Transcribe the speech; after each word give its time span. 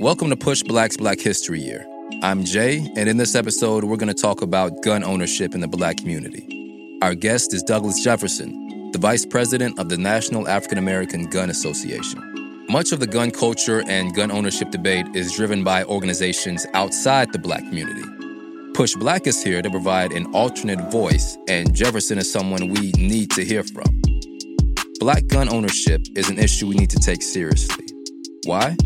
Welcome 0.00 0.30
to 0.30 0.36
PushBlack's 0.36 0.96
Black 0.96 1.18
History 1.18 1.60
Year. 1.60 1.84
I'm 2.22 2.44
Jay, 2.44 2.88
and 2.94 3.08
in 3.08 3.16
this 3.16 3.34
episode, 3.34 3.82
we're 3.82 3.96
going 3.96 4.14
to 4.14 4.14
talk 4.14 4.42
about 4.42 4.80
gun 4.84 5.02
ownership 5.02 5.56
in 5.56 5.60
the 5.60 5.66
black 5.66 5.96
community. 5.96 6.98
Our 7.02 7.16
guest 7.16 7.52
is 7.52 7.64
Douglas 7.64 8.00
Jefferson, 8.00 8.92
the 8.92 8.98
vice 9.00 9.26
president 9.26 9.76
of 9.76 9.88
the 9.88 9.98
National 9.98 10.46
African 10.46 10.78
American 10.78 11.24
Gun 11.24 11.50
Association. 11.50 12.22
Much 12.68 12.92
of 12.92 13.00
the 13.00 13.08
gun 13.08 13.32
culture 13.32 13.82
and 13.88 14.14
gun 14.14 14.30
ownership 14.30 14.70
debate 14.70 15.06
is 15.16 15.32
driven 15.34 15.64
by 15.64 15.82
organizations 15.82 16.64
outside 16.74 17.32
the 17.32 17.38
black 17.40 17.64
community. 17.64 18.02
PushBlack 18.74 19.26
is 19.26 19.42
here 19.42 19.62
to 19.62 19.68
provide 19.68 20.12
an 20.12 20.32
alternate 20.32 20.92
voice, 20.92 21.36
and 21.48 21.74
Jefferson 21.74 22.18
is 22.18 22.30
someone 22.30 22.68
we 22.68 22.92
need 22.92 23.32
to 23.32 23.44
hear 23.44 23.64
from. 23.64 24.00
Black 25.00 25.26
gun 25.26 25.48
ownership 25.48 26.02
is 26.14 26.30
an 26.30 26.38
issue 26.38 26.68
we 26.68 26.76
need 26.76 26.90
to 26.90 27.00
take 27.00 27.20
seriously. 27.20 27.86
Why? 28.44 28.76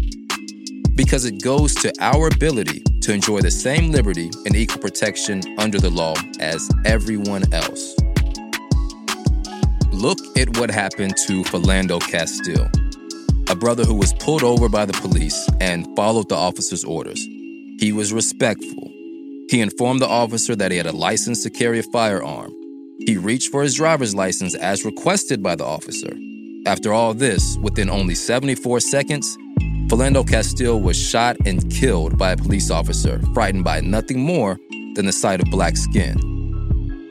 Because 0.94 1.24
it 1.24 1.42
goes 1.42 1.74
to 1.76 1.92
our 2.00 2.28
ability 2.28 2.82
to 3.02 3.12
enjoy 3.12 3.40
the 3.40 3.50
same 3.50 3.90
liberty 3.90 4.30
and 4.46 4.56
equal 4.56 4.80
protection 4.80 5.42
under 5.58 5.78
the 5.78 5.90
law 5.90 6.14
as 6.40 6.70
everyone 6.84 7.52
else. 7.52 7.94
Look 9.90 10.18
at 10.36 10.56
what 10.58 10.70
happened 10.70 11.16
to 11.26 11.42
Philando 11.44 12.00
Castile, 12.00 12.70
a 13.50 13.56
brother 13.56 13.84
who 13.84 13.94
was 13.94 14.12
pulled 14.14 14.42
over 14.42 14.68
by 14.68 14.84
the 14.84 14.92
police 14.94 15.48
and 15.60 15.86
followed 15.96 16.28
the 16.28 16.36
officer's 16.36 16.84
orders. 16.84 17.20
He 17.78 17.92
was 17.92 18.12
respectful. 18.12 18.88
He 19.50 19.60
informed 19.60 20.00
the 20.00 20.08
officer 20.08 20.56
that 20.56 20.70
he 20.70 20.76
had 20.76 20.86
a 20.86 20.92
license 20.92 21.42
to 21.42 21.50
carry 21.50 21.78
a 21.78 21.82
firearm 21.82 22.52
he 23.06 23.16
reached 23.16 23.50
for 23.50 23.62
his 23.62 23.74
driver's 23.74 24.14
license 24.14 24.54
as 24.54 24.84
requested 24.84 25.42
by 25.42 25.56
the 25.56 25.64
officer. 25.64 26.16
After 26.66 26.92
all 26.92 27.14
this, 27.14 27.58
within 27.60 27.90
only 27.90 28.14
74 28.14 28.80
seconds, 28.80 29.36
Philando 29.92 30.26
Castile 30.26 30.80
was 30.80 30.96
shot 30.96 31.36
and 31.44 31.70
killed 31.70 32.16
by 32.16 32.32
a 32.32 32.36
police 32.38 32.70
officer, 32.70 33.20
frightened 33.34 33.62
by 33.62 33.82
nothing 33.82 34.20
more 34.20 34.58
than 34.94 35.04
the 35.04 35.12
sight 35.12 35.38
of 35.38 35.50
black 35.50 35.76
skin. 35.76 36.14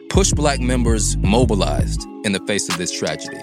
PushBlack 0.10 0.62
members 0.62 1.16
mobilized 1.18 2.08
in 2.24 2.32
the 2.32 2.40
face 2.48 2.68
of 2.70 2.80
this 2.80 2.92
tragedy. 2.92 3.40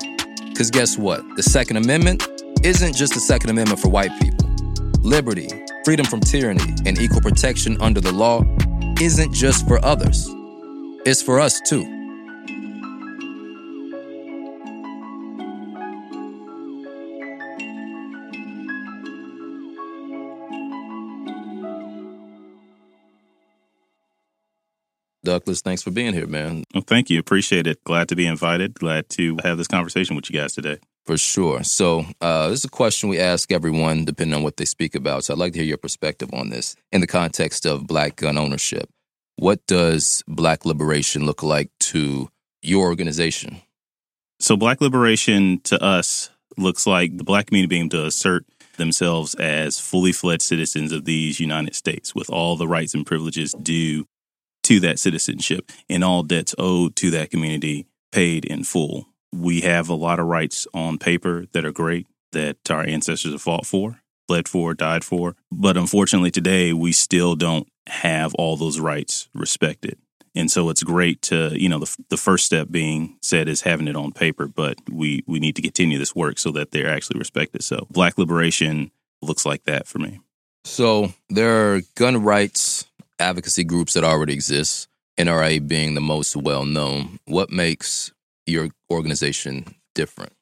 Because 0.48 0.72
guess 0.72 0.98
what? 0.98 1.22
The 1.36 1.44
Second 1.44 1.76
Amendment 1.76 2.26
isn't 2.64 2.96
just 2.96 3.14
the 3.14 3.20
Second 3.20 3.50
Amendment 3.50 3.78
for 3.78 3.88
white 3.88 4.10
people. 4.20 4.44
Liberty, 5.02 5.48
freedom 5.84 6.04
from 6.04 6.18
tyranny, 6.18 6.74
and 6.84 6.98
equal 6.98 7.20
protection 7.20 7.80
under 7.80 8.00
the 8.00 8.10
law 8.10 8.42
isn't 9.00 9.32
just 9.32 9.68
for 9.68 9.78
others, 9.84 10.26
it's 11.06 11.22
for 11.22 11.38
us 11.38 11.60
too. 11.60 11.97
Douglas, 25.38 25.60
thanks 25.60 25.82
for 25.82 25.92
being 25.92 26.14
here, 26.14 26.26
man. 26.26 26.64
Well, 26.74 26.82
thank 26.84 27.10
you. 27.10 27.20
Appreciate 27.20 27.68
it. 27.68 27.84
Glad 27.84 28.08
to 28.08 28.16
be 28.16 28.26
invited. 28.26 28.74
Glad 28.74 29.08
to 29.10 29.36
have 29.44 29.56
this 29.56 29.68
conversation 29.68 30.16
with 30.16 30.28
you 30.28 30.36
guys 30.36 30.52
today. 30.52 30.78
For 31.06 31.16
sure. 31.16 31.62
So, 31.62 32.06
uh, 32.20 32.48
this 32.48 32.58
is 32.58 32.64
a 32.64 32.68
question 32.68 33.08
we 33.08 33.20
ask 33.20 33.52
everyone, 33.52 34.04
depending 34.04 34.34
on 34.34 34.42
what 34.42 34.56
they 34.56 34.64
speak 34.64 34.96
about. 34.96 35.22
So, 35.22 35.32
I'd 35.32 35.38
like 35.38 35.52
to 35.52 35.60
hear 35.60 35.68
your 35.68 35.76
perspective 35.76 36.30
on 36.34 36.50
this 36.50 36.74
in 36.90 37.00
the 37.00 37.06
context 37.06 37.66
of 37.66 37.86
black 37.86 38.16
gun 38.16 38.36
ownership. 38.36 38.90
What 39.36 39.64
does 39.68 40.24
black 40.26 40.64
liberation 40.64 41.24
look 41.24 41.44
like 41.44 41.70
to 41.80 42.28
your 42.60 42.86
organization? 42.86 43.62
So, 44.40 44.56
black 44.56 44.80
liberation 44.80 45.60
to 45.64 45.80
us 45.80 46.30
looks 46.56 46.84
like 46.84 47.16
the 47.16 47.22
black 47.22 47.46
community 47.46 47.68
being 47.68 47.82
able 47.82 47.90
to 47.90 48.06
assert 48.06 48.44
themselves 48.76 49.36
as 49.36 49.78
fully 49.78 50.10
fledged 50.10 50.42
citizens 50.42 50.90
of 50.90 51.04
these 51.04 51.38
United 51.38 51.76
States 51.76 52.12
with 52.12 52.28
all 52.28 52.56
the 52.56 52.66
rights 52.66 52.92
and 52.92 53.06
privileges 53.06 53.52
due 53.52 54.04
to 54.68 54.80
that 54.80 54.98
citizenship 54.98 55.72
and 55.88 56.04
all 56.04 56.22
debts 56.22 56.54
owed 56.58 56.94
to 56.94 57.10
that 57.10 57.30
community 57.30 57.86
paid 58.12 58.44
in 58.44 58.64
full. 58.64 59.06
We 59.32 59.62
have 59.62 59.88
a 59.88 59.94
lot 59.94 60.20
of 60.20 60.26
rights 60.26 60.66
on 60.74 60.98
paper 60.98 61.46
that 61.52 61.64
are 61.64 61.72
great 61.72 62.06
that 62.32 62.58
our 62.70 62.82
ancestors 62.82 63.32
have 63.32 63.40
fought 63.40 63.64
for, 63.64 64.02
bled 64.26 64.46
for, 64.46 64.74
died 64.74 65.04
for. 65.04 65.36
But 65.50 65.78
unfortunately, 65.78 66.30
today 66.30 66.74
we 66.74 66.92
still 66.92 67.34
don't 67.34 67.66
have 67.86 68.34
all 68.34 68.58
those 68.58 68.78
rights 68.78 69.30
respected. 69.32 69.98
And 70.34 70.50
so 70.50 70.68
it's 70.68 70.82
great 70.82 71.22
to, 71.22 71.58
you 71.58 71.70
know, 71.70 71.78
the, 71.78 71.96
the 72.10 72.18
first 72.18 72.44
step 72.44 72.68
being 72.70 73.16
said 73.22 73.48
is 73.48 73.62
having 73.62 73.88
it 73.88 73.96
on 73.96 74.12
paper, 74.12 74.46
but 74.46 74.76
we, 74.90 75.24
we 75.26 75.40
need 75.40 75.56
to 75.56 75.62
continue 75.62 75.96
this 75.96 76.14
work 76.14 76.38
so 76.38 76.50
that 76.52 76.72
they're 76.72 76.90
actually 76.90 77.18
respected. 77.18 77.64
So 77.64 77.86
black 77.90 78.18
liberation 78.18 78.90
looks 79.22 79.46
like 79.46 79.64
that 79.64 79.86
for 79.86 79.98
me. 79.98 80.20
So 80.64 81.14
there 81.30 81.72
are 81.72 81.80
gun 81.94 82.22
rights 82.22 82.84
advocacy 83.18 83.64
groups 83.64 83.94
that 83.94 84.04
already 84.04 84.32
exist, 84.32 84.88
NRA 85.18 85.66
being 85.66 85.94
the 85.94 86.00
most 86.00 86.36
well 86.36 86.64
known. 86.64 87.18
What 87.26 87.50
makes 87.50 88.12
your 88.46 88.68
organization 88.90 89.74
different? 89.94 90.32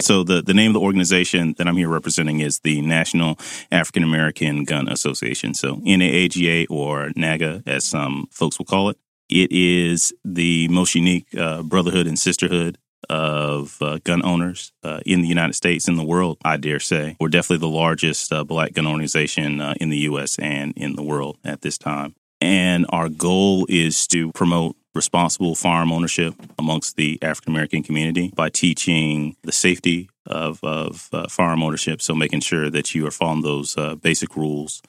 So 0.00 0.24
the, 0.24 0.42
the 0.42 0.52
name 0.52 0.70
of 0.70 0.74
the 0.74 0.80
organization 0.80 1.54
that 1.56 1.66
I'm 1.66 1.76
here 1.76 1.88
representing 1.88 2.40
is 2.40 2.60
the 2.60 2.82
National 2.82 3.38
African 3.72 4.02
American 4.02 4.64
Gun 4.64 4.88
Association. 4.88 5.54
So 5.54 5.76
NAAGA 5.76 6.66
or 6.68 7.12
NAGA, 7.16 7.62
as 7.66 7.84
some 7.84 8.28
folks 8.30 8.58
will 8.58 8.66
call 8.66 8.90
it. 8.90 8.98
It 9.30 9.50
is 9.50 10.12
the 10.24 10.68
most 10.68 10.94
unique 10.94 11.26
uh, 11.36 11.62
brotherhood 11.62 12.06
and 12.06 12.18
sisterhood 12.18 12.78
of 13.08 13.80
uh, 13.80 13.98
gun 14.04 14.24
owners 14.24 14.72
uh, 14.82 15.00
in 15.06 15.22
the 15.22 15.28
United 15.28 15.54
States, 15.54 15.88
in 15.88 15.96
the 15.96 16.04
world, 16.04 16.38
I 16.44 16.56
dare 16.56 16.80
say. 16.80 17.16
We're 17.20 17.28
definitely 17.28 17.68
the 17.68 17.74
largest 17.74 18.32
uh, 18.32 18.44
black 18.44 18.72
gun 18.72 18.86
organization 18.86 19.60
uh, 19.60 19.74
in 19.80 19.90
the 19.90 19.98
U.S. 19.98 20.38
and 20.38 20.72
in 20.76 20.96
the 20.96 21.02
world 21.02 21.38
at 21.44 21.62
this 21.62 21.78
time. 21.78 22.14
And 22.40 22.86
our 22.90 23.08
goal 23.08 23.66
is 23.68 24.06
to 24.08 24.32
promote 24.32 24.76
responsible 24.94 25.54
farm 25.54 25.92
ownership 25.92 26.34
amongst 26.58 26.96
the 26.96 27.18
African 27.22 27.52
American 27.52 27.82
community 27.82 28.32
by 28.34 28.48
teaching 28.48 29.36
the 29.42 29.52
safety 29.52 30.08
of, 30.26 30.62
of 30.62 31.08
uh, 31.12 31.28
farm 31.28 31.62
ownership. 31.62 32.02
So, 32.02 32.14
making 32.14 32.40
sure 32.40 32.70
that 32.70 32.94
you 32.94 33.06
are 33.06 33.10
following 33.10 33.42
those 33.42 33.76
uh, 33.76 33.94
basic 33.94 34.36
rules 34.36 34.82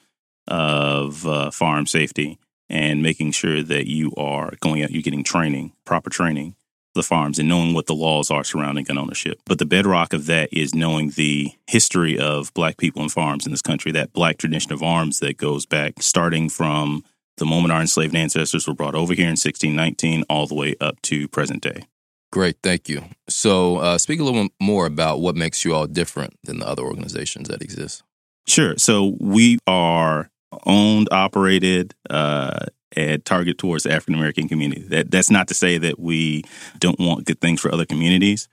of 0.46 1.54
farm 1.54 1.86
safety 1.86 2.38
and 2.70 3.02
making 3.02 3.32
sure 3.32 3.62
that 3.62 3.86
you 3.86 4.12
are 4.16 4.52
going 4.60 4.82
out, 4.82 4.90
you're 4.90 5.02
getting 5.02 5.24
training, 5.24 5.72
proper 5.84 6.10
training 6.10 6.54
the 6.94 7.02
farms 7.02 7.38
and 7.38 7.48
knowing 7.48 7.74
what 7.74 7.86
the 7.86 7.94
laws 7.94 8.30
are 8.30 8.44
surrounding 8.44 8.84
gun 8.84 8.98
ownership. 8.98 9.40
But 9.44 9.58
the 9.58 9.66
bedrock 9.66 10.12
of 10.12 10.26
that 10.26 10.48
is 10.52 10.74
knowing 10.74 11.10
the 11.10 11.52
history 11.66 12.18
of 12.18 12.52
black 12.54 12.76
people 12.76 13.02
and 13.02 13.12
farms 13.12 13.46
in 13.46 13.52
this 13.52 13.62
country, 13.62 13.92
that 13.92 14.12
black 14.12 14.38
tradition 14.38 14.72
of 14.72 14.82
arms 14.82 15.20
that 15.20 15.36
goes 15.36 15.66
back 15.66 15.94
starting 16.00 16.48
from 16.48 17.04
the 17.36 17.46
moment 17.46 17.72
our 17.72 17.80
enslaved 17.80 18.14
ancestors 18.14 18.66
were 18.66 18.74
brought 18.74 18.94
over 18.94 19.14
here 19.14 19.26
in 19.26 19.32
1619 19.32 20.24
all 20.28 20.46
the 20.46 20.54
way 20.54 20.74
up 20.80 21.00
to 21.02 21.28
present 21.28 21.62
day. 21.62 21.84
Great, 22.30 22.56
thank 22.62 22.88
you. 22.88 23.04
So, 23.28 23.78
uh, 23.78 23.96
speak 23.96 24.20
a 24.20 24.24
little 24.24 24.48
more 24.60 24.84
about 24.84 25.20
what 25.20 25.34
makes 25.34 25.64
you 25.64 25.74
all 25.74 25.86
different 25.86 26.34
than 26.44 26.58
the 26.58 26.68
other 26.68 26.82
organizations 26.82 27.48
that 27.48 27.62
exist. 27.62 28.02
Sure. 28.46 28.76
So, 28.76 29.16
we 29.18 29.58
are 29.66 30.30
owned, 30.66 31.08
operated, 31.10 31.94
uh, 32.10 32.66
and 32.92 33.24
target 33.24 33.58
towards 33.58 33.84
the 33.84 33.92
African 33.92 34.14
American 34.14 34.48
community. 34.48 34.82
That 34.82 35.10
that's 35.10 35.30
not 35.30 35.48
to 35.48 35.54
say 35.54 35.78
that 35.78 35.98
we 35.98 36.44
don't 36.78 36.98
want 36.98 37.26
good 37.26 37.40
things 37.40 37.60
for 37.60 37.72
other 37.72 37.84
communities, 37.84 38.48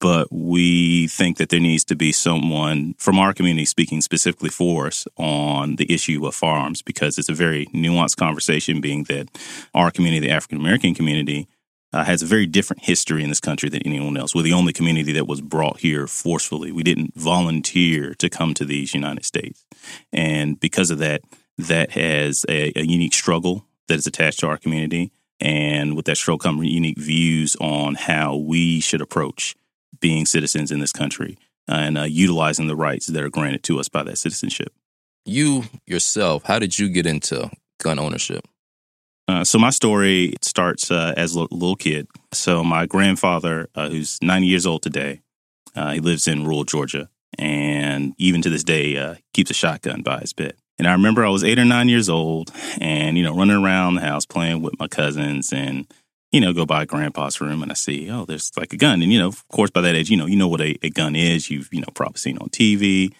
but 0.00 0.28
we 0.30 1.08
think 1.08 1.38
that 1.38 1.48
there 1.48 1.60
needs 1.60 1.84
to 1.86 1.96
be 1.96 2.12
someone 2.12 2.94
from 2.98 3.18
our 3.18 3.32
community 3.32 3.64
speaking 3.64 4.00
specifically 4.00 4.50
for 4.50 4.86
us 4.86 5.06
on 5.16 5.76
the 5.76 5.92
issue 5.92 6.24
of 6.26 6.34
firearms 6.34 6.82
because 6.82 7.18
it's 7.18 7.28
a 7.28 7.34
very 7.34 7.66
nuanced 7.66 8.16
conversation. 8.16 8.80
Being 8.80 9.04
that 9.04 9.28
our 9.74 9.90
community, 9.90 10.26
the 10.26 10.34
African 10.34 10.58
American 10.58 10.94
community. 10.94 11.48
Uh, 11.90 12.04
has 12.04 12.20
a 12.20 12.26
very 12.26 12.44
different 12.44 12.84
history 12.84 13.22
in 13.22 13.30
this 13.30 13.40
country 13.40 13.70
than 13.70 13.80
anyone 13.86 14.14
else. 14.14 14.34
We're 14.34 14.42
the 14.42 14.52
only 14.52 14.74
community 14.74 15.10
that 15.12 15.26
was 15.26 15.40
brought 15.40 15.80
here 15.80 16.06
forcefully. 16.06 16.70
We 16.70 16.82
didn't 16.82 17.14
volunteer 17.14 18.12
to 18.18 18.28
come 18.28 18.52
to 18.52 18.66
these 18.66 18.92
United 18.92 19.24
States. 19.24 19.64
And 20.12 20.60
because 20.60 20.90
of 20.90 20.98
that, 20.98 21.22
that 21.56 21.92
has 21.92 22.44
a, 22.46 22.72
a 22.76 22.84
unique 22.84 23.14
struggle 23.14 23.64
that 23.88 23.98
is 23.98 24.06
attached 24.06 24.40
to 24.40 24.48
our 24.48 24.56
community. 24.56 25.12
And 25.40 25.96
with 25.96 26.06
that 26.06 26.16
struggle 26.16 26.38
come 26.38 26.62
unique 26.62 26.98
views 26.98 27.56
on 27.60 27.94
how 27.94 28.36
we 28.36 28.80
should 28.80 29.00
approach 29.00 29.54
being 30.00 30.26
citizens 30.26 30.70
in 30.70 30.80
this 30.80 30.92
country 30.92 31.38
and 31.66 31.98
uh, 31.98 32.02
utilizing 32.02 32.66
the 32.66 32.76
rights 32.76 33.06
that 33.06 33.22
are 33.22 33.28
granted 33.28 33.62
to 33.64 33.78
us 33.78 33.88
by 33.88 34.02
that 34.02 34.18
citizenship. 34.18 34.72
You 35.24 35.64
yourself, 35.86 36.44
how 36.44 36.58
did 36.58 36.78
you 36.78 36.88
get 36.88 37.06
into 37.06 37.50
gun 37.80 37.98
ownership? 37.98 38.46
Uh, 39.28 39.44
so 39.44 39.58
my 39.58 39.68
story 39.70 40.34
starts 40.40 40.90
uh, 40.90 41.12
as 41.16 41.34
a 41.34 41.40
little 41.40 41.76
kid. 41.76 42.08
So 42.32 42.64
my 42.64 42.86
grandfather, 42.86 43.68
uh, 43.74 43.90
who's 43.90 44.18
90 44.22 44.46
years 44.46 44.64
old 44.64 44.82
today, 44.82 45.20
uh, 45.76 45.92
he 45.92 46.00
lives 46.00 46.26
in 46.26 46.44
rural 46.44 46.64
Georgia, 46.64 47.10
and 47.38 48.14
even 48.16 48.40
to 48.42 48.48
this 48.48 48.64
day, 48.64 48.96
uh, 48.96 49.16
keeps 49.34 49.50
a 49.50 49.54
shotgun 49.54 50.00
by 50.02 50.20
his 50.20 50.32
bed. 50.32 50.54
And 50.78 50.86
I 50.86 50.92
remember 50.92 51.24
I 51.24 51.28
was 51.28 51.44
eight 51.44 51.58
or 51.58 51.64
nine 51.64 51.88
years 51.88 52.08
old 52.08 52.52
and, 52.80 53.16
you 53.18 53.24
know, 53.24 53.34
running 53.36 53.56
around 53.56 53.96
the 53.96 54.00
house 54.02 54.24
playing 54.24 54.62
with 54.62 54.78
my 54.78 54.88
cousins 54.88 55.52
and, 55.52 55.86
you 56.30 56.40
know, 56.40 56.52
go 56.52 56.64
by 56.66 56.84
grandpa's 56.84 57.40
room 57.40 57.62
and 57.62 57.72
I 57.72 57.74
see, 57.74 58.10
oh, 58.10 58.24
there's 58.24 58.52
like 58.56 58.72
a 58.72 58.76
gun. 58.76 59.02
And, 59.02 59.12
you 59.12 59.18
know, 59.18 59.28
of 59.28 59.46
course, 59.48 59.70
by 59.70 59.80
that 59.80 59.94
age, 59.94 60.10
you 60.10 60.16
know, 60.16 60.26
you 60.26 60.36
know 60.36 60.48
what 60.48 60.60
a, 60.60 60.78
a 60.82 60.90
gun 60.90 61.16
is. 61.16 61.50
You've, 61.50 61.68
you 61.72 61.80
know, 61.80 61.88
probably 61.94 62.18
seen 62.18 62.38
on 62.38 62.48
TV. 62.50 63.12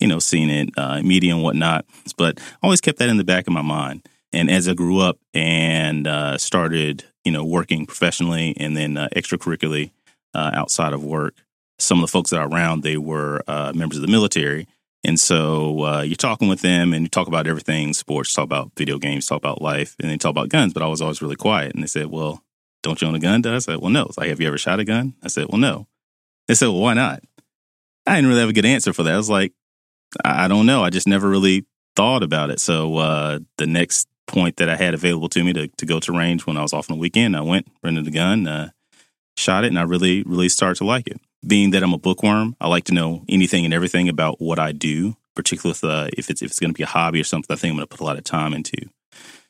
you 0.00 0.06
know, 0.06 0.18
seen 0.18 0.50
it 0.50 0.70
uh, 0.76 1.00
media 1.02 1.34
and 1.34 1.42
whatnot. 1.42 1.86
But 2.16 2.38
I 2.40 2.66
always 2.66 2.80
kept 2.80 2.98
that 2.98 3.08
in 3.08 3.16
the 3.16 3.24
back 3.24 3.46
of 3.46 3.52
my 3.52 3.62
mind. 3.62 4.06
And 4.32 4.50
as 4.50 4.68
I 4.68 4.74
grew 4.74 4.98
up 4.98 5.18
and 5.32 6.06
uh, 6.06 6.36
started, 6.38 7.04
you 7.24 7.32
know, 7.32 7.44
working 7.44 7.86
professionally 7.86 8.54
and 8.58 8.76
then 8.76 8.96
uh, 8.96 9.08
extracurricularly 9.14 9.92
uh, 10.34 10.50
outside 10.52 10.92
of 10.92 11.02
work, 11.02 11.34
some 11.78 11.98
of 11.98 12.02
the 12.02 12.08
folks 12.08 12.30
that 12.30 12.40
are 12.40 12.48
around, 12.48 12.82
they 12.82 12.96
were 12.96 13.42
uh, 13.46 13.72
members 13.74 13.98
of 13.98 14.02
the 14.02 14.08
military. 14.08 14.66
And 15.06 15.20
so 15.20 15.84
uh, 15.84 16.02
you're 16.02 16.16
talking 16.16 16.48
with 16.48 16.62
them 16.62 16.92
and 16.92 17.04
you 17.04 17.08
talk 17.08 17.28
about 17.28 17.46
everything 17.46 17.94
sports, 17.94 18.34
talk 18.34 18.42
about 18.42 18.72
video 18.76 18.98
games, 18.98 19.26
talk 19.26 19.38
about 19.38 19.62
life, 19.62 19.94
and 20.00 20.10
they 20.10 20.16
talk 20.16 20.30
about 20.30 20.48
guns. 20.48 20.72
But 20.72 20.82
I 20.82 20.88
was 20.88 21.00
always 21.00 21.22
really 21.22 21.36
quiet. 21.36 21.74
And 21.74 21.82
they 21.82 21.86
said, 21.86 22.06
Well, 22.06 22.42
don't 22.82 23.00
you 23.00 23.06
own 23.06 23.14
a 23.14 23.20
gun? 23.20 23.46
I 23.46 23.58
said, 23.60 23.78
Well, 23.78 23.90
no. 23.90 24.06
It's 24.06 24.18
like, 24.18 24.28
Have 24.30 24.40
you 24.40 24.48
ever 24.48 24.58
shot 24.58 24.80
a 24.80 24.84
gun? 24.84 25.14
I 25.22 25.28
said, 25.28 25.46
Well, 25.48 25.60
no. 25.60 25.86
They 26.48 26.54
said, 26.54 26.66
Well, 26.68 26.80
why 26.80 26.94
not? 26.94 27.22
I 28.04 28.16
didn't 28.16 28.28
really 28.28 28.40
have 28.40 28.50
a 28.50 28.52
good 28.52 28.66
answer 28.66 28.92
for 28.92 29.04
that. 29.04 29.14
I 29.14 29.16
was 29.16 29.30
like, 29.30 29.52
I 30.24 30.48
don't 30.48 30.66
know. 30.66 30.82
I 30.82 30.90
just 30.90 31.06
never 31.06 31.28
really 31.28 31.66
thought 31.94 32.24
about 32.24 32.50
it. 32.50 32.60
So 32.60 32.96
uh, 32.96 33.38
the 33.58 33.66
next 33.66 34.08
point 34.26 34.56
that 34.56 34.68
I 34.68 34.76
had 34.76 34.94
available 34.94 35.28
to 35.30 35.44
me 35.44 35.52
to, 35.52 35.68
to 35.68 35.86
go 35.86 36.00
to 36.00 36.12
range 36.12 36.46
when 36.46 36.56
I 36.56 36.62
was 36.62 36.72
off 36.72 36.90
on 36.90 36.96
the 36.96 37.00
weekend, 37.00 37.36
I 37.36 37.42
went, 37.42 37.68
rented 37.82 38.06
a 38.08 38.10
gun, 38.10 38.46
uh, 38.46 38.70
shot 39.36 39.64
it, 39.64 39.68
and 39.68 39.78
I 39.78 39.82
really, 39.82 40.22
really 40.24 40.48
started 40.48 40.76
to 40.78 40.84
like 40.84 41.06
it. 41.06 41.20
Being 41.46 41.70
that 41.70 41.82
I'm 41.82 41.92
a 41.92 41.98
bookworm, 41.98 42.56
I 42.60 42.68
like 42.68 42.84
to 42.84 42.94
know 42.94 43.24
anything 43.28 43.64
and 43.64 43.72
everything 43.72 44.08
about 44.08 44.40
what 44.40 44.58
I 44.58 44.72
do, 44.72 45.16
particularly 45.34 45.72
if, 45.72 45.84
uh, 45.84 46.08
if 46.16 46.30
it's 46.30 46.42
if 46.42 46.50
it's 46.50 46.60
going 46.60 46.72
to 46.72 46.76
be 46.76 46.82
a 46.82 46.86
hobby 46.86 47.20
or 47.20 47.24
something. 47.24 47.54
I 47.54 47.56
think 47.56 47.72
I'm 47.72 47.76
going 47.76 47.86
to 47.86 47.96
put 47.96 48.00
a 48.00 48.04
lot 48.04 48.18
of 48.18 48.24
time 48.24 48.52
into. 48.52 48.76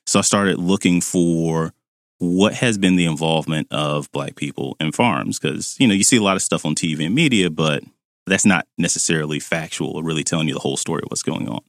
So 0.04 0.18
I 0.18 0.22
started 0.22 0.58
looking 0.58 1.00
for 1.00 1.72
what 2.18 2.54
has 2.54 2.78
been 2.78 2.96
the 2.96 3.06
involvement 3.06 3.68
of 3.70 4.10
Black 4.12 4.36
people 4.36 4.76
in 4.80 4.92
farms 4.92 5.38
because 5.38 5.76
you 5.78 5.86
know 5.86 5.94
you 5.94 6.04
see 6.04 6.16
a 6.16 6.22
lot 6.22 6.36
of 6.36 6.42
stuff 6.42 6.64
on 6.66 6.74
TV 6.74 7.06
and 7.06 7.14
media, 7.14 7.50
but 7.50 7.82
that's 8.26 8.46
not 8.46 8.66
necessarily 8.76 9.38
factual 9.38 9.96
or 9.96 10.02
really 10.02 10.24
telling 10.24 10.48
you 10.48 10.54
the 10.54 10.60
whole 10.60 10.76
story 10.76 11.00
of 11.02 11.10
what's 11.10 11.22
going 11.22 11.48
on. 11.48 11.60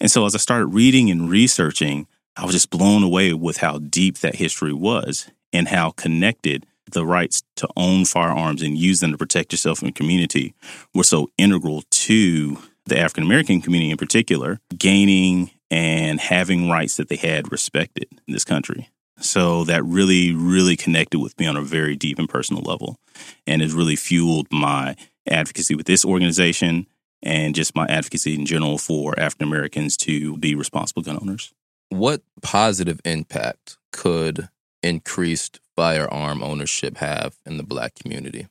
And 0.00 0.10
so 0.10 0.24
as 0.24 0.34
I 0.34 0.38
started 0.38 0.66
reading 0.66 1.10
and 1.10 1.28
researching, 1.28 2.06
I 2.36 2.44
was 2.44 2.54
just 2.54 2.70
blown 2.70 3.02
away 3.02 3.32
with 3.32 3.56
how 3.58 3.78
deep 3.78 4.18
that 4.18 4.36
history 4.36 4.72
was 4.72 5.28
and 5.52 5.68
how 5.68 5.90
connected 5.90 6.66
the 6.92 7.06
rights 7.06 7.42
to 7.56 7.68
own 7.76 8.04
firearms 8.04 8.62
and 8.62 8.76
use 8.76 9.00
them 9.00 9.12
to 9.12 9.18
protect 9.18 9.52
yourself 9.52 9.82
and 9.82 9.94
community 9.94 10.54
were 10.94 11.04
so 11.04 11.30
integral 11.38 11.82
to 11.90 12.58
the 12.86 12.98
African 12.98 13.24
American 13.24 13.60
community 13.60 13.90
in 13.90 13.96
particular, 13.96 14.60
gaining 14.76 15.50
and 15.70 16.20
having 16.20 16.70
rights 16.70 16.96
that 16.96 17.08
they 17.08 17.16
had 17.16 17.52
respected 17.52 18.06
in 18.26 18.32
this 18.32 18.44
country. 18.44 18.88
So 19.20 19.64
that 19.64 19.84
really, 19.84 20.32
really 20.32 20.76
connected 20.76 21.18
with 21.18 21.38
me 21.38 21.46
on 21.46 21.56
a 21.56 21.62
very 21.62 21.96
deep 21.96 22.18
and 22.18 22.28
personal 22.28 22.62
level 22.62 22.96
and 23.46 23.62
has 23.62 23.74
really 23.74 23.96
fueled 23.96 24.46
my 24.52 24.96
advocacy 25.28 25.74
with 25.74 25.86
this 25.86 26.04
organization 26.04 26.86
and 27.22 27.54
just 27.54 27.74
my 27.74 27.86
advocacy 27.86 28.34
in 28.34 28.46
general 28.46 28.78
for 28.78 29.18
African 29.18 29.48
Americans 29.48 29.96
to 29.98 30.36
be 30.38 30.54
responsible 30.54 31.02
gun 31.02 31.18
owners. 31.20 31.52
What 31.88 32.22
positive 32.42 33.00
impact 33.04 33.76
could 33.92 34.48
increased 34.82 35.60
firearm 35.76 36.42
ownership 36.42 36.98
have 36.98 37.36
in 37.46 37.56
the 37.56 37.62
black 37.62 37.94
community? 37.94 38.46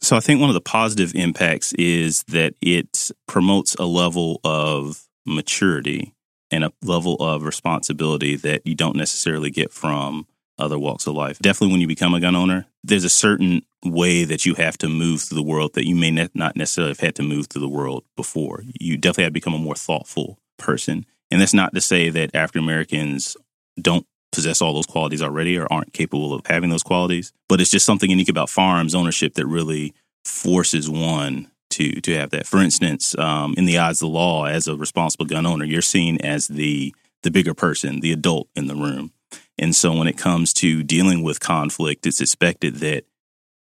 So 0.00 0.16
I 0.16 0.20
think 0.20 0.40
one 0.40 0.50
of 0.50 0.54
the 0.54 0.60
positive 0.60 1.14
impacts 1.14 1.72
is 1.74 2.22
that 2.28 2.54
it 2.60 3.10
promotes 3.26 3.74
a 3.74 3.84
level 3.84 4.40
of 4.44 5.08
maturity 5.26 6.14
and 6.50 6.64
a 6.64 6.72
level 6.82 7.16
of 7.16 7.42
responsibility 7.42 8.36
that 8.36 8.66
you 8.66 8.74
don't 8.74 8.96
necessarily 8.96 9.50
get 9.50 9.72
from 9.72 10.26
other 10.58 10.78
walks 10.78 11.06
of 11.06 11.14
life. 11.14 11.38
Definitely 11.38 11.72
when 11.72 11.80
you 11.80 11.86
become 11.86 12.14
a 12.14 12.20
gun 12.20 12.34
owner, 12.34 12.66
there's 12.82 13.04
a 13.04 13.10
certain 13.10 13.62
way 13.84 14.24
that 14.24 14.44
you 14.44 14.54
have 14.54 14.76
to 14.78 14.88
move 14.88 15.22
through 15.22 15.36
the 15.36 15.42
world 15.42 15.74
that 15.74 15.86
you 15.86 15.94
may 15.94 16.10
not 16.10 16.56
necessarily 16.56 16.90
have 16.90 17.00
had 17.00 17.14
to 17.16 17.22
move 17.22 17.46
through 17.46 17.60
the 17.60 17.68
world 17.68 18.04
before. 18.16 18.64
You 18.80 18.96
definitely 18.96 19.24
have 19.24 19.32
become 19.32 19.54
a 19.54 19.58
more 19.58 19.76
thoughtful 19.76 20.38
person. 20.58 21.06
And 21.30 21.40
that's 21.40 21.54
not 21.54 21.74
to 21.74 21.80
say 21.80 22.08
that 22.10 22.34
African 22.34 22.64
Americans 22.64 23.36
don't 23.80 24.06
possess 24.32 24.60
all 24.60 24.74
those 24.74 24.86
qualities 24.86 25.22
already 25.22 25.58
or 25.58 25.66
aren't 25.70 25.92
capable 25.92 26.34
of 26.34 26.46
having 26.46 26.70
those 26.70 26.82
qualities, 26.82 27.32
but 27.48 27.60
it's 27.60 27.70
just 27.70 27.86
something 27.86 28.10
unique 28.10 28.28
about 28.28 28.50
farms 28.50 28.94
ownership 28.94 29.34
that 29.34 29.46
really 29.46 29.94
forces 30.24 30.88
one 30.90 31.50
to 31.70 32.00
to 32.00 32.14
have 32.14 32.30
that. 32.30 32.46
For 32.46 32.58
instance, 32.58 33.16
um, 33.18 33.54
in 33.56 33.64
the 33.64 33.78
eyes 33.78 34.02
of 34.02 34.08
the 34.08 34.14
law, 34.14 34.44
as 34.44 34.68
a 34.68 34.76
responsible 34.76 35.26
gun 35.26 35.46
owner, 35.46 35.64
you're 35.64 35.82
seen 35.82 36.18
as 36.20 36.48
the 36.48 36.94
the 37.22 37.30
bigger 37.30 37.54
person, 37.54 38.00
the 38.00 38.12
adult 38.12 38.48
in 38.54 38.66
the 38.66 38.76
room. 38.76 39.12
And 39.58 39.74
so 39.74 39.92
when 39.96 40.06
it 40.06 40.16
comes 40.16 40.52
to 40.54 40.82
dealing 40.82 41.22
with 41.22 41.40
conflict, 41.40 42.06
it's 42.06 42.20
expected 42.20 42.76
that 42.76 43.04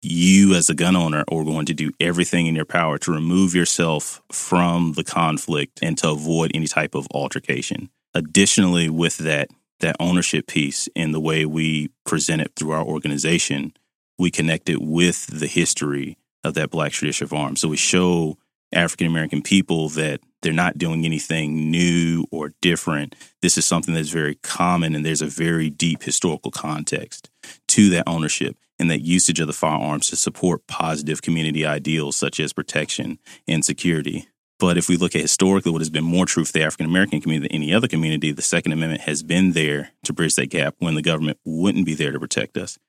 you 0.03 0.53
as 0.53 0.69
a 0.69 0.75
gun 0.75 0.95
owner 0.95 1.23
are 1.27 1.43
going 1.43 1.65
to 1.65 1.73
do 1.73 1.91
everything 1.99 2.45
in 2.45 2.55
your 2.55 2.65
power 2.65 2.99
to 2.99 3.11
remove 3.11 3.55
yourself 3.55 4.21
from 4.31 4.93
the 4.93 5.03
conflict 5.03 5.79
and 5.81 5.97
to 5.97 6.09
avoid 6.09 6.51
any 6.53 6.67
type 6.67 6.93
of 6.93 7.07
altercation. 7.11 7.89
Additionally, 8.13 8.89
with 8.89 9.17
that 9.17 9.49
that 9.79 9.95
ownership 10.00 10.47
piece 10.47 10.88
in 10.95 11.12
the 11.12 11.19
way 11.19 11.45
we 11.45 11.89
present 12.06 12.41
it 12.41 12.51
through 12.56 12.71
our 12.71 12.83
organization, 12.83 13.74
we 14.18 14.31
connect 14.31 14.69
it 14.69 14.81
with 14.81 15.27
the 15.27 15.47
history 15.47 16.18
of 16.44 16.53
that 16.56 16.71
black 16.71 16.91
tradition 16.91 17.25
of 17.25 17.33
arms. 17.33 17.62
So 17.62 17.68
we 17.68 17.77
show 17.77 18.38
African 18.74 19.07
American 19.07 19.41
people 19.41 19.89
that 19.89 20.19
they're 20.41 20.53
not 20.53 20.77
doing 20.77 21.06
anything 21.06 21.71
new 21.71 22.25
or 22.31 22.53
different. 22.62 23.15
This 23.41 23.57
is 23.57 23.65
something 23.65 23.94
that's 23.94 24.09
very 24.09 24.35
common, 24.35 24.95
and 24.95 25.06
there's 25.06 25.21
a 25.21 25.27
very 25.27 25.69
deep 25.69 26.03
historical 26.03 26.51
context 26.51 27.29
to 27.69 27.89
that 27.91 28.07
ownership 28.07 28.57
and 28.79 28.91
that 28.91 29.01
usage 29.01 29.39
of 29.39 29.47
the 29.47 29.53
firearms 29.53 30.09
to 30.09 30.15
support 30.15 30.68
positive 30.68 31.21
community 31.21 31.65
ideals 31.65 32.15
such 32.15 32.39
as 32.39 32.53
protection 32.53 33.19
and 33.47 33.65
security. 33.65 34.27
But 34.59 34.77
if 34.77 34.89
we 34.89 34.98
look 34.98 35.15
at 35.15 35.21
historically 35.21 35.71
what 35.71 35.81
has 35.81 35.89
been 35.89 36.04
more 36.04 36.25
true 36.25 36.44
for 36.44 36.51
the 36.51 36.63
African 36.63 36.88
American 36.88 37.21
community 37.21 37.48
than 37.48 37.56
any 37.56 37.74
other 37.74 37.88
community, 37.88 38.31
the 38.31 38.42
Second 38.42 38.71
Amendment 38.71 39.01
has 39.01 39.21
been 39.21 39.51
there 39.51 39.92
to 40.04 40.13
bridge 40.13 40.36
that 40.36 40.50
gap 40.50 40.75
when 40.80 40.95
the 40.95 41.01
government 41.01 41.38
wouldn't 41.45 41.86
be 41.86 41.94
there 41.94 42.12
to 42.12 42.19
protect 42.19 42.57
us 42.57 42.80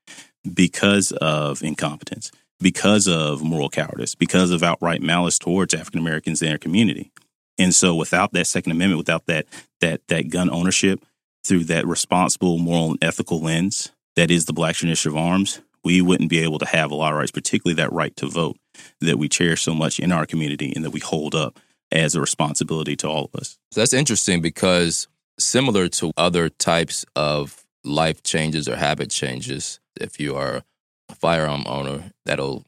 because 0.54 1.12
of 1.12 1.62
incompetence 1.62 2.30
because 2.60 3.06
of 3.06 3.42
moral 3.42 3.68
cowardice, 3.68 4.14
because 4.14 4.50
of 4.50 4.62
outright 4.62 5.02
malice 5.02 5.38
towards 5.38 5.74
African 5.74 6.00
Americans 6.00 6.42
in 6.42 6.48
their 6.48 6.58
community. 6.58 7.10
And 7.58 7.74
so 7.74 7.94
without 7.94 8.32
that 8.32 8.46
Second 8.46 8.72
Amendment, 8.72 8.98
without 8.98 9.26
that 9.26 9.46
that 9.80 10.06
that 10.08 10.30
gun 10.30 10.50
ownership 10.50 11.04
through 11.44 11.64
that 11.64 11.86
responsible, 11.86 12.58
moral, 12.58 12.90
and 12.90 13.04
ethical 13.04 13.40
lens 13.40 13.90
that 14.16 14.30
is 14.30 14.46
the 14.46 14.52
Black 14.52 14.76
tradition 14.76 15.10
of 15.10 15.16
arms, 15.16 15.60
we 15.84 16.00
wouldn't 16.00 16.30
be 16.30 16.40
able 16.40 16.58
to 16.58 16.66
have 16.66 16.90
a 16.90 16.94
lot 16.94 17.12
of 17.12 17.18
rights, 17.18 17.30
particularly 17.30 17.74
that 17.74 17.92
right 17.92 18.14
to 18.16 18.26
vote 18.26 18.56
that 19.00 19.18
we 19.18 19.28
cherish 19.28 19.62
so 19.62 19.74
much 19.74 19.98
in 19.98 20.12
our 20.12 20.26
community 20.26 20.72
and 20.74 20.84
that 20.84 20.90
we 20.90 21.00
hold 21.00 21.34
up 21.34 21.58
as 21.90 22.14
a 22.14 22.20
responsibility 22.20 22.96
to 22.96 23.08
all 23.08 23.24
of 23.32 23.40
us. 23.40 23.58
That's 23.74 23.92
interesting 23.92 24.42
because 24.42 25.08
similar 25.38 25.88
to 25.88 26.12
other 26.16 26.48
types 26.48 27.04
of 27.16 27.64
life 27.84 28.22
changes 28.22 28.68
or 28.68 28.76
habit 28.76 29.10
changes, 29.10 29.80
if 30.00 30.20
you 30.20 30.36
are 30.36 30.62
a 31.08 31.14
firearm 31.14 31.64
owner 31.66 32.12
that'll 32.26 32.64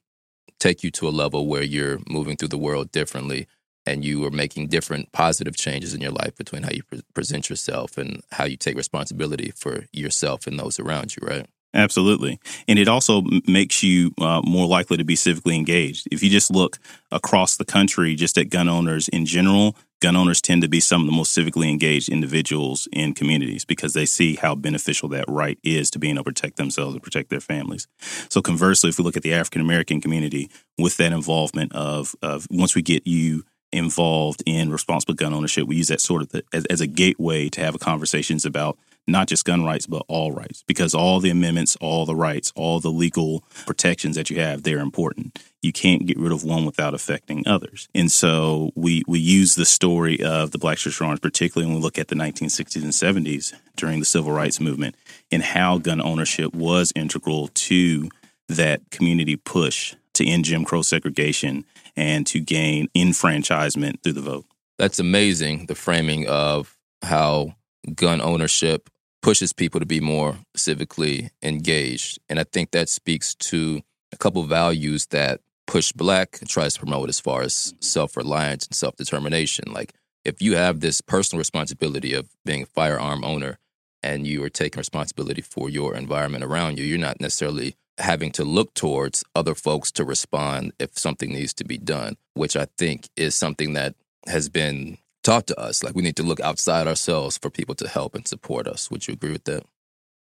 take 0.59 0.83
you 0.83 0.91
to 0.91 1.09
a 1.09 1.11
level 1.11 1.47
where 1.47 1.63
you're 1.63 1.99
moving 2.09 2.37
through 2.37 2.49
the 2.49 2.59
world 2.59 2.93
differently 2.93 3.47
and 3.87 4.05
you 4.05 4.25
are 4.25 4.31
making 4.31 4.69
different 4.69 5.11
positive 5.13 5.57
changes 5.57 5.95
in 5.95 6.01
your 6.01 6.13
life 6.13 6.37
between 6.37 6.63
how 6.63 6.71
you 6.71 6.83
pre- 6.83 7.03
present 7.15 7.49
yourself 7.49 7.97
and 7.97 8.23
how 8.33 8.45
you 8.45 8.57
take 8.57 8.77
responsibility 8.77 9.53
for 9.57 9.87
yourself 9.93 10.47
and 10.47 10.59
those 10.59 10.79
around 10.79 11.17
you, 11.17 11.27
right? 11.27 11.47
Absolutely. 11.73 12.41
And 12.67 12.79
it 12.79 12.89
also 12.89 13.23
makes 13.47 13.83
you 13.83 14.13
uh, 14.21 14.43
more 14.45 14.67
likely 14.67 14.97
to 14.97 15.05
be 15.05 15.15
civically 15.15 15.55
engaged. 15.55 16.09
If 16.11 16.23
you 16.23 16.29
just 16.29 16.51
look 16.51 16.79
across 17.13 17.57
the 17.57 17.65
country, 17.65 18.17
just 18.17 18.37
at 18.39 18.51
gun 18.51 18.69
owners 18.69 19.09
in 19.09 19.25
general, 19.25 19.77
gun 20.01 20.17
owners 20.17 20.41
tend 20.41 20.63
to 20.63 20.69
be 20.69 20.81
some 20.81 21.03
of 21.03 21.07
the 21.07 21.13
most 21.13 21.37
civically 21.37 21.71
engaged 21.71 22.09
individuals 22.09 22.89
in 22.93 23.15
communities 23.15 23.65
because 23.65 23.93
they 23.93 24.07
see 24.07 24.35
how 24.35 24.57
beneficial 24.57 25.09
that 25.11 25.27
right 25.29 25.59
is 25.63 25.91
to 25.91 26.01
being 26.01 26.17
able 26.17 26.25
to 26.25 26.31
protect 26.31 26.57
themselves 26.57 26.95
and 26.95 27.03
protect 27.03 27.31
their 27.31 27.41
families. 27.41 27.87
So 28.29 28.43
conversely, 28.43 28.91
if 28.91 28.99
we 28.99 29.05
look 29.05 29.17
at 29.17 29.23
the 29.23 29.35
African 29.35 29.61
American 29.61 30.01
community 30.01 30.51
with 30.77 30.97
that 30.97 31.13
involvement 31.13 31.73
of, 31.73 32.17
of 32.21 32.49
once 32.51 32.75
we 32.75 32.83
get 32.83 33.07
you 33.07 33.45
involved 33.73 34.43
in 34.45 34.73
responsible 34.73 35.15
gun 35.15 35.33
ownership, 35.33 35.69
we 35.69 35.77
use 35.77 35.89
that 35.89 36.01
sort 36.01 36.23
of 36.23 36.31
the, 36.31 36.43
as, 36.53 36.65
as 36.67 36.81
a 36.81 36.89
gateway 36.89 37.49
to 37.51 37.61
have 37.61 37.79
conversations 37.79 38.45
about 38.45 38.77
not 39.11 39.29
just 39.29 39.45
gun 39.45 39.65
rights, 39.65 39.87
but 39.87 40.03
all 40.09 40.33
rights, 40.33 40.65
because 40.67 40.95
all 40.95 41.21
the 41.21 41.31
amendments, 41.31 41.77
all 41.81 42.07
the 42.07 42.15
rights, 42.15 42.53
all 42.55 42.81
the 42.81 42.91
legal 42.91 43.45
protections 43.67 44.17
that 44.17 44.31
you 44.31 44.41
have, 44.41 44.63
they're 44.63 44.79
important. 44.79 45.39
You 45.63 45.73
can't 45.73 46.07
get 46.07 46.19
rid 46.19 46.33
of 46.33 46.45
one 46.45 46.65
without 46.65 46.95
affecting 46.95 47.47
others. 47.47 47.89
And 47.95 48.11
so 48.11 48.71
we, 48.75 49.03
we 49.07 49.19
use 49.19 49.55
the 49.55 49.67
story 49.67 50.23
of 50.23 50.53
the 50.53 50.59
Black 50.59 50.79
Church 50.79 51.01
Arms, 51.01 51.21
particularly 51.21 51.67
when 51.67 51.77
we 51.77 51.83
look 51.83 51.99
at 51.99 52.09
the 52.09 52.15
1960s 52.15 52.83
and 52.83 53.27
70s 53.27 53.53
during 53.77 53.99
the 53.99 54.07
civil 54.07 54.33
rights 54.33 54.61
movement 54.61 54.97
and 55.31 55.43
how 55.43 55.79
gun 55.79 56.01
ownership 56.01 56.55
was 56.55 56.93
integral 56.97 57.49
to 57.49 58.09
that 58.49 58.91
community 58.91 59.37
push 59.37 59.95
to 60.15 60.27
end 60.27 60.45
Jim 60.45 60.65
Crow 60.65 60.83
segregation 60.83 61.65
and 61.97 62.27
to 62.27 62.41
gain 62.41 62.89
enfranchisement 62.95 64.03
through 64.03 64.15
the 64.15 64.21
vote. 64.21 64.45
That's 64.79 64.99
amazing, 64.99 65.67
the 65.67 65.75
framing 65.75 66.27
of 66.27 66.77
how 67.03 67.55
gun 67.95 68.21
ownership 68.21 68.89
pushes 69.23 69.53
people 69.53 69.81
to 69.81 69.87
be 69.87 70.01
more 70.01 70.39
civically 70.57 71.31
engaged. 71.43 72.19
And 72.29 72.39
I 72.39 72.45
think 72.45 72.71
that 72.71 72.89
speaks 72.89 73.35
to 73.37 73.83
a 74.13 74.17
couple 74.17 74.43
values 74.45 75.07
that 75.07 75.41
PushBlack 75.69 76.49
tries 76.49 76.75
to 76.75 76.81
promote 76.81 77.09
as 77.09 77.21
far 77.21 77.43
as 77.43 77.75
self 77.81 78.17
reliance 78.17 78.67
and 78.67 78.75
self 78.75 78.97
determination. 78.97 79.73
Like, 79.73 79.95
if 80.25 80.43
you 80.43 80.57
have 80.57 80.81
this 80.81 81.01
personal 81.01 81.39
responsibility 81.39 82.13
of 82.13 82.29
being 82.45 82.63
a 82.63 82.67
firearm 82.67 83.25
owner 83.25 83.59
and 84.03 84.27
you 84.27 84.43
are 84.43 84.51
taking 84.51 84.79
responsibility 84.79 85.43
for 85.43 85.71
your 85.71 85.95
environment 85.95 86.45
around 86.45 86.79
you, 86.79 86.85
you're 86.85 86.99
not 86.99 87.21
necessarily 87.21 87.77
having 87.99 88.33
to 88.33 88.45
look 88.45 88.75
towards 88.75 89.23
other 89.35 89.55
folks 89.55 89.93
to 89.93 90.05
respond 90.05 90.73
if 90.79 90.99
something 90.99 91.33
needs 91.33 91.53
to 91.55 91.65
be 91.65 91.79
done, 91.79 92.17
which 92.35 92.57
I 92.57 92.67
think 92.79 93.09
is 93.17 93.35
something 93.35 93.75
that 93.75 93.95
has 94.27 94.49
been 94.49 94.99
taught 95.31 95.47
to 95.47 95.61
us. 95.61 95.85
Like 95.85 95.95
we 95.95 96.03
need 96.03 96.17
to 96.17 96.25
look 96.25 96.41
outside 96.41 96.89
ourselves 96.89 97.39
for 97.39 97.51
people 97.51 97.77
to 97.77 97.89
help 97.89 98.15
and 98.17 98.27
support 98.27 98.67
us. 98.67 98.91
Would 98.91 99.07
you 99.07 99.15
agree 99.15 99.31
with 99.31 99.45
that? 99.45 99.63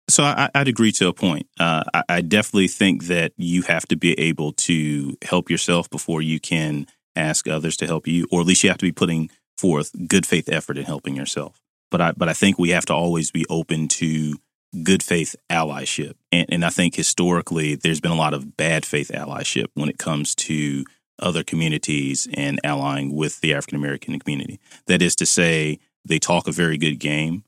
So 0.10 0.24
I, 0.24 0.50
would 0.56 0.68
agree 0.68 0.92
to 0.94 1.08
a 1.08 1.14
point. 1.14 1.48
Uh, 1.60 1.84
I, 1.94 2.04
I 2.10 2.22
definitely 2.22 2.68
think 2.68 3.06
that 3.06 3.34
you 3.38 3.64
have 3.64 3.88
to 3.88 3.96
be 3.96 4.20
able 4.20 4.54
to 4.54 5.18
help 5.24 5.50
yourself 5.50 5.90
before 5.90 6.22
you 6.22 6.40
can 6.40 6.88
ask 7.16 7.48
others 7.48 7.78
to 7.78 7.88
help 7.88 8.08
you, 8.08 8.28
or 8.32 8.42
at 8.42 8.48
least 8.48 8.64
you 8.64 8.70
have 8.70 8.80
to 8.80 8.86
be 8.86 8.92
putting 8.92 9.30
forth 9.58 9.92
good 10.08 10.26
faith 10.26 10.50
effort 10.50 10.78
in 10.78 10.86
helping 10.86 11.16
yourself. 11.16 11.62
But 11.92 12.02
I, 12.02 12.12
but 12.12 12.30
I 12.30 12.34
think 12.34 12.58
we 12.58 12.70
have 12.70 12.86
to 12.88 12.94
always 12.94 13.32
be 13.32 13.46
open 13.50 13.88
to 13.88 14.36
good 14.84 15.02
faith 15.02 15.36
allyship. 15.52 16.16
And, 16.32 16.48
and 16.50 16.66
I 16.66 16.70
think 16.70 16.96
historically, 16.96 17.76
there's 17.76 18.02
been 18.02 18.12
a 18.12 18.16
lot 18.16 18.34
of 18.34 18.58
bad 18.58 18.86
faith 18.86 19.12
allyship 19.14 19.68
when 19.76 19.90
it 19.90 19.98
comes 19.98 20.36
to 20.36 20.84
other 21.20 21.44
communities 21.44 22.28
and 22.34 22.60
allying 22.64 23.16
with 23.16 23.42
the 23.42 23.54
African 23.54 23.78
American 23.78 24.20
community. 24.20 24.60
That 24.88 25.02
is 25.02 25.16
to 25.16 25.26
say, 25.26 25.80
they 26.04 26.20
talk 26.20 26.48
a 26.48 26.52
very 26.52 26.78
good 26.78 27.00
game, 27.00 27.44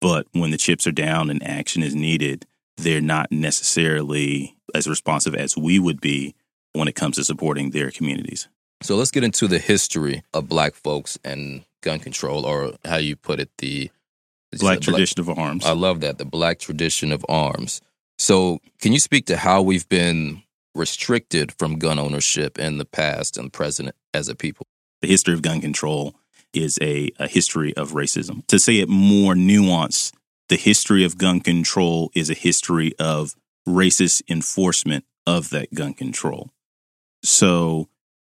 but 0.00 0.26
when 0.32 0.50
the 0.50 0.56
chips 0.56 0.86
are 0.86 0.92
down 0.92 1.30
and 1.30 1.42
action 1.42 1.82
is 1.82 1.94
needed, 1.94 2.46
they're 2.76 3.00
not 3.00 3.30
necessarily 3.30 4.56
as 4.74 4.88
responsive 4.88 5.34
as 5.34 5.56
we 5.56 5.78
would 5.78 6.00
be 6.00 6.34
when 6.72 6.88
it 6.88 6.94
comes 6.94 7.16
to 7.16 7.24
supporting 7.24 7.70
their 7.70 7.90
communities. 7.90 8.48
So 8.82 8.96
let's 8.96 9.10
get 9.10 9.24
into 9.24 9.46
the 9.46 9.58
history 9.58 10.22
of 10.34 10.48
black 10.48 10.74
folks 10.74 11.18
and 11.24 11.64
gun 11.82 12.00
control, 12.00 12.44
or 12.44 12.72
how 12.84 12.96
you 12.96 13.16
put 13.16 13.38
it, 13.38 13.50
the 13.58 13.90
black 14.58 14.80
tradition 14.80 15.24
black, 15.24 15.36
of 15.36 15.42
arms. 15.42 15.64
I 15.64 15.72
love 15.72 16.00
that, 16.00 16.18
the 16.18 16.24
black 16.24 16.58
tradition 16.58 17.12
of 17.12 17.24
arms. 17.28 17.80
So, 18.18 18.60
can 18.80 18.92
you 18.92 19.00
speak 19.00 19.26
to 19.26 19.36
how 19.36 19.62
we've 19.62 19.88
been 19.88 20.42
restricted 20.74 21.52
from 21.52 21.78
gun 21.78 21.98
ownership 21.98 22.58
in 22.58 22.78
the 22.78 22.84
past 22.84 23.36
and 23.36 23.52
present 23.52 23.94
as 24.14 24.28
a 24.28 24.34
people? 24.34 24.66
The 25.00 25.08
history 25.08 25.34
of 25.34 25.42
gun 25.42 25.60
control 25.60 26.14
is 26.52 26.78
a, 26.80 27.10
a 27.18 27.28
history 27.28 27.74
of 27.76 27.92
racism. 27.92 28.46
To 28.48 28.58
say 28.58 28.76
it 28.76 28.88
more 28.88 29.34
nuanced, 29.34 30.12
the 30.48 30.56
history 30.56 31.04
of 31.04 31.18
gun 31.18 31.40
control 31.40 32.10
is 32.14 32.30
a 32.30 32.34
history 32.34 32.94
of 32.98 33.34
racist 33.66 34.22
enforcement 34.28 35.04
of 35.26 35.50
that 35.50 35.72
gun 35.74 35.94
control. 35.94 36.50
So, 37.22 37.88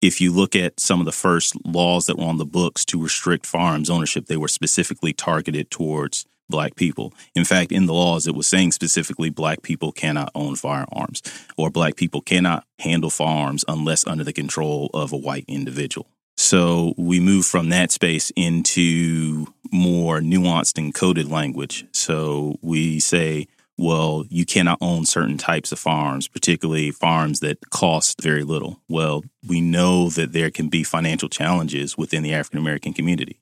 if 0.01 0.21
you 0.21 0.31
look 0.31 0.55
at 0.55 0.79
some 0.79 0.99
of 0.99 1.05
the 1.05 1.11
first 1.11 1.55
laws 1.65 2.05
that 2.05 2.17
were 2.17 2.25
on 2.25 2.37
the 2.37 2.45
books 2.45 2.85
to 2.85 3.01
restrict 3.01 3.45
firearms 3.45 3.89
ownership, 3.89 4.27
they 4.27 4.37
were 4.37 4.47
specifically 4.47 5.13
targeted 5.13 5.71
towards 5.71 6.25
black 6.49 6.75
people. 6.75 7.13
In 7.35 7.45
fact, 7.45 7.71
in 7.71 7.85
the 7.85 7.93
laws, 7.93 8.27
it 8.27 8.35
was 8.35 8.47
saying 8.47 8.71
specifically 8.71 9.29
black 9.29 9.61
people 9.61 9.91
cannot 9.91 10.31
own 10.35 10.55
firearms 10.55 11.21
or 11.57 11.69
black 11.69 11.95
people 11.95 12.21
cannot 12.21 12.65
handle 12.79 13.09
firearms 13.09 13.65
unless 13.67 14.05
under 14.07 14.23
the 14.23 14.33
control 14.33 14.89
of 14.93 15.11
a 15.11 15.17
white 15.17 15.45
individual. 15.47 16.07
So 16.37 16.93
we 16.97 17.19
move 17.19 17.45
from 17.45 17.69
that 17.69 17.91
space 17.91 18.31
into 18.35 19.47
more 19.71 20.19
nuanced 20.19 20.77
and 20.77 20.93
coded 20.93 21.29
language. 21.29 21.85
So 21.93 22.57
we 22.61 22.99
say 22.99 23.47
well, 23.77 24.23
you 24.29 24.45
cannot 24.45 24.77
own 24.79 25.05
certain 25.05 25.37
types 25.37 25.71
of 25.71 25.79
farms, 25.79 26.27
particularly 26.27 26.91
farms 26.91 27.41
that 27.41 27.69
cost 27.71 28.21
very 28.21 28.43
little. 28.43 28.81
Well, 28.87 29.23
we 29.45 29.61
know 29.61 30.09
that 30.11 30.31
there 30.31 30.49
can 30.49 30.69
be 30.69 30.83
financial 30.83 31.29
challenges 31.29 31.97
within 31.97 32.23
the 32.23 32.33
African 32.33 32.59
American 32.59 32.93
community. 32.93 33.39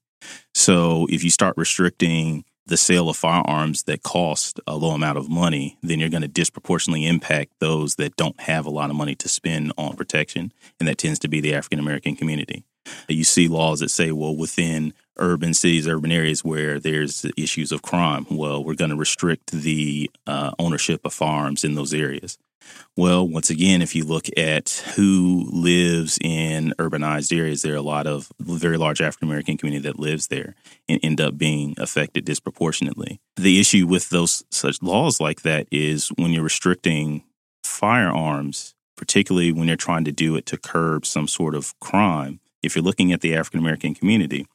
So 0.53 1.07
if 1.10 1.24
you 1.24 1.29
start 1.29 1.55
restricting 1.57 2.45
the 2.65 2.77
sale 2.77 3.10
of 3.10 3.17
firearms 3.17 3.84
that 3.84 4.03
cost 4.03 4.60
a 4.65 4.75
low 4.75 4.91
amount 4.91 5.17
of 5.17 5.29
money, 5.29 5.77
then 5.84 6.00
you're 6.00 6.10
going 6.10 6.22
to 6.22 6.27
disproportionately 6.27 7.05
impact 7.05 7.51
those 7.60 7.96
that 7.96 8.15
don't 8.15 8.39
have 8.41 8.65
a 8.65 8.70
lot 8.70 8.89
of 8.89 8.96
money 8.96 9.15
to 9.15 9.27
spend 9.27 9.74
on 9.77 9.96
protection. 9.96 10.53
And 10.79 10.88
that 10.88 10.98
tends 10.98 11.20
to 11.20 11.27
be 11.27 11.41
the 11.41 11.53
African 11.53 11.79
American 11.79 12.15
community. 12.15 12.63
You 13.08 13.24
see 13.24 13.48
laws 13.48 13.79
that 13.79 13.89
say, 13.89 14.12
well, 14.12 14.36
within 14.36 14.93
urban 15.17 15.53
cities, 15.53 15.88
urban 15.88 16.12
areas 16.12 16.43
where 16.43 16.79
there's 16.79 17.25
issues 17.38 17.72
of 17.72 17.82
crime. 17.82 18.25
Well, 18.29 18.63
we're 18.63 18.75
going 18.75 18.89
to 18.89 18.98
restrict 18.98 19.51
the 19.51 20.10
uh, 20.27 20.51
ownership 20.60 21.01
of 21.05 21.13
farms 21.13 21.63
in 21.63 21.75
those 21.75 21.93
areas. 21.93 22.38
Well, 22.96 23.27
once 23.27 23.50
again, 23.50 23.82
if 23.82 23.96
you 23.96 24.03
look 24.03 24.27
at 24.38 24.84
who 24.96 25.50
lives 25.51 26.20
in 26.22 26.75
urbanized 26.77 27.36
areas, 27.36 27.63
there 27.63 27.74
are 27.74 27.77
a 27.77 27.82
lot 27.82 28.05
of 28.05 28.32
very 28.39 28.77
large 28.77 29.01
African 29.01 29.27
American 29.27 29.58
community 29.58 29.88
that 29.88 30.00
lives 30.00 30.27
there 30.27 30.53
and 30.88 31.00
end 31.01 31.20
up 31.20 31.36
being 31.36 31.74
affected 31.79 32.24
disproportionately. 32.24 33.20
The 33.36 33.60
issue 33.60 33.88
with 33.88 34.10
those 34.10 34.43
such 34.51 34.82
laws 34.84 35.20
like 35.20 35.41
that 35.41 35.67
is 35.72 36.10
when 36.17 36.32
you're 36.34 36.43
restricting 36.43 37.24
firearms, 37.63 38.75
particularly 38.96 39.51
when 39.51 39.67
you're 39.67 39.75
trying 39.75 40.05
to 40.05 40.12
do 40.12 40.36
it 40.36 40.46
to 40.48 40.58
curb 40.58 41.05
some 41.05 41.27
sort 41.27 41.55
of 41.55 41.77
crime. 41.79 42.39
If 42.62 42.75
you're 42.75 42.84
looking 42.84 43.12
at 43.12 43.22
the 43.22 43.36
African 43.36 43.60
American 43.60 43.96
community, 43.96 44.46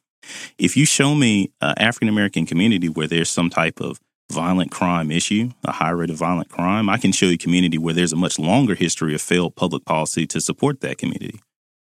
if 0.57 0.77
you 0.77 0.85
show 0.85 1.13
me 1.13 1.51
an 1.61 1.75
African 1.77 2.07
American 2.07 2.45
community 2.45 2.87
where 2.87 3.07
there's 3.07 3.29
some 3.29 3.49
type 3.49 3.81
of 3.81 3.99
violent 4.31 4.71
crime 4.71 5.11
issue, 5.11 5.51
a 5.65 5.71
high 5.71 5.89
rate 5.89 6.09
of 6.09 6.17
violent 6.17 6.49
crime, 6.49 6.89
I 6.89 6.97
can 6.97 7.11
show 7.11 7.27
you 7.27 7.33
a 7.33 7.37
community 7.37 7.77
where 7.77 7.93
there's 7.93 8.13
a 8.13 8.17
much 8.17 8.37
longer 8.39 8.75
history 8.75 9.15
of 9.15 9.21
failed 9.21 9.55
public 9.55 9.85
policy 9.85 10.27
to 10.27 10.41
support 10.41 10.81
that 10.81 10.97
community. 10.97 11.39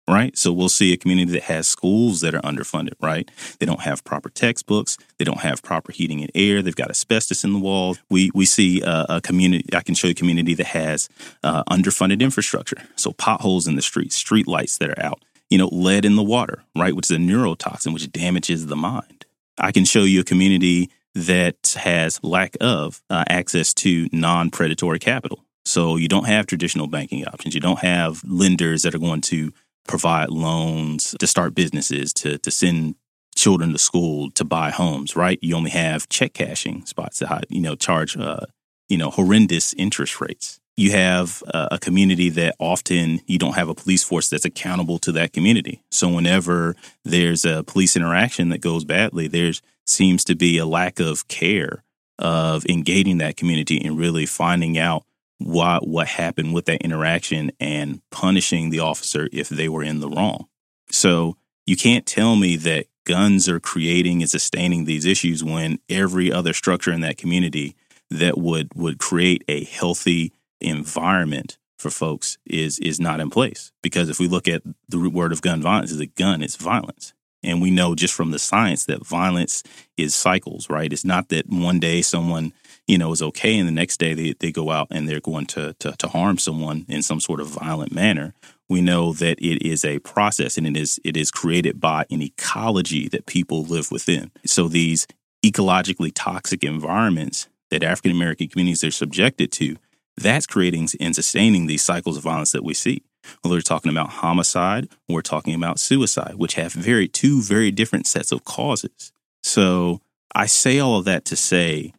Right. 0.08 0.38
So 0.38 0.52
we'll 0.52 0.68
see 0.68 0.92
a 0.92 0.96
community 0.96 1.32
that 1.32 1.42
has 1.42 1.66
schools 1.66 2.20
that 2.20 2.32
are 2.32 2.40
underfunded, 2.42 2.92
right? 3.02 3.28
They 3.58 3.66
don't 3.66 3.80
have 3.80 4.04
proper 4.04 4.28
textbooks. 4.28 4.96
They 5.18 5.24
don't 5.24 5.40
have 5.40 5.64
proper 5.64 5.90
heating 5.90 6.20
and 6.20 6.30
air. 6.32 6.62
They've 6.62 6.76
got 6.76 6.90
asbestos 6.90 7.42
in 7.42 7.52
the 7.52 7.58
walls. 7.58 7.98
We, 8.08 8.30
we 8.32 8.46
see 8.46 8.82
a, 8.82 9.06
a 9.08 9.20
community, 9.20 9.64
I 9.74 9.80
can 9.80 9.96
show 9.96 10.06
you 10.06 10.12
a 10.12 10.14
community 10.14 10.54
that 10.54 10.66
has 10.66 11.08
uh, 11.42 11.64
underfunded 11.64 12.20
infrastructure. 12.20 12.76
So 12.94 13.14
potholes 13.14 13.66
in 13.66 13.74
the 13.74 13.82
streets, 13.82 14.14
street 14.14 14.46
lights 14.46 14.78
that 14.78 14.90
are 14.90 15.02
out, 15.04 15.24
you 15.50 15.58
know, 15.58 15.70
lead 15.72 16.04
in 16.04 16.14
the 16.14 16.22
water, 16.22 16.62
right, 16.76 16.94
which 16.94 17.10
is 17.10 17.16
a 17.16 17.18
neurotoxin, 17.18 17.92
which 17.92 18.12
damages 18.12 18.66
the 18.66 18.76
mind. 18.76 19.26
I 19.58 19.72
can 19.72 19.84
show 19.84 20.04
you 20.04 20.20
a 20.20 20.24
community 20.24 20.88
that 21.16 21.74
has 21.78 22.22
lack 22.22 22.56
of 22.60 23.02
uh, 23.08 23.24
access 23.28 23.72
to 23.74 24.08
non 24.12 24.50
predatory 24.50 24.98
capital. 24.98 25.44
So 25.64 25.96
you 25.96 26.08
don't 26.08 26.26
have 26.26 26.46
traditional 26.46 26.86
banking 26.86 27.26
options. 27.26 27.54
You 27.54 27.60
don't 27.60 27.80
have 27.80 28.22
lenders 28.24 28.82
that 28.82 28.94
are 28.94 29.00
going 29.00 29.22
to 29.22 29.52
provide 29.88 30.30
loans 30.30 31.14
to 31.18 31.26
start 31.26 31.54
businesses, 31.54 32.12
to, 32.12 32.38
to 32.38 32.50
send 32.50 32.96
children 33.34 33.72
to 33.72 33.78
school, 33.78 34.30
to 34.32 34.44
buy 34.44 34.70
homes, 34.70 35.16
right? 35.16 35.38
You 35.42 35.56
only 35.56 35.70
have 35.70 36.08
check 36.08 36.34
cashing 36.34 36.84
spots 36.86 37.18
that, 37.18 37.46
you 37.50 37.60
know, 37.60 37.74
charge, 37.74 38.16
uh, 38.16 38.46
you 38.88 38.98
know, 38.98 39.10
horrendous 39.10 39.72
interest 39.74 40.20
rates 40.20 40.60
you 40.76 40.90
have 40.92 41.42
a 41.46 41.78
community 41.78 42.28
that 42.28 42.54
often 42.58 43.20
you 43.26 43.38
don't 43.38 43.54
have 43.54 43.70
a 43.70 43.74
police 43.74 44.04
force 44.04 44.28
that's 44.28 44.44
accountable 44.44 44.98
to 44.98 45.12
that 45.12 45.32
community. 45.32 45.82
So 45.90 46.08
whenever 46.08 46.76
there's 47.02 47.46
a 47.46 47.64
police 47.64 47.96
interaction 47.96 48.50
that 48.50 48.60
goes 48.60 48.84
badly, 48.84 49.26
there 49.26 49.48
seems 49.86 50.24
to 50.24 50.34
be 50.34 50.58
a 50.58 50.66
lack 50.66 51.00
of 51.00 51.28
care 51.28 51.84
of 52.18 52.64
engaging 52.66 53.18
that 53.18 53.36
community 53.36 53.80
and 53.84 53.98
really 53.98 54.26
finding 54.26 54.78
out 54.78 55.04
what 55.38 55.86
what 55.86 56.08
happened 56.08 56.54
with 56.54 56.64
that 56.64 56.82
interaction 56.82 57.52
and 57.60 58.00
punishing 58.10 58.70
the 58.70 58.80
officer 58.80 59.28
if 59.32 59.48
they 59.48 59.68
were 59.68 59.82
in 59.82 60.00
the 60.00 60.08
wrong. 60.08 60.46
So 60.90 61.36
you 61.66 61.76
can't 61.76 62.06
tell 62.06 62.36
me 62.36 62.56
that 62.56 62.86
guns 63.04 63.48
are 63.48 63.60
creating 63.60 64.22
and 64.22 64.30
sustaining 64.30 64.84
these 64.84 65.04
issues 65.04 65.44
when 65.44 65.78
every 65.88 66.32
other 66.32 66.52
structure 66.52 66.92
in 66.92 67.00
that 67.02 67.18
community 67.18 67.76
that 68.10 68.38
would 68.38 68.72
would 68.74 68.98
create 68.98 69.44
a 69.46 69.64
healthy 69.64 70.32
environment 70.60 71.58
for 71.78 71.90
folks 71.90 72.38
is 72.46 72.78
is 72.78 72.98
not 72.98 73.20
in 73.20 73.28
place. 73.28 73.72
Because 73.82 74.08
if 74.08 74.18
we 74.18 74.26
look 74.26 74.48
at 74.48 74.62
the 74.88 74.98
root 74.98 75.12
word 75.12 75.32
of 75.32 75.42
gun 75.42 75.60
violence 75.60 75.90
is 75.90 76.00
a 76.00 76.06
gun? 76.06 76.42
It's 76.42 76.56
violence 76.56 77.12
and 77.42 77.60
we 77.62 77.70
know 77.70 77.94
just 77.94 78.14
from 78.14 78.30
the 78.30 78.38
science 78.38 78.86
that 78.86 79.06
violence 79.06 79.62
is 79.96 80.14
cycles 80.14 80.68
right? 80.68 80.92
It's 80.92 81.04
not 81.04 81.28
that 81.28 81.48
one 81.48 81.80
day 81.80 82.02
someone 82.02 82.52
you 82.86 82.98
know 82.98 83.12
is 83.12 83.22
okay 83.22 83.58
and 83.58 83.68
the 83.68 83.72
next 83.72 83.98
day 83.98 84.14
they, 84.14 84.34
they 84.38 84.52
go 84.52 84.70
out 84.70 84.88
and 84.90 85.08
they're 85.08 85.20
going 85.20 85.46
to, 85.46 85.74
to 85.80 85.92
to 85.92 86.08
harm 86.08 86.38
someone 86.38 86.86
in 86.88 87.02
some 87.02 87.20
sort 87.20 87.40
of 87.40 87.48
violent 87.48 87.92
manner. 87.92 88.34
We 88.68 88.80
know 88.80 89.12
that 89.14 89.38
it 89.38 89.64
is 89.64 89.84
a 89.84 90.00
process 90.00 90.58
and 90.58 90.66
it 90.66 90.76
is 90.76 91.00
it 91.04 91.16
is 91.16 91.30
created 91.30 91.80
by 91.80 92.06
an 92.10 92.22
ecology 92.22 93.08
that 93.08 93.26
people 93.26 93.64
live 93.64 93.90
within. 93.90 94.30
So 94.44 94.68
these 94.68 95.06
ecologically 95.44 96.12
toxic 96.14 96.64
environments 96.64 97.48
that 97.70 97.82
African 97.82 98.12
American 98.12 98.48
communities 98.48 98.84
are 98.84 98.90
subjected 98.90 99.52
to 99.52 99.76
that's 100.16 100.46
creating 100.46 100.88
and 100.98 101.14
sustaining 101.14 101.66
these 101.66 101.82
cycles 101.82 102.16
of 102.16 102.22
violence 102.22 102.52
that 102.52 102.64
we 102.64 102.74
see. 102.74 103.02
Whether 103.42 103.56
we're 103.56 103.60
talking 103.60 103.90
about 103.90 104.08
homicide 104.08 104.88
or 105.08 105.16
we're 105.16 105.22
talking 105.22 105.54
about 105.54 105.80
suicide, 105.80 106.34
which 106.36 106.54
have 106.54 106.72
very 106.72 107.08
two 107.08 107.42
very 107.42 107.70
different 107.70 108.06
sets 108.06 108.32
of 108.32 108.44
causes. 108.44 109.12
So 109.42 110.00
I 110.34 110.46
say 110.46 110.78
all 110.78 110.98
of 110.98 111.04
that 111.04 111.24
to 111.26 111.36
say 111.36 111.92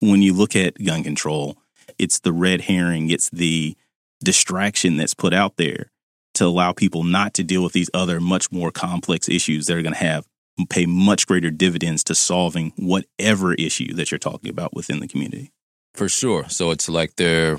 when 0.00 0.22
you 0.22 0.32
look 0.32 0.54
at 0.54 0.82
gun 0.82 1.02
control, 1.02 1.58
it's 1.98 2.20
the 2.20 2.32
red 2.32 2.62
herring, 2.62 3.10
it's 3.10 3.30
the 3.30 3.76
distraction 4.22 4.96
that's 4.96 5.14
put 5.14 5.34
out 5.34 5.56
there 5.56 5.90
to 6.34 6.44
allow 6.44 6.72
people 6.72 7.04
not 7.04 7.34
to 7.34 7.42
deal 7.42 7.62
with 7.62 7.72
these 7.72 7.90
other 7.92 8.20
much 8.20 8.52
more 8.52 8.70
complex 8.70 9.28
issues 9.28 9.66
that 9.66 9.76
are 9.76 9.82
going 9.82 9.94
to 9.94 9.98
have 9.98 10.26
pay 10.66 10.86
much 10.86 11.26
greater 11.26 11.50
dividends 11.50 12.02
to 12.04 12.14
solving 12.14 12.72
whatever 12.76 13.54
issue 13.54 13.94
that 13.94 14.10
you're 14.10 14.18
talking 14.18 14.50
about 14.50 14.74
within 14.74 15.00
the 15.00 15.08
community. 15.08 15.52
For 15.94 16.08
sure. 16.08 16.48
So 16.48 16.70
it's 16.70 16.88
like 16.88 17.16
they're 17.16 17.58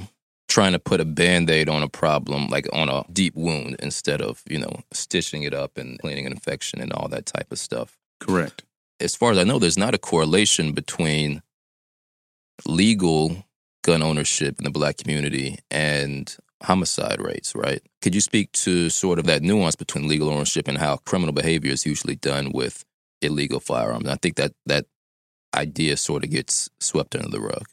trying 0.50 0.74
to 0.74 0.80
put 0.80 1.00
a 1.00 1.06
band-aid 1.06 1.70
on 1.70 1.84
a 1.84 1.88
problem 1.88 2.48
like 2.48 2.68
on 2.74 2.90
a 2.90 3.06
deep 3.14 3.36
wound 3.36 3.78
instead 3.80 4.22
of 4.22 4.42
you 4.50 4.60
know 4.60 4.82
stitching 4.92 5.44
it 5.44 5.54
up 5.54 5.78
and 5.78 6.00
cleaning 6.00 6.26
an 6.26 6.34
infection 6.34 6.82
and 6.82 6.92
all 6.92 7.08
that 7.08 7.26
type 7.26 7.52
of 7.52 7.60
stuff. 7.60 7.98
Correct. 8.20 8.64
As 9.00 9.16
far 9.16 9.32
as 9.32 9.38
i 9.38 9.44
know 9.44 9.60
there's 9.60 9.78
not 9.78 9.96
a 9.96 10.00
correlation 10.00 10.74
between 10.74 11.42
legal 12.66 13.46
gun 13.84 14.04
ownership 14.04 14.58
in 14.58 14.66
the 14.66 14.72
black 14.72 14.98
community 14.98 15.60
and 15.72 16.36
homicide 16.64 17.22
rates 17.22 17.56
right? 17.56 17.82
Could 18.02 18.14
you 18.14 18.22
speak 18.22 18.52
to 18.54 18.90
sort 18.90 19.20
of 19.20 19.26
that 19.26 19.42
nuance 19.42 19.76
between 19.76 20.10
legal 20.10 20.30
ownership 20.30 20.68
and 20.68 20.78
how 20.78 20.98
criminal 20.98 21.34
behavior 21.34 21.72
is 21.72 21.86
usually 21.86 22.16
done 22.16 22.52
with 22.52 22.84
illegal 23.22 23.60
firearms? 23.62 24.10
I 24.10 24.16
think 24.16 24.36
that 24.36 24.52
that 24.66 24.86
idea 25.56 25.96
sort 25.96 26.24
of 26.24 26.32
gets 26.32 26.70
swept 26.80 27.16
under 27.16 27.30
the 27.30 27.40
rug. 27.40 27.66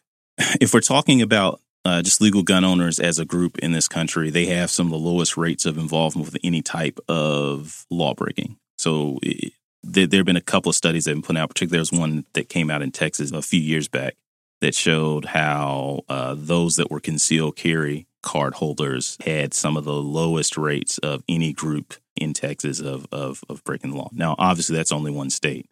If 0.60 0.74
we're 0.74 0.80
talking 0.80 1.22
about 1.22 1.60
uh, 1.86 2.02
just 2.02 2.20
legal 2.20 2.42
gun 2.42 2.64
owners 2.64 2.98
as 2.98 3.20
a 3.20 3.24
group 3.24 3.58
in 3.60 3.70
this 3.70 3.86
country, 3.86 4.28
they 4.28 4.46
have 4.46 4.70
some 4.72 4.86
of 4.86 4.90
the 4.90 4.98
lowest 4.98 5.36
rates 5.36 5.64
of 5.64 5.78
involvement 5.78 6.26
with 6.26 6.36
any 6.42 6.60
type 6.60 6.98
of 7.08 7.86
law 7.90 8.12
breaking. 8.12 8.56
So 8.76 9.20
it, 9.22 9.52
there, 9.84 10.08
there 10.08 10.18
have 10.18 10.26
been 10.26 10.36
a 10.36 10.40
couple 10.40 10.68
of 10.68 10.74
studies 10.74 11.04
that 11.04 11.12
have 11.12 11.18
been 11.18 11.22
put 11.22 11.36
out. 11.36 11.48
Particularly, 11.48 11.78
there's 11.78 11.92
one 11.92 12.24
that 12.32 12.48
came 12.48 12.70
out 12.70 12.82
in 12.82 12.90
Texas 12.90 13.30
a 13.30 13.40
few 13.40 13.60
years 13.60 13.86
back 13.86 14.16
that 14.60 14.74
showed 14.74 15.26
how 15.26 16.02
uh, 16.08 16.34
those 16.36 16.74
that 16.74 16.90
were 16.90 16.98
concealed 16.98 17.54
carry 17.54 18.08
card 18.20 18.54
holders 18.54 19.16
had 19.24 19.54
some 19.54 19.76
of 19.76 19.84
the 19.84 19.94
lowest 19.94 20.56
rates 20.56 20.98
of 20.98 21.22
any 21.28 21.52
group 21.52 21.94
in 22.16 22.32
Texas 22.32 22.80
of 22.80 23.06
of, 23.12 23.44
of 23.48 23.62
breaking 23.62 23.90
the 23.90 23.96
law. 23.96 24.10
Now, 24.12 24.34
obviously, 24.40 24.74
that's 24.74 24.90
only 24.90 25.12
one 25.12 25.30
state, 25.30 25.66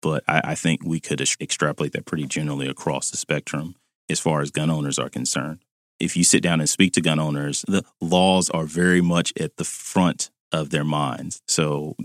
but 0.00 0.24
I, 0.26 0.40
I 0.44 0.54
think 0.54 0.82
we 0.82 0.98
could 0.98 1.20
extrapolate 1.20 1.92
that 1.92 2.06
pretty 2.06 2.24
generally 2.24 2.68
across 2.68 3.10
the 3.10 3.18
spectrum 3.18 3.74
as 4.08 4.20
far 4.20 4.40
as 4.40 4.50
gun 4.50 4.70
owners 4.70 4.98
are 4.98 5.08
concerned. 5.08 5.60
If 6.00 6.16
you 6.16 6.24
sit 6.24 6.42
down 6.42 6.60
and 6.60 6.68
speak 6.68 6.92
to 6.92 7.00
gun 7.00 7.18
owners, 7.18 7.64
the 7.66 7.84
laws 8.00 8.50
are 8.50 8.64
very 8.64 9.00
much 9.00 9.32
at 9.38 9.56
the 9.56 9.64
front 9.64 10.30
of 10.52 10.70
their 10.70 10.84
minds. 10.84 11.42
So 11.46 11.96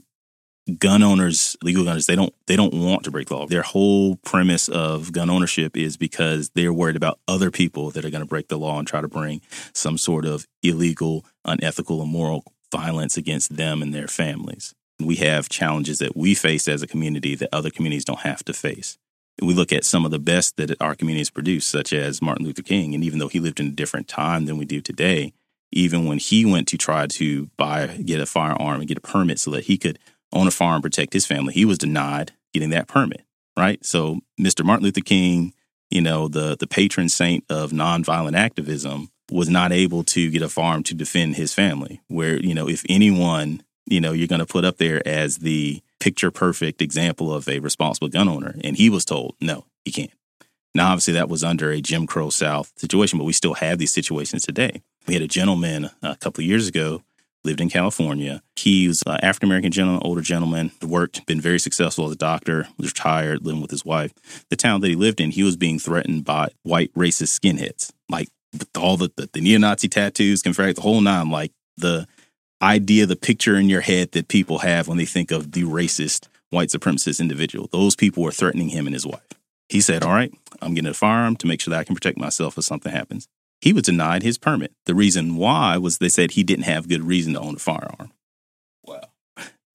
gun 0.80 1.04
owners, 1.04 1.58
legal 1.62 1.84
gunners, 1.84 2.06
they 2.06 2.16
don't 2.16 2.34
they 2.48 2.56
don't 2.56 2.74
want 2.74 3.04
to 3.04 3.12
break 3.12 3.30
law. 3.30 3.46
Their 3.46 3.62
whole 3.62 4.16
premise 4.18 4.68
of 4.70 5.12
gun 5.12 5.30
ownership 5.30 5.78
is 5.78 5.98
because 5.98 6.50
they're 6.56 6.74
worried 6.74 6.96
about 6.96 7.20
other 7.28 7.52
people 7.52 7.92
that 7.92 8.06
are 8.06 8.10
going 8.10 8.22
to 8.24 8.28
break 8.28 8.48
the 8.48 8.58
law 8.58 8.80
and 8.80 8.88
try 8.88 9.02
to 9.02 9.08
bring 9.08 9.42
some 9.74 9.98
sort 9.98 10.26
of 10.26 10.48
illegal, 10.62 11.26
unethical, 11.46 12.02
immoral 12.02 12.44
violence 12.72 13.18
against 13.18 13.56
them 13.56 13.82
and 13.82 13.94
their 13.94 14.08
families. 14.08 14.74
We 15.00 15.18
have 15.18 15.50
challenges 15.50 16.00
that 16.00 16.16
we 16.16 16.34
face 16.34 16.68
as 16.68 16.82
a 16.82 16.88
community 16.88 17.36
that 17.36 17.50
other 17.52 17.70
communities 17.70 18.06
don't 18.06 18.22
have 18.22 18.44
to 18.46 18.54
face 18.54 18.98
we 19.42 19.54
look 19.54 19.74
at 19.74 19.86
some 19.86 20.06
of 20.06 20.12
the 20.12 20.20
best 20.20 20.58
that 20.58 20.80
our 20.82 20.96
communities 20.96 21.30
produced, 21.30 21.70
such 21.70 21.92
as 21.92 22.22
Martin 22.22 22.46
Luther 22.46 22.62
King. 22.62 22.94
And 22.94 23.04
even 23.04 23.20
though 23.20 23.28
he 23.28 23.40
lived 23.40 23.60
in 23.60 23.68
a 23.68 23.72
different 23.72 24.08
time 24.08 24.46
than 24.46 24.58
we 24.58 24.66
do 24.66 24.82
today, 24.82 25.34
even 25.72 26.06
when 26.06 26.20
he 26.20 26.46
went 26.46 26.68
to 26.68 26.78
try 26.78 27.08
to 27.08 27.50
buy, 27.58 27.88
get 27.88 28.22
a 28.22 28.26
firearm 28.26 28.80
and 28.80 28.88
get 28.88 28.98
a 28.98 29.02
permit 29.02 29.40
so 29.40 29.52
that 29.52 29.66
he 29.66 29.78
could 29.78 29.98
own 30.32 30.48
a 30.48 30.52
farm 30.52 30.82
protect 30.82 31.14
his 31.14 31.26
family, 31.26 31.54
he 31.54 31.66
was 31.66 31.78
denied 31.78 32.32
getting 32.54 32.70
that 32.70 32.88
permit, 32.88 33.24
right? 33.58 33.84
So 33.86 34.20
Mr. 34.40 34.64
Martin 34.64 34.86
Luther 34.86 35.02
King, 35.02 35.54
you 35.90 36.02
know, 36.02 36.28
the, 36.28 36.56
the 36.58 36.68
patron 36.68 37.10
saint 37.10 37.44
of 37.50 37.72
nonviolent 37.72 38.36
activism, 38.36 39.10
was 39.32 39.50
not 39.50 39.72
able 39.72 40.04
to 40.04 40.30
get 40.30 40.42
a 40.42 40.50
farm 40.50 40.84
to 40.84 40.94
defend 40.94 41.36
his 41.36 41.54
family. 41.54 42.02
Where, 42.08 42.38
you 42.38 42.54
know, 42.54 42.68
if 42.68 42.84
anyone, 42.90 43.64
you 43.86 44.02
know, 44.02 44.12
you're 44.12 44.28
going 44.28 44.40
to 44.40 44.46
put 44.46 44.66
up 44.66 44.78
there 44.78 45.06
as 45.08 45.38
the 45.38 45.82
picture 46.04 46.32
perfect 46.32 46.82
example 46.82 47.34
of 47.34 47.48
a 47.48 47.60
responsible 47.60 48.10
gun 48.10 48.28
owner. 48.28 48.56
And 48.62 48.76
he 48.76 48.90
was 48.90 49.06
told, 49.06 49.36
no, 49.40 49.66
he 49.86 49.92
can't. 49.92 50.12
Now, 50.76 50.92
obviously, 50.92 51.14
that 51.14 51.30
was 51.30 51.46
under 51.46 51.72
a 51.72 51.80
Jim 51.80 52.06
Crow 52.08 52.30
South 52.30 52.74
situation, 52.76 53.18
but 53.18 53.26
we 53.26 53.32
still 53.32 53.54
have 53.54 53.78
these 53.78 53.94
situations 53.94 54.44
today. 54.44 54.82
We 55.08 55.14
had 55.14 55.24
a 55.24 55.28
gentleman 55.28 55.86
uh, 55.86 55.90
a 56.02 56.18
couple 56.18 56.42
of 56.42 56.48
years 56.48 56.68
ago 56.68 57.04
lived 57.46 57.62
in 57.62 57.70
California. 57.70 58.42
He 58.58 58.88
was 58.88 59.02
an 59.06 59.20
African 59.22 59.48
American 59.48 59.72
gentleman, 59.72 60.02
older 60.04 60.22
gentleman, 60.22 60.72
worked, 60.82 61.26
been 61.26 61.40
very 61.40 61.60
successful 61.60 62.06
as 62.06 62.12
a 62.12 62.18
doctor, 62.18 62.68
was 62.78 62.90
retired, 62.90 63.46
living 63.46 63.62
with 63.62 63.72
his 63.72 63.86
wife. 63.86 64.14
The 64.50 64.56
town 64.58 64.82
that 64.82 64.90
he 64.90 64.96
lived 64.96 65.22
in, 65.22 65.32
he 65.32 65.44
was 65.44 65.56
being 65.56 65.80
threatened 65.80 66.26
by 66.26 66.50
white 66.64 66.94
racist 66.96 67.40
skinheads, 67.40 67.92
like 68.10 68.30
all 68.78 68.98
the, 68.98 69.10
the, 69.16 69.30
the 69.32 69.42
neo 69.42 69.58
Nazi 69.58 69.88
tattoos, 69.88 70.42
Confederate, 70.42 70.76
the 70.76 70.82
whole 70.82 71.02
nine, 71.02 71.30
like 71.30 71.52
the 71.78 72.08
idea, 72.64 73.06
the 73.06 73.16
picture 73.16 73.56
in 73.56 73.70
your 73.70 73.82
head 73.82 74.14
that 74.14 74.28
people 74.28 74.60
have 74.60 74.88
when 74.88 74.98
they 74.98 75.06
think 75.06 75.32
of 75.32 75.52
the 75.52 75.64
racist 75.64 76.28
white 76.50 76.70
supremacist 76.70 77.20
individual. 77.20 77.68
Those 77.72 77.96
people 77.96 78.24
were 78.24 78.32
threatening 78.32 78.70
him 78.70 78.88
and 78.88 78.94
his 78.94 79.06
wife. 79.06 79.22
He 79.70 79.82
said, 79.82 80.04
All 80.04 80.14
right, 80.14 80.34
I'm 80.62 80.74
getting 80.74 80.90
a 80.90 80.94
firearm 80.94 81.36
to 81.38 81.48
make 81.48 81.62
sure 81.62 81.72
that 81.72 81.80
I 81.80 81.84
can 81.84 81.96
protect 81.96 82.18
myself 82.18 82.58
if 82.58 82.64
something 82.64 82.92
happens. 82.92 83.28
He 83.62 83.74
was 83.74 83.84
denied 83.84 84.24
his 84.24 84.38
permit. 84.38 84.74
The 84.86 84.96
reason 84.96 85.36
why 85.36 85.78
was 85.78 85.98
they 85.98 86.10
said 86.10 86.32
he 86.32 86.44
didn't 86.44 86.66
have 86.66 86.90
good 86.90 87.04
reason 87.04 87.34
to 87.34 87.40
own 87.40 87.56
a 87.56 87.60
firearm. 87.60 88.12
Wow. 88.84 89.04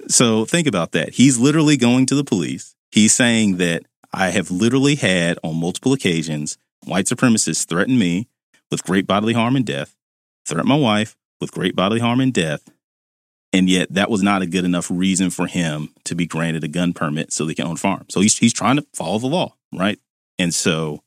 So 0.09 0.45
think 0.45 0.67
about 0.67 0.93
that. 0.93 1.15
He's 1.15 1.39
literally 1.39 1.77
going 1.77 2.07
to 2.07 2.15
the 2.15 2.25
police. 2.25 2.75
He's 2.93 3.15
saying 3.15 3.57
that 3.57 3.85
I 4.13 4.31
have 4.31 4.51
literally 4.51 4.95
had 4.95 5.39
on 5.43 5.61
multiple 5.61 5.93
occasions 5.93 6.59
white 6.85 7.07
supremacists 7.07 7.67
threaten 7.67 7.99
me 7.99 8.29
with 8.71 8.85
great 8.85 9.07
bodily 9.07 9.35
harm 9.35 9.57
and 9.57 9.67
death, 9.67 9.97
threaten 10.47 10.69
my 10.69 10.77
wife 10.77 11.17
with 11.41 11.53
great 11.53 11.77
bodily 11.77 12.01
harm 12.01 12.21
and 12.21 12.33
death, 12.33 12.69
and 13.53 13.69
yet 13.69 13.93
that 13.93 14.11
was 14.11 14.23
not 14.23 14.43
a 14.43 14.47
good 14.47 14.65
enough 14.65 14.91
reason 14.91 15.31
for 15.31 15.47
him 15.47 15.89
to 16.05 16.15
be 16.15 16.27
granted 16.27 16.65
a 16.65 16.69
gun 16.69 16.93
permit 16.93 17.33
so 17.33 17.45
they 17.45 17.55
can 17.55 17.67
own 17.67 17.77
farms. 17.77 18.13
So 18.13 18.21
he's 18.21 18.37
he's 18.39 18.53
trying 18.53 18.77
to 18.77 18.87
follow 18.95 19.19
the 19.19 19.27
law, 19.27 19.55
right? 19.73 19.99
And 20.39 20.55
so 20.55 21.03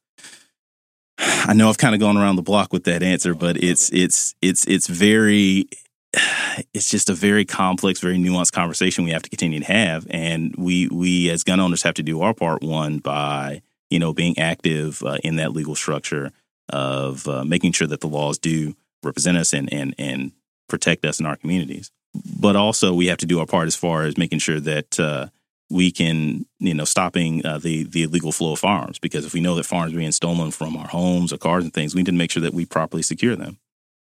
I 1.18 1.54
know 1.54 1.70
I've 1.70 1.78
kind 1.78 1.94
of 1.94 2.02
gone 2.02 2.18
around 2.18 2.36
the 2.36 2.42
block 2.42 2.74
with 2.74 2.86
that 2.86 3.04
answer, 3.04 3.36
but 3.36 3.58
it's 3.58 3.92
it's 3.94 4.36
it's 4.42 4.66
it's 4.68 4.88
very 4.88 5.70
it's 6.74 6.90
just 6.90 7.10
a 7.10 7.14
very 7.14 7.46
complex, 7.46 8.00
very 8.00 8.18
nuanced 8.18 8.54
conversation 8.54 9.04
we 9.04 9.12
have 9.12 9.24
to 9.24 9.30
continue 9.30 9.60
to 9.60 9.66
have, 9.66 10.08
and 10.10 10.56
we 10.58 10.88
we 10.88 11.30
as 11.30 11.44
gun 11.44 11.60
owners 11.60 11.84
have 11.84 11.96
to 11.96 12.04
do 12.04 12.22
our 12.22 12.34
part 12.34 12.64
one 12.64 12.98
by 12.98 13.62
you 13.90 14.00
know 14.00 14.14
being 14.14 14.38
active 14.40 15.04
uh, 15.04 15.18
in 15.24 15.36
that 15.36 15.54
legal 15.54 15.76
structure 15.76 16.32
of 16.70 17.28
uh, 17.28 17.44
making 17.44 17.72
sure 17.72 17.88
that 17.88 18.02
the 18.02 18.08
laws 18.08 18.40
do 18.40 18.76
represent 19.04 19.38
us 19.38 19.54
and 19.54 19.72
and 19.72 19.94
and 20.00 20.32
protect 20.68 21.06
us 21.06 21.20
in 21.20 21.26
our 21.26 21.36
communities 21.36 21.92
but 22.14 22.56
also 22.56 22.94
we 22.94 23.08
have 23.08 23.18
to 23.20 23.26
do 23.26 23.40
our 23.40 23.46
part 23.46 23.68
as 23.68 23.76
far 23.76 24.04
as 24.04 24.18
making 24.18 24.40
sure 24.40 24.60
that 24.60 25.00
uh, 25.00 25.28
we 25.70 25.92
can, 25.92 26.46
you 26.60 26.74
know, 26.74 26.86
stopping 26.86 27.46
uh, 27.46 27.58
the 27.58 27.84
the 27.84 28.04
illegal 28.04 28.32
flow 28.32 28.54
of 28.54 28.60
firearms. 28.60 29.00
Because 29.00 29.26
if 29.26 29.34
we 29.34 29.42
know 29.42 29.56
that 29.56 29.66
firearms 29.66 29.94
are 29.94 29.98
being 29.98 30.12
stolen 30.12 30.52
from 30.52 30.76
our 30.76 30.88
homes 30.88 31.32
or 31.32 31.38
cars 31.38 31.64
and 31.64 31.74
things, 31.74 31.96
we 31.96 32.00
need 32.00 32.08
to 32.08 32.12
make 32.12 32.32
sure 32.32 32.42
that 32.42 32.54
we 32.54 32.66
properly 32.66 33.04
secure 33.04 33.36
them. 33.36 33.58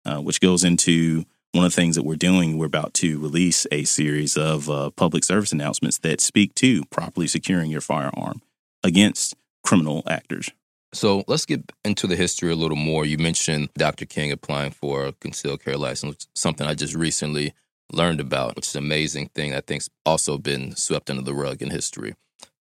Uh, 0.05 0.21
which 0.21 0.41
goes 0.41 0.63
into 0.63 1.25
one 1.51 1.65
of 1.65 1.73
the 1.73 1.75
things 1.75 1.97
that 1.97 2.05
we're 2.05 2.15
doing. 2.15 2.59
We're 2.59 2.67
about 2.67 2.95
to 2.95 3.19
release 3.19 3.67
a 3.73 3.83
series 3.83 4.37
of 4.37 4.71
uh, 4.71 4.91
public 4.91 5.25
service 5.25 5.51
announcements 5.51 5.99
that 5.99 6.21
speak 6.21 6.55
to 6.57 6.85
properly 6.87 7.27
securing 7.27 7.73
your 7.73 7.81
firearm 7.81 8.41
against 8.85 9.35
criminal 9.65 10.05
actors. 10.07 10.51
So 10.93 11.25
let's 11.27 11.45
get 11.45 11.73
into 11.85 12.07
the 12.07 12.15
history 12.15 12.53
a 12.53 12.57
little 12.57 12.77
more. 12.77 13.05
You 13.05 13.19
mentioned 13.19 13.71
Dr. 13.75 14.07
King 14.07 14.31
applying 14.31 14.71
for 14.71 15.07
a 15.07 15.13
concealed 15.13 15.65
carry 15.65 15.77
license, 15.77 16.29
something 16.35 16.67
I 16.67 16.75
just 16.75 16.95
recently 16.95 17.53
learned 17.93 18.21
about, 18.21 18.57
which 18.57 18.67
is 18.67 18.77
an 18.77 18.85
amazing 18.85 19.29
thing 19.35 19.55
I 19.55 19.61
think's 19.61 19.89
also 20.05 20.39
been 20.39 20.75
swept 20.77 21.11
under 21.11 21.23
the 21.23 21.35
rug 21.35 21.63
in 21.63 21.71
history. 21.71 22.15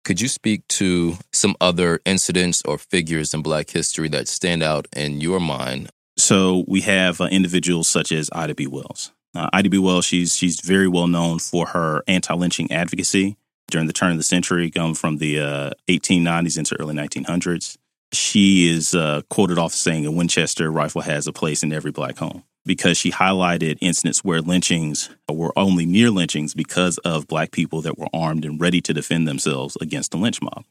Could 0.05 0.20
you 0.20 0.29
speak 0.29 0.68
to 0.68 1.16
some 1.33 1.57
other 1.61 2.00
incidents 2.05 2.62
or 2.64 2.79
figures 2.79 3.35
in 3.35 3.42
Black 3.42 3.70
history 3.70 4.09
that 4.11 4.29
stand 4.29 4.62
out 4.62 4.87
in 4.94 5.20
your 5.20 5.40
mind? 5.40 5.90
So 6.16 6.64
we 6.68 6.83
have 6.83 7.20
uh, 7.20 7.24
individuals 7.24 7.88
such 7.88 8.12
as 8.12 8.31
Ida 8.33 8.55
B. 8.55 8.66
Wells. 8.66 9.12
Uh, 9.35 9.50
Ida 9.52 9.68
B. 9.68 9.79
Wells, 9.79 10.05
she's 10.05 10.37
she's 10.37 10.61
very 10.61 10.88
well 10.88 11.09
known 11.09 11.38
for 11.38 11.66
her 11.66 12.02
anti-lynching 12.07 12.70
advocacy 12.72 13.37
during 13.70 13.87
the 13.87 13.92
turn 13.92 14.12
of 14.12 14.16
the 14.16 14.22
century, 14.22 14.70
going 14.70 14.94
from 14.94 15.18
the 15.18 15.40
uh, 15.40 15.70
1890s 15.88 16.57
into 16.57 16.81
early 16.81 16.94
1900s. 16.94 17.76
She 18.12 18.68
is 18.68 18.94
uh, 18.94 19.22
quoted 19.29 19.59
off 19.59 19.72
saying, 19.72 20.07
"A 20.07 20.12
Winchester 20.12 20.70
rifle 20.70 21.02
has 21.02 21.26
a 21.26 21.33
place 21.33 21.62
in 21.62 21.72
every 21.72 21.90
black 21.90 22.16
home." 22.18 22.44
Because 22.66 22.98
she 22.98 23.11
highlighted 23.11 23.79
incidents 23.81 24.24
where 24.24 24.40
lynchings 24.40 25.09
uh, 25.31 25.33
were 25.33 25.57
only 25.57 25.87
near 25.87 26.11
lynchings 26.11 26.52
because 26.52 26.98
of 26.98 27.26
black 27.26 27.52
people 27.52 27.81
that 27.83 27.98
were 27.98 28.09
armed 28.12 28.44
and 28.44 28.61
ready 28.61 28.81
to 28.81 28.92
defend 28.92 29.26
themselves 29.26 29.76
against 29.81 30.11
the 30.11 30.18
lynch 30.18 30.42
mob. 30.42 30.64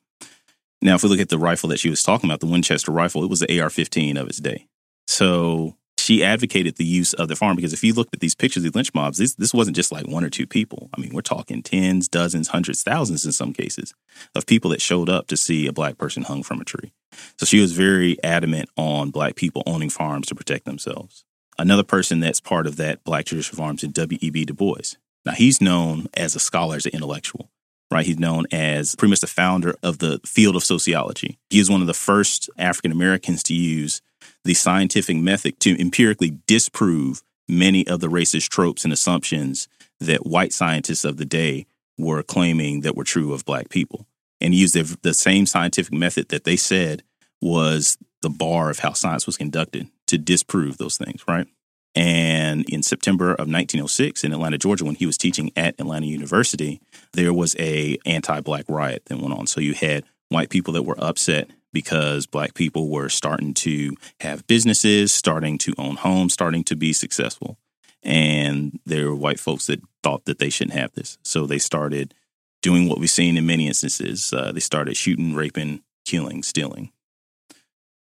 Now, 0.81 0.95
if 0.95 1.03
we 1.03 1.09
look 1.09 1.19
at 1.19 1.29
the 1.29 1.39
rifle 1.39 1.69
that 1.69 1.79
she 1.79 1.89
was 1.89 2.03
talking 2.03 2.29
about, 2.29 2.41
the 2.41 2.45
Winchester 2.45 2.91
rifle, 2.91 3.23
it 3.23 3.29
was 3.29 3.39
the 3.39 3.59
AR 3.59 3.69
15 3.69 4.17
of 4.17 4.27
its 4.27 4.39
day. 4.39 4.67
So 5.07 5.77
she 5.97 6.23
advocated 6.23 6.75
the 6.75 6.85
use 6.85 7.13
of 7.13 7.29
the 7.29 7.35
farm 7.35 7.55
because 7.55 7.73
if 7.73 7.83
you 7.83 7.93
looked 7.93 8.13
at 8.13 8.19
these 8.19 8.35
pictures 8.35 8.63
of 8.63 8.71
the 8.71 8.77
lynch 8.77 8.93
mobs, 8.93 9.17
this, 9.17 9.33
this 9.35 9.53
wasn't 9.53 9.75
just 9.75 9.91
like 9.91 10.05
one 10.07 10.23
or 10.23 10.29
two 10.29 10.45
people. 10.45 10.89
I 10.95 11.01
mean, 11.01 11.13
we're 11.13 11.21
talking 11.21 11.63
tens, 11.63 12.07
dozens, 12.07 12.49
hundreds, 12.49 12.83
thousands 12.83 13.25
in 13.25 13.31
some 13.31 13.53
cases 13.53 13.93
of 14.35 14.45
people 14.45 14.69
that 14.71 14.81
showed 14.81 15.09
up 15.09 15.27
to 15.27 15.37
see 15.37 15.65
a 15.65 15.73
black 15.73 15.97
person 15.97 16.23
hung 16.23 16.43
from 16.43 16.61
a 16.61 16.65
tree. 16.65 16.91
So 17.39 17.45
she 17.45 17.59
was 17.59 17.71
very 17.71 18.21
adamant 18.23 18.69
on 18.77 19.09
black 19.09 19.35
people 19.35 19.63
owning 19.65 19.89
farms 19.89 20.27
to 20.27 20.35
protect 20.35 20.65
themselves. 20.65 21.23
Another 21.57 21.83
person 21.83 22.19
that's 22.19 22.41
part 22.41 22.67
of 22.67 22.75
that 22.77 23.03
Black 23.03 23.25
tradition 23.25 23.55
of 23.55 23.61
arms 23.61 23.83
is 23.83 23.89
W.E.B. 23.89 24.45
Du 24.45 24.53
Bois. 24.53 24.95
Now, 25.25 25.31
he's 25.31 25.61
known 25.61 26.07
as 26.13 26.35
a 26.35 26.39
scholar, 26.39 26.75
as 26.75 26.85
an 26.85 26.91
intellectual, 26.93 27.49
right? 27.89 28.05
He's 28.05 28.19
known 28.19 28.45
as 28.51 28.95
pretty 28.95 29.11
much 29.11 29.21
the 29.21 29.27
founder 29.27 29.75
of 29.81 29.99
the 29.99 30.19
field 30.25 30.55
of 30.55 30.63
sociology. 30.63 31.39
He 31.49 31.59
is 31.59 31.69
one 31.69 31.81
of 31.81 31.87
the 31.87 31.93
first 31.93 32.49
African 32.57 32.91
Americans 32.91 33.41
to 33.43 33.55
use 33.55 34.01
the 34.43 34.53
scientific 34.53 35.17
method 35.17 35.59
to 35.61 35.79
empirically 35.79 36.39
disprove 36.45 37.23
many 37.47 37.87
of 37.87 38.01
the 38.01 38.07
racist 38.07 38.49
tropes 38.49 38.83
and 38.83 38.91
assumptions 38.91 39.67
that 39.99 40.25
white 40.25 40.51
scientists 40.51 41.05
of 41.05 41.17
the 41.17 41.25
day 41.25 41.65
were 41.97 42.21
claiming 42.21 42.81
that 42.81 42.95
were 42.95 43.03
true 43.03 43.33
of 43.33 43.45
black 43.45 43.69
people. 43.69 44.05
And 44.41 44.53
used 44.53 44.75
the, 44.75 44.97
the 45.01 45.13
same 45.13 45.45
scientific 45.45 45.93
method 45.93 46.29
that 46.29 46.43
they 46.43 46.57
said 46.57 47.03
was 47.41 47.97
the 48.21 48.29
bar 48.29 48.69
of 48.69 48.79
how 48.79 48.93
science 48.93 49.25
was 49.25 49.37
conducted 49.37 49.89
to 50.07 50.17
disprove 50.17 50.77
those 50.77 50.97
things, 50.97 51.23
right? 51.27 51.47
And 51.95 52.69
in 52.69 52.83
September 52.83 53.31
of 53.31 53.47
1906 53.47 54.23
in 54.23 54.33
Atlanta, 54.33 54.57
Georgia, 54.57 54.83
when 54.83 54.95
he 54.95 55.05
was 55.05 55.17
teaching 55.17 55.51
at 55.55 55.75
Atlanta 55.79 56.05
University, 56.05 56.81
there 57.13 57.33
was 57.33 57.55
a 57.57 57.97
anti-black 58.05 58.65
riot 58.67 59.03
that 59.05 59.19
went 59.19 59.33
on. 59.33 59.47
So 59.47 59.61
you 59.61 59.73
had 59.73 60.03
white 60.29 60.49
people 60.49 60.73
that 60.73 60.83
were 60.83 60.99
upset 60.99 61.49
because 61.71 62.25
black 62.25 62.53
people 62.53 62.89
were 62.89 63.09
starting 63.09 63.53
to 63.53 63.95
have 64.19 64.45
businesses, 64.47 65.13
starting 65.13 65.57
to 65.59 65.73
own 65.77 65.95
homes, 65.95 66.33
starting 66.33 66.63
to 66.65 66.75
be 66.75 66.91
successful. 66.91 67.57
And 68.03 68.79
there 68.85 69.07
were 69.07 69.15
white 69.15 69.39
folks 69.39 69.67
that 69.67 69.81
thought 70.03 70.25
that 70.25 70.39
they 70.39 70.49
shouldn't 70.49 70.77
have 70.77 70.93
this. 70.93 71.17
So 71.23 71.47
they 71.47 71.57
started 71.57 72.13
doing 72.61 72.89
what 72.89 72.99
we've 72.99 73.09
seen 73.09 73.37
in 73.37 73.45
many 73.45 73.67
instances. 73.67 74.33
Uh, 74.33 74.51
they 74.51 74.59
started 74.59 74.97
shooting, 74.97 75.33
raping, 75.33 75.81
killing, 76.05 76.43
stealing. 76.43 76.91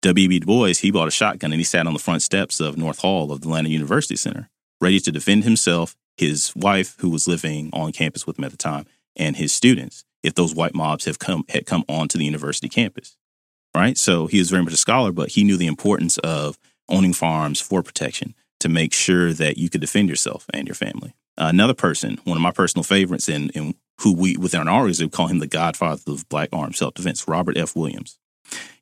W.B. 0.05 0.41
Du 0.41 0.47
Bois, 0.47 0.75
he 0.75 0.91
bought 0.91 1.09
a 1.09 1.11
shotgun 1.11 1.51
and 1.51 1.59
he 1.59 1.65
sat 1.65 1.87
on 1.87 1.95
the 1.95 1.99
front 1.99 2.21
steps 2.21 2.61
of 2.61 2.77
North 2.77 2.99
Hall 2.99 3.33
of 3.33 3.41
the 3.41 3.49
Atlanta 3.49 3.71
University 3.71 4.17
Center, 4.17 4.51
ready 4.79 5.01
to 5.01 5.11
defend 5.11 5.45
himself, 5.45 5.97
his 6.19 6.53
wife, 6.55 6.95
who 6.99 7.09
was 7.09 7.27
living 7.27 7.71
on 7.73 7.91
campus 7.91 8.27
with 8.27 8.39
him 8.39 8.45
at 8.45 8.51
the 8.51 8.59
time, 8.59 8.85
and 9.17 9.37
his 9.37 9.51
students 9.51 10.05
if 10.23 10.35
those 10.35 10.55
white 10.55 10.75
mobs 10.75 11.07
have 11.07 11.19
come 11.19 11.45
had 11.49 11.65
come 11.65 11.85
onto 11.89 12.19
the 12.19 12.25
university 12.27 12.69
campus. 12.69 13.17
Right? 13.75 13.97
So 13.97 14.27
he 14.27 14.39
was 14.39 14.51
very 14.51 14.63
much 14.63 14.75
a 14.75 14.77
scholar, 14.77 15.11
but 15.11 15.31
he 15.31 15.43
knew 15.43 15.57
the 15.57 15.67
importance 15.67 16.19
of 16.19 16.59
owning 16.91 17.15
farms 17.15 17.59
for 17.59 17.83
protection 17.83 18.35
to 18.61 18.69
make 18.69 18.93
sure 18.93 19.33
that 19.33 19.57
you 19.57 19.71
could 19.71 19.81
defend 19.81 20.11
yourself 20.11 20.45
and 20.53 20.69
your 20.69 20.75
family. 20.75 21.15
Uh, 21.39 21.47
another 21.49 21.73
person, 21.73 22.21
one 22.25 22.37
of 22.37 22.43
my 22.43 22.53
personal 22.53 22.85
favorites, 22.85 23.27
and, 23.27 23.51
who 24.01 24.13
we 24.13 24.37
within 24.37 24.69
our 24.69 24.81
organization 24.81 25.09
call 25.09 25.29
him 25.29 25.39
the 25.39 25.47
godfather 25.47 26.03
of 26.09 26.29
black 26.29 26.51
armed 26.53 26.77
self 26.77 26.93
defense, 26.93 27.27
Robert 27.27 27.57
F. 27.57 27.75
Williams. 27.75 28.19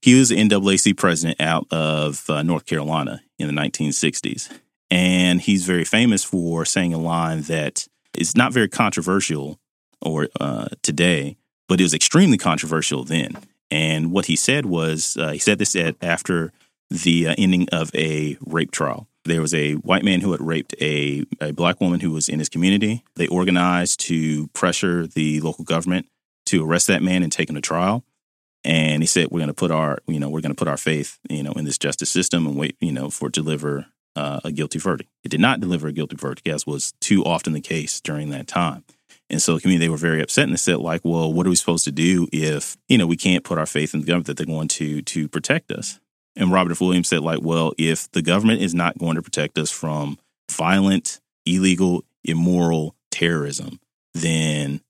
He 0.00 0.18
was 0.18 0.30
the 0.30 0.36
NAACP 0.36 0.96
president 0.96 1.40
out 1.40 1.66
of 1.70 2.28
uh, 2.28 2.42
North 2.42 2.66
Carolina 2.66 3.22
in 3.38 3.46
the 3.46 3.60
1960s. 3.60 4.50
And 4.90 5.40
he's 5.40 5.64
very 5.64 5.84
famous 5.84 6.24
for 6.24 6.64
saying 6.64 6.92
a 6.92 6.98
line 6.98 7.42
that 7.42 7.86
is 8.16 8.36
not 8.36 8.52
very 8.52 8.68
controversial 8.68 9.58
or 10.02 10.28
uh, 10.40 10.68
today, 10.82 11.36
but 11.68 11.80
it 11.80 11.84
was 11.84 11.94
extremely 11.94 12.36
controversial 12.36 13.04
then. 13.04 13.38
And 13.70 14.12
what 14.12 14.26
he 14.26 14.36
said 14.36 14.66
was 14.66 15.16
uh, 15.16 15.30
he 15.30 15.38
said 15.38 15.58
this 15.58 15.74
at, 15.76 15.96
after 16.02 16.52
the 16.90 17.28
uh, 17.28 17.34
ending 17.38 17.68
of 17.70 17.94
a 17.94 18.36
rape 18.44 18.70
trial. 18.70 19.08
There 19.24 19.40
was 19.40 19.54
a 19.54 19.74
white 19.74 20.04
man 20.04 20.20
who 20.20 20.32
had 20.32 20.42
raped 20.42 20.74
a, 20.80 21.24
a 21.40 21.52
black 21.52 21.80
woman 21.80 22.00
who 22.00 22.10
was 22.10 22.28
in 22.28 22.40
his 22.40 22.48
community. 22.48 23.04
They 23.14 23.28
organized 23.28 24.00
to 24.00 24.48
pressure 24.48 25.06
the 25.06 25.40
local 25.40 25.64
government 25.64 26.06
to 26.46 26.68
arrest 26.68 26.88
that 26.88 27.02
man 27.02 27.22
and 27.22 27.30
take 27.30 27.48
him 27.48 27.54
to 27.54 27.62
trial 27.62 28.04
and 28.64 29.02
he 29.02 29.06
said 29.06 29.28
we're 29.30 29.40
going 29.40 29.48
to 29.48 29.54
put 29.54 29.70
our 29.70 29.98
you 30.06 30.20
know 30.20 30.28
we're 30.28 30.40
going 30.40 30.54
to 30.54 30.58
put 30.58 30.68
our 30.68 30.76
faith 30.76 31.18
you 31.28 31.42
know 31.42 31.52
in 31.52 31.64
this 31.64 31.78
justice 31.78 32.10
system 32.10 32.46
and 32.46 32.56
wait 32.56 32.76
you 32.80 32.92
know 32.92 33.10
for 33.10 33.28
it 33.28 33.34
to 33.34 33.42
deliver 33.42 33.86
uh, 34.14 34.40
a 34.44 34.52
guilty 34.52 34.78
verdict. 34.78 35.10
It 35.24 35.30
did 35.30 35.40
not 35.40 35.60
deliver 35.60 35.88
a 35.88 35.92
guilty 35.92 36.16
verdict 36.16 36.46
as 36.46 36.66
was 36.66 36.92
too 37.00 37.24
often 37.24 37.52
the 37.52 37.60
case 37.60 38.00
during 38.00 38.30
that 38.30 38.46
time. 38.46 38.84
And 39.30 39.40
so 39.40 39.54
the 39.54 39.60
community 39.60 39.86
they 39.86 39.90
were 39.90 39.96
very 39.96 40.20
upset 40.20 40.44
and 40.44 40.52
they 40.52 40.58
said 40.58 40.78
like 40.78 41.02
well 41.04 41.32
what 41.32 41.46
are 41.46 41.50
we 41.50 41.56
supposed 41.56 41.84
to 41.84 41.92
do 41.92 42.28
if 42.32 42.76
you 42.88 42.98
know 42.98 43.06
we 43.06 43.16
can't 43.16 43.44
put 43.44 43.58
our 43.58 43.66
faith 43.66 43.94
in 43.94 44.00
the 44.00 44.06
government 44.06 44.26
that 44.26 44.36
they're 44.36 44.46
going 44.46 44.68
to 44.68 45.02
to 45.02 45.28
protect 45.28 45.70
us? 45.70 45.98
And 46.34 46.50
Robert 46.50 46.72
F. 46.72 46.80
Williams 46.80 47.08
said 47.08 47.20
like 47.20 47.40
well 47.42 47.72
if 47.78 48.10
the 48.12 48.22
government 48.22 48.60
is 48.60 48.74
not 48.74 48.98
going 48.98 49.16
to 49.16 49.22
protect 49.22 49.58
us 49.58 49.70
from 49.70 50.18
violent 50.50 51.20
illegal 51.46 52.04
immoral 52.24 52.94
terrorism 53.10 53.80
then 54.14 54.82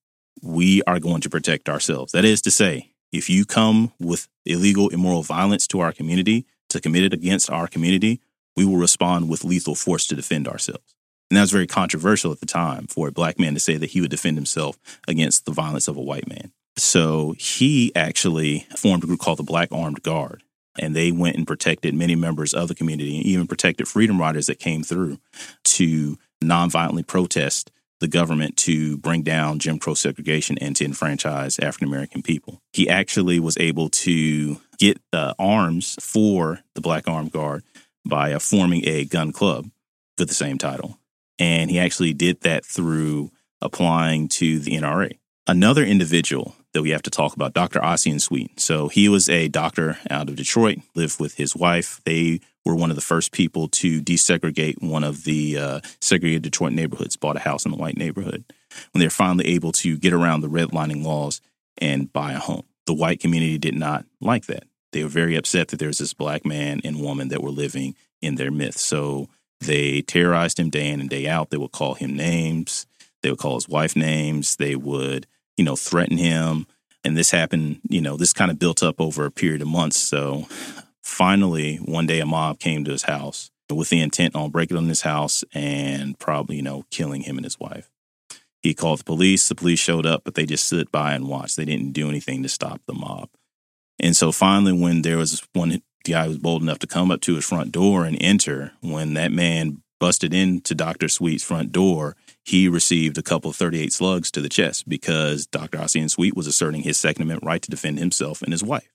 we 0.42 0.82
are 0.88 0.98
going 0.98 1.20
to 1.20 1.30
protect 1.30 1.68
ourselves. 1.68 2.12
That 2.12 2.24
is 2.24 2.42
to 2.42 2.50
say 2.50 2.91
if 3.12 3.28
you 3.28 3.44
come 3.44 3.92
with 4.00 4.28
illegal, 4.44 4.88
immoral 4.88 5.22
violence 5.22 5.66
to 5.68 5.80
our 5.80 5.92
community, 5.92 6.46
to 6.70 6.80
commit 6.80 7.04
it 7.04 7.12
against 7.12 7.50
our 7.50 7.68
community, 7.68 8.20
we 8.56 8.64
will 8.64 8.76
respond 8.76 9.28
with 9.28 9.44
lethal 9.44 9.74
force 9.74 10.06
to 10.06 10.16
defend 10.16 10.48
ourselves. 10.48 10.94
And 11.30 11.36
that 11.36 11.42
was 11.42 11.50
very 11.50 11.66
controversial 11.66 12.32
at 12.32 12.40
the 12.40 12.46
time 12.46 12.86
for 12.86 13.08
a 13.08 13.12
black 13.12 13.38
man 13.38 13.54
to 13.54 13.60
say 13.60 13.76
that 13.76 13.90
he 13.90 14.00
would 14.00 14.10
defend 14.10 14.36
himself 14.36 14.78
against 15.08 15.44
the 15.44 15.52
violence 15.52 15.88
of 15.88 15.96
a 15.96 16.02
white 16.02 16.28
man. 16.28 16.52
So 16.76 17.34
he 17.38 17.94
actually 17.94 18.66
formed 18.76 19.04
a 19.04 19.06
group 19.06 19.20
called 19.20 19.38
the 19.38 19.44
Black 19.44 19.68
Armed 19.72 20.02
Guard. 20.02 20.42
And 20.78 20.96
they 20.96 21.12
went 21.12 21.36
and 21.36 21.46
protected 21.46 21.94
many 21.94 22.14
members 22.14 22.54
of 22.54 22.68
the 22.68 22.74
community 22.74 23.16
and 23.16 23.26
even 23.26 23.46
protected 23.46 23.88
freedom 23.88 24.18
riders 24.18 24.46
that 24.46 24.58
came 24.58 24.82
through 24.82 25.18
to 25.64 26.18
nonviolently 26.42 27.06
protest 27.06 27.70
the 28.02 28.08
government 28.08 28.56
to 28.58 28.98
bring 28.98 29.22
down 29.22 29.60
Jim 29.60 29.78
Crow 29.78 29.94
segregation 29.94 30.58
and 30.58 30.74
to 30.76 30.84
enfranchise 30.84 31.58
African 31.60 31.88
American 31.88 32.20
people. 32.20 32.60
He 32.72 32.88
actually 32.88 33.38
was 33.38 33.56
able 33.58 33.88
to 33.90 34.60
get 34.76 35.00
uh, 35.12 35.34
arms 35.38 35.96
for 36.00 36.60
the 36.74 36.80
Black 36.80 37.06
Armed 37.06 37.30
Guard 37.32 37.62
by 38.04 38.32
uh, 38.32 38.40
forming 38.40 38.86
a 38.86 39.04
gun 39.04 39.30
club 39.32 39.70
with 40.18 40.28
the 40.28 40.34
same 40.34 40.58
title. 40.58 40.98
And 41.38 41.70
he 41.70 41.78
actually 41.78 42.12
did 42.12 42.40
that 42.40 42.66
through 42.66 43.30
applying 43.60 44.28
to 44.28 44.58
the 44.58 44.72
NRA. 44.72 45.18
Another 45.46 45.84
individual 45.84 46.56
that 46.72 46.82
we 46.82 46.90
have 46.90 47.02
to 47.02 47.10
talk 47.10 47.36
about, 47.36 47.54
Dr. 47.54 47.80
Ossian 47.80 48.20
Sweet. 48.20 48.58
So 48.58 48.88
he 48.88 49.08
was 49.08 49.28
a 49.28 49.48
doctor 49.48 49.98
out 50.10 50.28
of 50.28 50.36
Detroit, 50.36 50.78
lived 50.94 51.20
with 51.20 51.34
his 51.34 51.54
wife. 51.54 52.00
They 52.04 52.40
were 52.64 52.74
one 52.74 52.90
of 52.90 52.96
the 52.96 53.02
first 53.02 53.32
people 53.32 53.68
to 53.68 54.00
desegregate 54.00 54.82
one 54.82 55.04
of 55.04 55.24
the 55.24 55.58
uh, 55.58 55.80
segregated 56.00 56.42
Detroit 56.42 56.72
neighborhoods, 56.72 57.16
bought 57.16 57.36
a 57.36 57.40
house 57.40 57.64
in 57.64 57.70
the 57.70 57.76
white 57.76 57.96
neighborhood. 57.96 58.44
When 58.92 59.00
they're 59.00 59.10
finally 59.10 59.48
able 59.48 59.72
to 59.72 59.96
get 59.98 60.12
around 60.12 60.40
the 60.40 60.48
redlining 60.48 61.04
laws 61.04 61.40
and 61.78 62.12
buy 62.12 62.32
a 62.32 62.38
home, 62.38 62.64
the 62.86 62.94
white 62.94 63.20
community 63.20 63.58
did 63.58 63.74
not 63.74 64.04
like 64.20 64.46
that. 64.46 64.64
They 64.92 65.02
were 65.02 65.08
very 65.08 65.36
upset 65.36 65.68
that 65.68 65.78
there 65.78 65.88
was 65.88 65.98
this 65.98 66.14
black 66.14 66.44
man 66.44 66.80
and 66.84 67.00
woman 67.00 67.28
that 67.28 67.42
were 67.42 67.50
living 67.50 67.96
in 68.20 68.36
their 68.36 68.50
midst. 68.50 68.80
So 68.80 69.28
they 69.60 70.02
terrorized 70.02 70.58
him 70.58 70.70
day 70.70 70.88
in 70.88 71.00
and 71.00 71.08
day 71.08 71.26
out. 71.26 71.50
They 71.50 71.56
would 71.56 71.72
call 71.72 71.94
him 71.94 72.14
names. 72.14 72.86
They 73.22 73.30
would 73.30 73.38
call 73.38 73.54
his 73.54 73.68
wife 73.68 73.96
names. 73.96 74.56
They 74.56 74.76
would, 74.76 75.26
you 75.56 75.64
know, 75.64 75.76
threaten 75.76 76.18
him. 76.18 76.66
And 77.04 77.16
this 77.16 77.30
happened, 77.30 77.80
you 77.88 78.00
know, 78.00 78.16
this 78.16 78.32
kind 78.32 78.50
of 78.50 78.58
built 78.58 78.82
up 78.82 79.00
over 79.00 79.24
a 79.24 79.30
period 79.30 79.62
of 79.62 79.68
months. 79.68 79.98
So 79.98 80.46
finally, 81.02 81.76
one 81.76 82.06
day 82.06 82.20
a 82.20 82.26
mob 82.26 82.58
came 82.58 82.84
to 82.84 82.92
his 82.92 83.04
house 83.04 83.50
with 83.70 83.90
the 83.90 84.00
intent 84.00 84.34
on 84.34 84.50
breaking 84.50 84.76
in 84.76 84.88
his 84.88 85.02
house 85.02 85.44
and 85.54 86.18
probably, 86.18 86.56
you 86.56 86.62
know, 86.62 86.84
killing 86.90 87.22
him 87.22 87.36
and 87.36 87.44
his 87.44 87.58
wife. 87.58 87.90
He 88.60 88.74
called 88.74 89.00
the 89.00 89.04
police. 89.04 89.48
The 89.48 89.54
police 89.54 89.80
showed 89.80 90.06
up, 90.06 90.22
but 90.24 90.34
they 90.34 90.46
just 90.46 90.66
stood 90.66 90.90
by 90.92 91.14
and 91.14 91.26
watched. 91.26 91.56
They 91.56 91.64
didn't 91.64 91.92
do 91.92 92.08
anything 92.08 92.42
to 92.42 92.48
stop 92.48 92.80
the 92.86 92.94
mob. 92.94 93.28
And 93.98 94.16
so 94.16 94.32
finally, 94.32 94.72
when 94.72 95.02
there 95.02 95.18
was 95.18 95.42
one 95.52 95.82
guy 96.04 96.24
who 96.24 96.30
was 96.30 96.38
bold 96.38 96.62
enough 96.62 96.78
to 96.80 96.86
come 96.86 97.10
up 97.10 97.20
to 97.22 97.34
his 97.34 97.44
front 97.44 97.72
door 97.72 98.04
and 98.04 98.16
enter, 98.20 98.72
when 98.80 99.14
that 99.14 99.32
man 99.32 99.82
busted 100.00 100.34
into 100.34 100.74
Dr. 100.74 101.08
Sweet's 101.08 101.44
front 101.44 101.72
door, 101.72 102.16
he 102.44 102.68
received 102.68 103.18
a 103.18 103.22
couple 103.22 103.50
of 103.50 103.56
38 103.56 103.92
slugs 103.92 104.30
to 104.32 104.40
the 104.40 104.48
chest 104.48 104.88
because 104.88 105.46
Dr. 105.46 105.78
Ossian 105.78 106.10
Sweet 106.10 106.36
was 106.36 106.48
asserting 106.48 106.82
his 106.82 106.98
Second 106.98 107.22
Amendment 107.22 107.46
right 107.46 107.62
to 107.62 107.70
defend 107.70 107.98
himself 107.98 108.42
and 108.42 108.52
his 108.52 108.64
wife, 108.64 108.92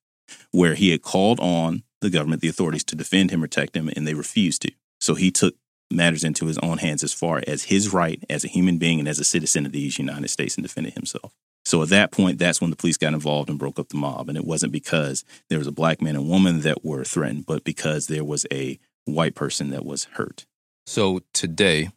where 0.52 0.76
he 0.76 0.90
had 0.92 1.02
called 1.02 1.40
on 1.40 1.84
the 2.02 2.10
government, 2.10 2.42
the 2.42 2.48
authorities, 2.48 2.84
to 2.86 2.96
defend 2.96 3.32
him, 3.32 3.42
protect 3.42 3.76
him, 3.76 3.90
and 3.96 4.08
they 4.08 4.14
refused 4.14 4.62
to. 4.64 4.72
So 5.00 5.16
he 5.16 5.32
took 5.32 5.56
matters 5.92 6.24
into 6.24 6.48
his 6.48 6.58
own 6.60 6.80
hands 6.80 7.04
as 7.04 7.14
far 7.14 7.42
as 7.48 7.66
his 7.66 7.94
right 7.94 8.24
as 8.30 8.44
a 8.44 8.50
human 8.50 8.78
being 8.78 9.00
and 9.00 9.08
as 9.08 9.20
a 9.20 9.24
citizen 9.24 9.66
of 9.66 9.72
these 9.72 9.98
United 9.98 10.28
States 10.30 10.56
and 10.56 10.64
defended 10.64 10.94
himself. 10.94 11.34
So 11.66 11.82
at 11.82 11.90
that 11.90 12.12
point, 12.12 12.40
that's 12.40 12.62
when 12.62 12.70
the 12.70 12.76
police 12.76 12.98
got 12.98 13.14
involved 13.14 13.50
and 13.50 13.60
broke 13.60 13.78
up 13.80 13.90
the 13.90 13.98
mob. 13.98 14.30
And 14.30 14.38
it 14.38 14.46
wasn't 14.46 14.72
because 14.72 15.26
there 15.50 15.60
was 15.60 15.68
a 15.68 15.72
black 15.72 16.02
man 16.02 16.16
and 16.16 16.30
woman 16.30 16.62
that 16.62 16.84
were 16.84 17.04
threatened, 17.04 17.46
but 17.46 17.64
because 17.64 18.08
there 18.08 18.24
was 18.24 18.46
a 18.52 18.80
white 19.06 19.36
person 19.36 19.70
that 19.72 19.86
was 19.86 20.06
hurt. 20.14 20.46
So 20.86 21.22
today, 21.34 21.90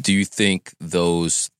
do 0.00 0.12
you 0.12 0.24
think 0.24 0.72
those 0.80 1.50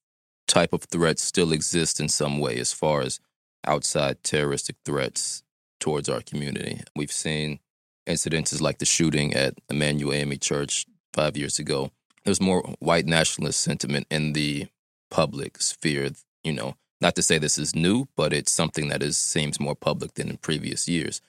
type 0.46 0.72
of 0.72 0.84
threats 0.84 1.22
still 1.22 1.52
exist 1.52 2.00
in 2.00 2.08
some 2.08 2.38
way 2.38 2.56
as 2.58 2.72
far 2.72 3.02
as 3.02 3.20
outside 3.66 4.22
terroristic 4.22 4.76
threats 4.84 5.42
towards 5.80 6.08
our 6.08 6.20
community. 6.20 6.80
We've 6.96 7.12
seen 7.12 7.60
incidences 8.08 8.60
like 8.60 8.78
the 8.78 8.86
shooting 8.86 9.34
at 9.34 9.54
Emanuel 9.68 10.14
AME 10.14 10.38
Church 10.38 10.86
five 11.12 11.36
years 11.36 11.58
ago. 11.58 11.90
There's 12.24 12.40
more 12.40 12.62
white 12.78 13.06
nationalist 13.06 13.60
sentiment 13.60 14.06
in 14.10 14.32
the 14.32 14.66
public 15.10 15.60
sphere. 15.60 16.10
You 16.42 16.52
know, 16.52 16.74
not 17.00 17.14
to 17.16 17.22
say 17.22 17.38
this 17.38 17.58
is 17.58 17.74
new, 17.76 18.08
but 18.16 18.32
it's 18.32 18.52
something 18.52 18.88
that 18.88 19.02
is 19.02 19.16
seems 19.16 19.60
more 19.60 19.74
public 19.74 20.14
than 20.14 20.28
in 20.28 20.36
previous 20.38 20.88
years. 20.88 21.20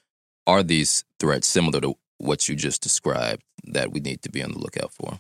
Are 0.47 0.63
these 0.63 1.03
threats 1.19 1.47
similar 1.47 1.81
to 1.81 1.95
what 2.17 2.47
you 2.47 2.55
just 2.55 2.81
described 2.81 3.43
that 3.65 3.91
we 3.91 3.99
need 3.99 4.21
to 4.23 4.29
be 4.29 4.43
on 4.43 4.51
the 4.51 4.59
lookout 4.59 4.91
for? 4.91 5.19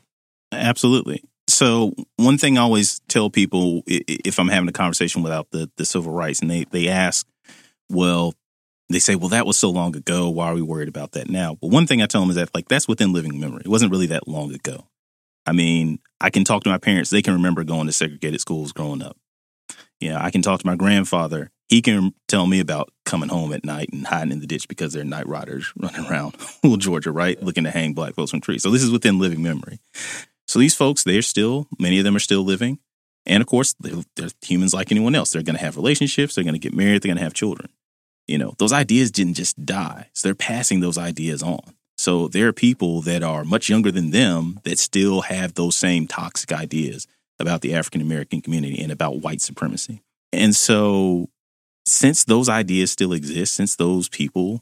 Absolutely. 0.51 1.23
So 1.47 1.93
one 2.17 2.37
thing 2.37 2.57
I 2.57 2.61
always 2.61 2.99
tell 3.07 3.29
people 3.29 3.83
if 3.87 4.39
I'm 4.39 4.49
having 4.49 4.69
a 4.69 4.73
conversation 4.73 5.23
without 5.23 5.51
the 5.51 5.69
the 5.77 5.85
civil 5.85 6.13
rights, 6.13 6.41
and 6.41 6.49
they 6.49 6.65
they 6.65 6.87
ask, 6.87 7.27
well, 7.89 8.33
they 8.89 8.99
say, 8.99 9.15
well, 9.15 9.29
that 9.29 9.45
was 9.45 9.57
so 9.57 9.69
long 9.69 9.95
ago. 9.95 10.29
Why 10.29 10.47
are 10.47 10.55
we 10.55 10.61
worried 10.61 10.89
about 10.89 11.11
that 11.11 11.29
now? 11.29 11.55
But 11.61 11.69
one 11.69 11.85
thing 11.85 12.01
I 12.01 12.07
tell 12.07 12.21
them 12.21 12.31
is 12.31 12.35
that 12.37 12.53
like 12.55 12.67
that's 12.67 12.87
within 12.87 13.13
living 13.13 13.39
memory. 13.39 13.61
It 13.63 13.69
wasn't 13.69 13.91
really 13.91 14.07
that 14.07 14.27
long 14.27 14.53
ago. 14.53 14.87
I 15.45 15.51
mean, 15.51 15.99
I 16.19 16.29
can 16.29 16.43
talk 16.43 16.63
to 16.63 16.69
my 16.69 16.77
parents; 16.77 17.09
they 17.09 17.21
can 17.21 17.33
remember 17.33 17.63
going 17.63 17.87
to 17.87 17.93
segregated 17.93 18.41
schools 18.41 18.71
growing 18.71 19.01
up. 19.01 19.17
You 19.99 20.09
know, 20.09 20.17
I 20.19 20.31
can 20.31 20.41
talk 20.41 20.59
to 20.59 20.65
my 20.65 20.75
grandfather. 20.75 21.51
He 21.67 21.81
can 21.81 22.13
tell 22.27 22.47
me 22.47 22.59
about 22.59 22.89
coming 23.05 23.29
home 23.29 23.53
at 23.53 23.63
night 23.63 23.89
and 23.91 24.07
hiding 24.07 24.31
in 24.31 24.39
the 24.39 24.47
ditch 24.47 24.67
because 24.67 24.93
there 24.93 25.03
are 25.03 25.05
night 25.05 25.27
riders 25.27 25.71
running 25.77 26.05
around 26.05 26.35
little 26.63 26.77
Georgia, 26.77 27.11
right, 27.11 27.41
looking 27.43 27.63
to 27.65 27.71
hang 27.71 27.93
black 27.93 28.15
folks 28.15 28.31
from 28.31 28.41
trees. 28.41 28.63
So 28.63 28.71
this 28.71 28.83
is 28.83 28.91
within 28.91 29.19
living 29.19 29.43
memory. 29.43 29.79
So 30.47 30.57
these 30.57 30.73
folks, 30.73 31.03
they're 31.03 31.21
still, 31.21 31.67
many 31.77 31.99
of 31.99 32.05
them 32.05 32.15
are 32.15 32.19
still 32.19 32.41
living. 32.41 32.79
And 33.27 33.41
of 33.41 33.47
course, 33.47 33.75
they're, 33.79 34.03
they're 34.15 34.29
humans 34.41 34.73
like 34.73 34.91
anyone 34.91 35.13
else. 35.13 35.29
They're 35.29 35.43
going 35.43 35.57
to 35.57 35.63
have 35.63 35.75
relationships. 35.75 36.33
They're 36.33 36.43
going 36.43 36.55
to 36.55 36.59
get 36.59 36.73
married. 36.73 37.03
They're 37.03 37.09
going 37.09 37.17
to 37.17 37.23
have 37.23 37.35
children. 37.35 37.69
You 38.29 38.37
know, 38.37 38.53
those 38.59 38.71
ideas 38.71 39.11
didn't 39.11 39.33
just 39.33 39.65
die. 39.65 40.09
So 40.13 40.27
they're 40.27 40.35
passing 40.35 40.81
those 40.81 40.97
ideas 40.97 41.41
on. 41.41 41.75
So 41.97 42.27
there 42.27 42.47
are 42.47 42.53
people 42.53 43.01
that 43.01 43.23
are 43.23 43.43
much 43.43 43.69
younger 43.69 43.91
than 43.91 44.11
them 44.11 44.59
that 44.63 44.79
still 44.79 45.21
have 45.21 45.55
those 45.55 45.75
same 45.75 46.07
toxic 46.07 46.53
ideas 46.53 47.07
about 47.39 47.61
the 47.61 47.73
African 47.73 48.01
American 48.01 48.41
community 48.41 48.81
and 48.81 48.91
about 48.91 49.21
white 49.21 49.41
supremacy. 49.41 50.01
And 50.31 50.55
so, 50.55 51.29
since 51.85 52.23
those 52.23 52.47
ideas 52.49 52.91
still 52.91 53.13
exist, 53.13 53.55
since 53.55 53.75
those 53.75 54.07
people 54.09 54.61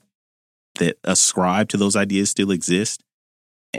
that 0.76 0.98
ascribe 1.04 1.68
to 1.70 1.78
those 1.78 1.96
ideas 1.96 2.30
still 2.30 2.52
exist, 2.52 3.04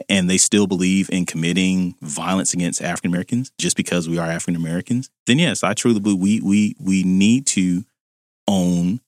and 0.08 0.28
they 0.28 0.38
still 0.38 0.66
believe 0.66 1.08
in 1.10 1.24
committing 1.24 1.94
violence 2.02 2.52
against 2.52 2.82
African 2.82 3.10
Americans 3.10 3.52
just 3.58 3.76
because 3.76 4.08
we 4.08 4.18
are 4.18 4.26
African 4.26 4.56
Americans, 4.56 5.10
then 5.26 5.38
yes, 5.38 5.64
I 5.64 5.74
truly 5.74 6.00
believe 6.00 6.20
we 6.20 6.40
we 6.40 6.76
we 6.78 7.04
need 7.04 7.46
to 7.46 7.84
own 8.46 9.00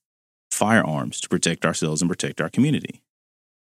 firearms 0.61 1.23
to 1.23 1.29
protect 1.31 1.65
ourselves 1.65 2.03
and 2.03 2.11
protect 2.11 2.39
our 2.39 2.51
community. 2.51 3.01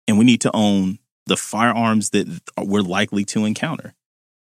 And 0.08 0.18
we 0.18 0.24
need 0.24 0.40
to 0.40 0.50
own 0.52 0.98
the 1.26 1.36
firearms 1.36 2.10
that 2.10 2.40
we're 2.58 2.80
likely 2.80 3.24
to 3.26 3.44
encounter. 3.44 3.94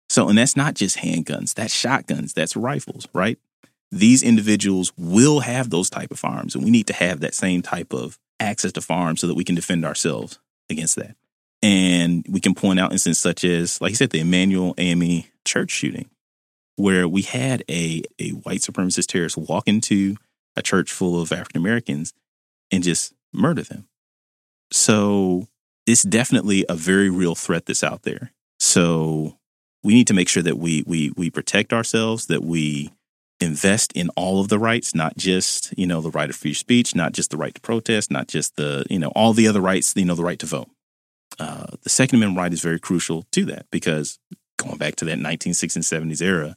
So, 0.09 0.29
and 0.29 0.37
that's 0.37 0.57
not 0.57 0.75
just 0.75 0.99
handguns, 0.99 1.55
that's 1.55 1.73
shotguns, 1.73 2.33
that's 2.33 2.57
rifles, 2.57 3.07
right? 3.15 3.39
These 3.93 4.25
individuals 4.25 4.93
will 4.99 5.41
have 5.41 5.71
those 5.71 5.89
type 5.89 6.11
of 6.11 6.19
firearms, 6.19 6.57
and 6.57 6.65
we 6.65 6.73
need 6.73 6.89
to 6.89 6.93
have 6.93 7.21
that 7.21 7.35
same 7.35 7.63
type 7.63 7.93
of 7.93 8.19
access 8.41 8.73
to 8.73 8.81
firearms 8.81 9.21
so 9.21 9.29
that 9.29 9.37
we 9.37 9.45
can 9.45 9.55
defend 9.55 9.85
ourselves 9.85 10.41
against 10.69 10.97
that. 10.97 11.15
And 11.63 12.27
we 12.29 12.41
can 12.41 12.55
point 12.55 12.81
out 12.81 12.91
instances 12.91 13.21
such 13.21 13.45
as, 13.45 13.81
like 13.81 13.91
you 13.91 13.97
said, 13.97 14.11
the 14.11 14.21
Emanuel 14.21 14.75
AME 14.77 15.25
church 15.45 15.71
shooting, 15.71 16.11
where 16.75 17.07
we 17.07 17.23
had 17.23 17.63
a, 17.71 18.03
a 18.19 18.31
white 18.31 18.61
supremacist 18.61 19.07
terrorist 19.07 19.37
walk 19.37 19.69
into 19.69 20.17
a 20.57 20.63
church 20.63 20.91
full 20.91 21.21
of 21.21 21.31
African 21.31 21.61
Americans 21.61 22.13
and 22.71 22.83
just 22.83 23.13
murder 23.33 23.63
them. 23.63 23.87
So 24.73 25.49
it's 25.87 26.03
definitely 26.03 26.65
a 26.69 26.75
very 26.75 27.11
real 27.11 27.35
threat 27.35 27.67
that's 27.67 27.85
out 27.85 28.03
there. 28.03 28.33
So 28.59 29.39
we 29.83 29.95
need 29.95 30.07
to 30.09 30.15
make 30.15 30.29
sure 30.29 30.43
that 30.43 30.59
we 30.59 30.85
we 30.87 31.13
we 31.17 31.31
protect 31.31 31.73
ourselves, 31.73 32.27
that 32.27 32.43
we 32.43 32.91
invest 33.41 33.93
in 33.93 34.11
all 34.11 34.41
of 34.41 34.49
the 34.49 34.59
rights, 34.59 34.95
not 34.95 35.17
just, 35.17 35.73
you 35.77 35.87
know, 35.87 36.01
the 36.01 36.11
right 36.11 36.29
of 36.29 36.37
free 36.37 36.55
speech, 36.55 36.95
not 36.95 37.13
just 37.13 37.31
the 37.31 37.37
right 37.37 37.55
to 37.55 37.61
protest, 37.61 38.11
not 38.11 38.29
just 38.29 38.57
the, 38.57 38.85
you 38.91 38.99
know, 38.99 39.09
all 39.09 39.33
the 39.33 39.49
other 39.49 39.61
rights, 39.61 39.95
you 39.97 40.05
know, 40.05 40.15
the 40.15 40.25
right 40.25 40.39
to 40.39 40.47
vote. 40.47 40.69
Uh, 41.39 41.67
the 41.83 41.89
Second 41.89 42.17
Amendment 42.17 42.39
right 42.39 42.53
is 42.53 42.61
very 42.61 42.79
crucial 42.79 43.25
to 43.33 43.47
that 43.47 43.67
because 43.71 44.19
going 44.59 44.77
back 44.77 44.97
to 44.97 45.05
that 45.07 45.19
1960s 45.19 45.77
and 45.77 46.11
70s 46.11 46.21
era, 46.21 46.57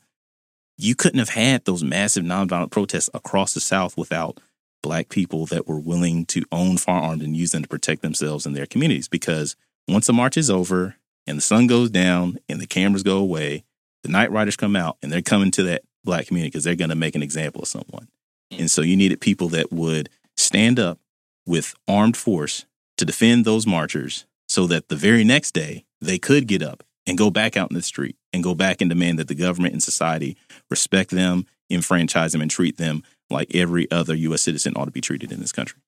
you 0.77 0.95
couldn't 0.95 1.19
have 1.19 1.29
had 1.29 1.63
those 1.65 1.83
massive 1.83 2.23
nonviolent 2.23 2.71
protests 2.71 3.09
across 3.13 3.53
the 3.53 3.61
South 3.61 3.95
without 3.95 4.39
black 4.83 5.09
people 5.09 5.47
that 5.47 5.67
were 5.67 5.79
willing 5.79 6.25
to 6.27 6.43
own 6.51 6.77
firearms 6.77 7.23
and 7.23 7.35
use 7.35 7.51
them 7.51 7.63
to 7.63 7.67
protect 7.67 8.03
themselves 8.03 8.45
and 8.45 8.55
their 8.55 8.67
communities. 8.67 9.07
Because 9.07 9.55
once 9.87 10.05
the 10.05 10.13
march 10.13 10.37
is 10.37 10.51
over 10.51 10.97
and 11.25 11.37
the 11.37 11.41
sun 11.41 11.65
goes 11.65 11.89
down 11.89 12.37
and 12.47 12.61
the 12.61 12.67
cameras 12.67 13.01
go 13.01 13.17
away, 13.17 13.63
the 14.03 14.09
night 14.09 14.31
riders 14.31 14.57
come 14.57 14.75
out 14.75 14.97
and 15.01 15.11
they're 15.11 15.21
coming 15.23 15.49
to 15.51 15.63
that 15.63 15.83
black 16.03 16.27
community 16.27 16.49
because 16.49 16.65
they're 16.65 16.75
going 16.75 16.89
to 16.89 16.95
make 16.95 17.15
an 17.15 17.23
example 17.23 17.61
of 17.61 17.67
someone. 17.67 18.09
Mm. 18.51 18.59
And 18.59 18.71
so 18.71 18.81
you 18.81 18.95
needed 18.95 19.21
people 19.21 19.47
that 19.49 19.71
would 19.71 20.09
stand 20.37 20.79
up 20.79 20.99
with 21.47 21.73
armed 21.87 22.17
force 22.17 22.65
to 22.97 23.05
defend 23.05 23.45
those 23.45 23.65
marchers 23.65 24.25
so 24.47 24.67
that 24.67 24.89
the 24.89 24.95
very 24.95 25.23
next 25.23 25.51
day 25.51 25.85
they 26.01 26.19
could 26.19 26.47
get 26.47 26.61
up 26.61 26.83
and 27.07 27.17
go 27.17 27.29
back 27.29 27.57
out 27.57 27.71
in 27.71 27.75
the 27.75 27.81
street 27.81 28.17
and 28.31 28.43
go 28.43 28.53
back 28.53 28.81
and 28.81 28.89
demand 28.89 29.19
that 29.19 29.27
the 29.27 29.35
government 29.35 29.73
and 29.73 29.83
society 29.83 30.37
respect 30.69 31.11
them, 31.11 31.45
enfranchise 31.69 32.33
them, 32.33 32.41
and 32.41 32.51
treat 32.51 32.77
them 32.77 33.03
like 33.33 33.53
every 33.55 33.89
other 33.91 34.15
U.S. 34.15 34.41
citizen 34.41 34.73
ought 34.75 34.85
to 34.85 34.91
be 34.91 35.01
treated 35.01 35.31
in 35.31 35.39
this 35.39 35.51
country. 35.51 35.79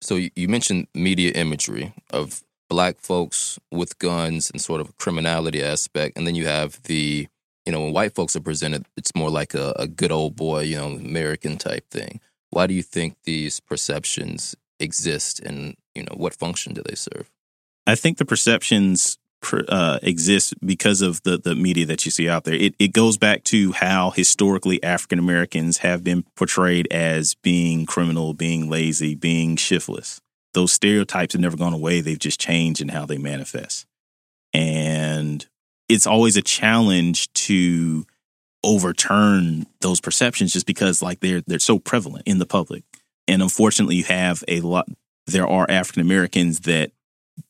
So 0.00 0.18
you 0.34 0.48
mentioned 0.48 0.88
media 0.94 1.32
imagery 1.32 1.92
of 2.10 2.42
black 2.68 3.00
folks 3.00 3.58
with 3.70 3.98
guns 3.98 4.50
and 4.50 4.60
sort 4.60 4.80
of 4.80 4.90
a 4.90 4.92
criminality 4.92 5.62
aspect, 5.62 6.16
and 6.16 6.26
then 6.26 6.34
you 6.34 6.46
have 6.46 6.82
the 6.84 7.28
you 7.64 7.72
know 7.72 7.80
when 7.82 7.92
white 7.92 8.14
folks 8.14 8.36
are 8.36 8.40
presented, 8.40 8.86
it's 8.96 9.14
more 9.14 9.30
like 9.30 9.54
a, 9.54 9.74
a 9.76 9.86
good 9.86 10.12
old 10.12 10.36
boy, 10.36 10.60
you 10.62 10.76
know, 10.76 10.86
American 10.86 11.56
type 11.56 11.88
thing. 11.90 12.20
Why 12.50 12.66
do 12.66 12.74
you 12.74 12.82
think 12.82 13.16
these 13.24 13.60
perceptions 13.60 14.54
exist, 14.78 15.40
and 15.40 15.76
you 15.94 16.02
know 16.02 16.14
what 16.14 16.34
function 16.34 16.74
do 16.74 16.82
they 16.82 16.94
serve? 16.94 17.30
I 17.86 17.94
think 17.94 18.18
the 18.18 18.24
perceptions 18.24 19.18
uh, 19.68 19.98
exist 20.02 20.54
because 20.64 21.02
of 21.02 21.22
the 21.22 21.38
the 21.38 21.54
media 21.54 21.86
that 21.86 22.04
you 22.04 22.10
see 22.10 22.28
out 22.28 22.44
there. 22.44 22.54
It 22.54 22.74
it 22.78 22.92
goes 22.92 23.16
back 23.16 23.44
to 23.44 23.72
how 23.72 24.10
historically 24.10 24.82
African 24.82 25.18
Americans 25.18 25.78
have 25.78 26.04
been 26.04 26.24
portrayed 26.36 26.88
as 26.90 27.34
being 27.34 27.86
criminal, 27.86 28.34
being 28.34 28.68
lazy, 28.68 29.14
being 29.14 29.56
shiftless. 29.56 30.20
Those 30.54 30.72
stereotypes 30.72 31.34
have 31.34 31.42
never 31.42 31.56
gone 31.56 31.74
away. 31.74 32.00
They've 32.00 32.18
just 32.18 32.40
changed 32.40 32.80
in 32.80 32.88
how 32.88 33.04
they 33.06 33.18
manifest. 33.18 33.86
And 34.54 35.46
it's 35.88 36.06
always 36.06 36.36
a 36.36 36.42
challenge 36.42 37.32
to 37.34 38.06
overturn 38.64 39.66
those 39.80 40.00
perceptions 40.00 40.52
just 40.52 40.66
because 40.66 41.02
like 41.02 41.20
they're 41.20 41.42
they're 41.46 41.58
so 41.58 41.78
prevalent 41.78 42.26
in 42.26 42.38
the 42.38 42.46
public. 42.46 42.84
And 43.28 43.42
unfortunately 43.42 43.96
you 43.96 44.04
have 44.04 44.42
a 44.48 44.60
lot 44.60 44.88
there 45.26 45.46
are 45.46 45.66
African 45.68 46.02
Americans 46.02 46.60
that 46.60 46.92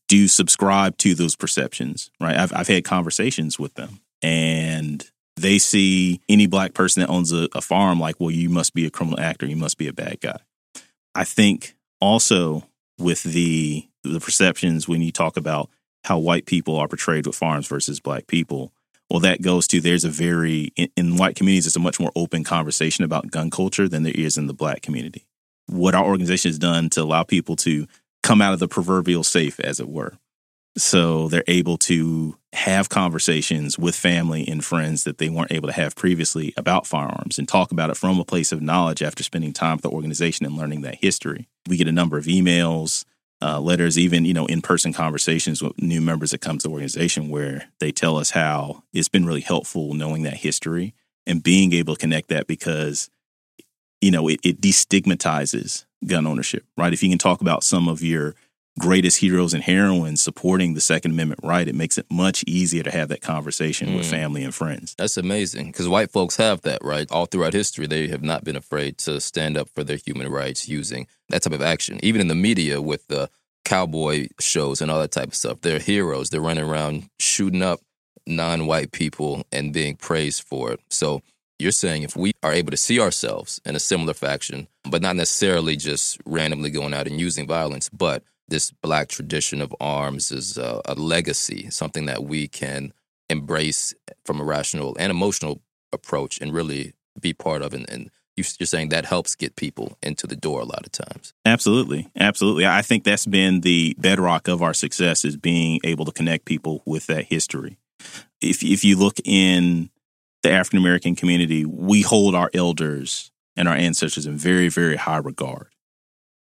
do 0.08 0.28
subscribe 0.28 0.96
to 0.98 1.14
those 1.14 1.36
perceptions, 1.36 2.10
right? 2.20 2.36
I've, 2.36 2.52
I've 2.52 2.68
had 2.68 2.84
conversations 2.84 3.58
with 3.58 3.74
them 3.74 4.00
and 4.22 5.08
they 5.36 5.58
see 5.58 6.20
any 6.28 6.46
black 6.46 6.74
person 6.74 7.00
that 7.00 7.10
owns 7.10 7.32
a, 7.32 7.48
a 7.54 7.60
farm 7.60 8.00
like, 8.00 8.16
well, 8.18 8.30
you 8.30 8.48
must 8.48 8.74
be 8.74 8.86
a 8.86 8.90
criminal 8.90 9.20
actor, 9.20 9.46
you 9.46 9.56
must 9.56 9.78
be 9.78 9.88
a 9.88 9.92
bad 9.92 10.20
guy. 10.20 10.38
I 11.14 11.24
think 11.24 11.76
also 12.00 12.64
with 12.98 13.22
the 13.22 13.88
the 14.02 14.20
perceptions 14.20 14.86
when 14.86 15.02
you 15.02 15.10
talk 15.10 15.36
about 15.36 15.68
how 16.04 16.18
white 16.18 16.46
people 16.46 16.76
are 16.76 16.86
portrayed 16.86 17.26
with 17.26 17.34
farms 17.34 17.66
versus 17.66 17.98
black 17.98 18.28
people, 18.28 18.72
well, 19.10 19.20
that 19.20 19.42
goes 19.42 19.66
to 19.68 19.80
there's 19.80 20.04
a 20.04 20.10
very 20.10 20.72
in, 20.76 20.88
in 20.96 21.16
white 21.16 21.36
communities, 21.36 21.66
it's 21.66 21.76
a 21.76 21.80
much 21.80 22.00
more 22.00 22.12
open 22.14 22.44
conversation 22.44 23.04
about 23.04 23.30
gun 23.30 23.50
culture 23.50 23.88
than 23.88 24.02
there 24.04 24.14
is 24.14 24.38
in 24.38 24.46
the 24.46 24.54
black 24.54 24.82
community. 24.82 25.26
What 25.66 25.94
our 25.94 26.04
organization 26.04 26.50
has 26.50 26.58
done 26.58 26.90
to 26.90 27.02
allow 27.02 27.24
people 27.24 27.56
to 27.56 27.86
come 28.26 28.42
out 28.42 28.52
of 28.52 28.58
the 28.58 28.68
proverbial 28.68 29.22
safe, 29.22 29.60
as 29.60 29.78
it 29.78 29.88
were. 29.88 30.18
So 30.76 31.28
they're 31.28 31.44
able 31.46 31.78
to 31.78 32.36
have 32.52 32.88
conversations 32.88 33.78
with 33.78 33.94
family 33.94 34.46
and 34.46 34.64
friends 34.64 35.04
that 35.04 35.18
they 35.18 35.28
weren't 35.28 35.52
able 35.52 35.68
to 35.68 35.74
have 35.74 35.94
previously 35.96 36.52
about 36.56 36.86
firearms 36.86 37.38
and 37.38 37.48
talk 37.48 37.70
about 37.70 37.88
it 37.88 37.96
from 37.96 38.18
a 38.18 38.24
place 38.24 38.52
of 38.52 38.60
knowledge 38.60 39.02
after 39.02 39.22
spending 39.22 39.52
time 39.52 39.76
with 39.76 39.82
the 39.82 39.90
organization 39.90 40.44
and 40.44 40.56
learning 40.56 40.82
that 40.82 40.96
history. 40.96 41.48
We 41.68 41.76
get 41.76 41.88
a 41.88 41.92
number 41.92 42.18
of 42.18 42.24
emails, 42.24 43.04
uh, 43.40 43.60
letters, 43.60 43.98
even 43.98 44.24
you 44.24 44.34
know 44.34 44.46
in-person 44.46 44.92
conversations 44.92 45.62
with 45.62 45.80
new 45.80 46.00
members 46.00 46.32
that 46.32 46.40
come 46.40 46.58
to 46.58 46.68
the 46.68 46.72
organization 46.72 47.30
where 47.30 47.68
they 47.80 47.92
tell 47.92 48.18
us 48.18 48.30
how 48.30 48.82
it's 48.92 49.08
been 49.08 49.24
really 49.24 49.40
helpful 49.42 49.94
knowing 49.94 50.24
that 50.24 50.38
history 50.38 50.94
and 51.26 51.42
being 51.42 51.72
able 51.72 51.94
to 51.94 52.00
connect 52.00 52.28
that 52.28 52.46
because 52.46 53.08
you 54.00 54.10
know 54.10 54.28
it, 54.28 54.40
it 54.42 54.60
destigmatizes 54.60 55.86
gun 56.04 56.26
ownership, 56.26 56.64
right? 56.76 56.92
If 56.92 57.02
you 57.02 57.08
can 57.08 57.18
talk 57.18 57.40
about 57.40 57.64
some 57.64 57.88
of 57.88 58.02
your 58.02 58.34
greatest 58.78 59.18
heroes 59.18 59.54
and 59.54 59.62
heroines 59.62 60.20
supporting 60.20 60.74
the 60.74 60.80
Second 60.80 61.12
Amendment 61.12 61.40
right, 61.42 61.66
it 61.66 61.74
makes 61.74 61.96
it 61.96 62.06
much 62.10 62.44
easier 62.46 62.82
to 62.82 62.90
have 62.90 63.08
that 63.08 63.22
conversation 63.22 63.88
mm. 63.88 63.96
with 63.96 64.10
family 64.10 64.44
and 64.44 64.54
friends. 64.54 64.94
That's 64.98 65.16
amazing 65.16 65.66
because 65.66 65.88
white 65.88 66.10
folks 66.10 66.36
have 66.36 66.62
that, 66.62 66.84
right? 66.84 67.10
All 67.10 67.26
throughout 67.26 67.54
history, 67.54 67.86
they 67.86 68.08
have 68.08 68.22
not 68.22 68.44
been 68.44 68.56
afraid 68.56 68.98
to 68.98 69.20
stand 69.20 69.56
up 69.56 69.68
for 69.70 69.82
their 69.82 69.98
human 70.04 70.30
rights 70.30 70.68
using 70.68 71.06
that 71.30 71.42
type 71.42 71.54
of 71.54 71.62
action. 71.62 71.98
Even 72.02 72.20
in 72.20 72.28
the 72.28 72.34
media 72.34 72.82
with 72.82 73.06
the 73.06 73.30
cowboy 73.64 74.28
shows 74.38 74.80
and 74.80 74.90
all 74.90 75.00
that 75.00 75.10
type 75.10 75.28
of 75.28 75.34
stuff, 75.34 75.60
they're 75.62 75.78
heroes. 75.78 76.30
They're 76.30 76.40
running 76.40 76.64
around 76.64 77.08
shooting 77.18 77.62
up 77.62 77.80
non 78.26 78.66
white 78.66 78.92
people 78.92 79.44
and 79.52 79.72
being 79.72 79.96
praised 79.96 80.42
for 80.42 80.72
it. 80.72 80.80
So, 80.90 81.22
you're 81.58 81.72
saying 81.72 82.02
if 82.02 82.16
we 82.16 82.32
are 82.42 82.52
able 82.52 82.70
to 82.70 82.76
see 82.76 83.00
ourselves 83.00 83.60
in 83.64 83.74
a 83.76 83.80
similar 83.80 84.14
faction, 84.14 84.68
but 84.84 85.02
not 85.02 85.16
necessarily 85.16 85.76
just 85.76 86.18
randomly 86.24 86.70
going 86.70 86.94
out 86.94 87.06
and 87.06 87.20
using 87.20 87.46
violence, 87.46 87.88
but 87.88 88.22
this 88.48 88.70
black 88.70 89.08
tradition 89.08 89.60
of 89.60 89.74
arms 89.80 90.30
is 90.30 90.56
a, 90.56 90.80
a 90.84 90.94
legacy, 90.94 91.68
something 91.70 92.06
that 92.06 92.24
we 92.24 92.46
can 92.46 92.92
embrace 93.28 93.94
from 94.24 94.40
a 94.40 94.44
rational 94.44 94.96
and 94.98 95.10
emotional 95.10 95.60
approach 95.92 96.40
and 96.40 96.52
really 96.52 96.92
be 97.20 97.32
part 97.32 97.62
of. 97.62 97.74
And, 97.74 97.88
and 97.90 98.10
you're 98.36 98.44
saying 98.44 98.90
that 98.90 99.06
helps 99.06 99.34
get 99.34 99.56
people 99.56 99.96
into 100.02 100.26
the 100.26 100.36
door 100.36 100.60
a 100.60 100.64
lot 100.64 100.84
of 100.84 100.92
times. 100.92 101.32
Absolutely, 101.44 102.08
absolutely. 102.16 102.66
I 102.66 102.82
think 102.82 103.04
that's 103.04 103.26
been 103.26 103.62
the 103.62 103.96
bedrock 103.98 104.46
of 104.46 104.62
our 104.62 104.74
success 104.74 105.24
is 105.24 105.36
being 105.36 105.80
able 105.84 106.04
to 106.04 106.12
connect 106.12 106.44
people 106.44 106.82
with 106.84 107.06
that 107.06 107.24
history. 107.24 107.78
If 108.42 108.62
if 108.62 108.84
you 108.84 108.96
look 108.96 109.16
in 109.24 109.90
the 110.42 110.50
African 110.50 110.78
American 110.78 111.16
community, 111.16 111.64
we 111.64 112.02
hold 112.02 112.34
our 112.34 112.50
elders 112.54 113.30
and 113.56 113.68
our 113.68 113.74
ancestors 113.74 114.26
in 114.26 114.36
very 114.36 114.68
very 114.68 114.96
high 114.96 115.18
regard, 115.18 115.68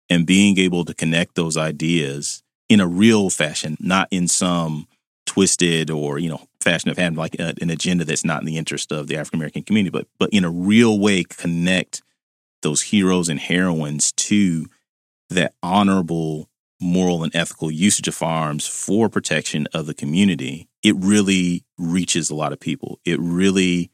and 0.10 0.26
being 0.26 0.58
able 0.58 0.86
to 0.86 0.94
connect 0.94 1.36
those 1.36 1.58
ideas 1.58 2.44
in 2.70 2.80
a 2.80 2.88
real 2.88 3.30
fashion, 3.30 3.78
not 3.80 4.08
in 4.12 4.28
some 4.28 4.88
twisted 5.26 5.90
or 5.90 6.20
you 6.20 6.30
know 6.30 6.42
fashion 6.60 6.90
of 6.90 6.98
having 6.98 7.18
like 7.18 7.36
a, 7.40 7.54
an 7.62 7.70
agenda 7.70 8.06
that's 8.06 8.26
not 8.26 8.42
in 8.42 8.46
the 8.46 8.58
interest 8.58 8.92
of 8.92 9.08
the 9.08 9.18
African 9.18 9.40
American 9.40 9.64
community, 9.64 9.92
but 9.92 10.08
but 10.20 10.30
in 10.32 10.46
a 10.46 10.50
real 10.50 11.00
way 11.00 11.24
connect 11.24 12.02
those 12.62 12.82
heroes 12.82 13.30
and 13.30 13.40
heroines 13.40 14.12
to 14.14 14.68
that 15.30 15.54
honorable 15.64 16.50
moral 16.82 17.24
and 17.24 17.36
ethical 17.36 17.72
usage 17.72 18.08
of 18.08 18.16
firearms 18.16 18.68
for 18.68 19.10
protection 19.10 19.68
of 19.74 19.86
the 19.86 19.94
community, 19.94 20.68
it 20.84 20.96
really 20.98 21.64
reaches 21.78 22.30
a 22.30 22.36
lot 22.36 22.54
of 22.54 22.60
people. 22.60 23.00
It 23.06 23.20
really 23.20 23.92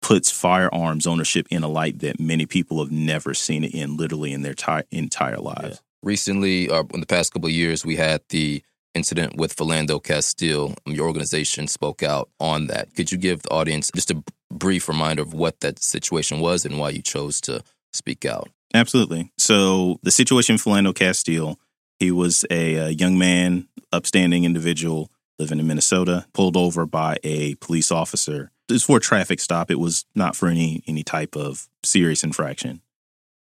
puts 0.00 0.30
firearms 0.30 1.06
ownership 1.06 1.46
in 1.50 1.62
a 1.62 1.68
light 1.68 1.98
that 2.00 2.18
many 2.18 2.46
people 2.46 2.82
have 2.82 2.92
never 2.92 3.34
seen 3.34 3.64
it 3.64 3.74
in 3.74 3.96
literally 3.96 4.32
in 4.32 4.42
their 4.42 4.54
entire 4.90 5.36
lives. 5.36 5.68
Yeah. 5.68 5.76
Recently, 6.02 6.70
uh, 6.70 6.84
in 6.94 7.00
the 7.00 7.06
past 7.06 7.32
couple 7.32 7.48
of 7.48 7.52
years, 7.54 7.84
we 7.84 7.96
had 7.96 8.22
the 8.30 8.62
incident 8.94 9.36
with 9.36 9.54
Philando 9.54 10.02
Castile. 10.02 10.74
Your 10.86 11.06
organization 11.06 11.68
spoke 11.68 12.02
out 12.02 12.30
on 12.40 12.68
that. 12.68 12.94
Could 12.94 13.12
you 13.12 13.18
give 13.18 13.42
the 13.42 13.50
audience 13.50 13.90
just 13.94 14.10
a 14.10 14.22
brief 14.50 14.88
reminder 14.88 15.22
of 15.22 15.34
what 15.34 15.60
that 15.60 15.78
situation 15.78 16.40
was 16.40 16.64
and 16.64 16.78
why 16.78 16.90
you 16.90 17.02
chose 17.02 17.40
to 17.42 17.62
speak 17.92 18.24
out? 18.24 18.48
Absolutely. 18.72 19.32
So, 19.36 19.98
the 20.02 20.10
situation 20.10 20.56
Philando 20.56 20.94
Castile, 20.94 21.58
he 22.00 22.10
was 22.10 22.44
a, 22.50 22.74
a 22.74 22.88
young 22.90 23.16
man, 23.18 23.68
upstanding 23.92 24.44
individual 24.44 25.10
living 25.38 25.60
in 25.60 25.66
Minnesota, 25.66 26.26
pulled 26.32 26.56
over 26.56 26.86
by 26.86 27.18
a 27.22 27.54
police 27.56 27.92
officer. 27.92 28.50
It 28.68 28.72
was 28.72 28.84
for 28.84 28.96
a 28.96 29.00
traffic 29.00 29.40
stop. 29.40 29.70
It 29.70 29.78
was 29.78 30.04
not 30.14 30.34
for 30.34 30.48
any 30.48 30.82
any 30.86 31.02
type 31.02 31.36
of 31.36 31.68
serious 31.84 32.24
infraction. 32.24 32.80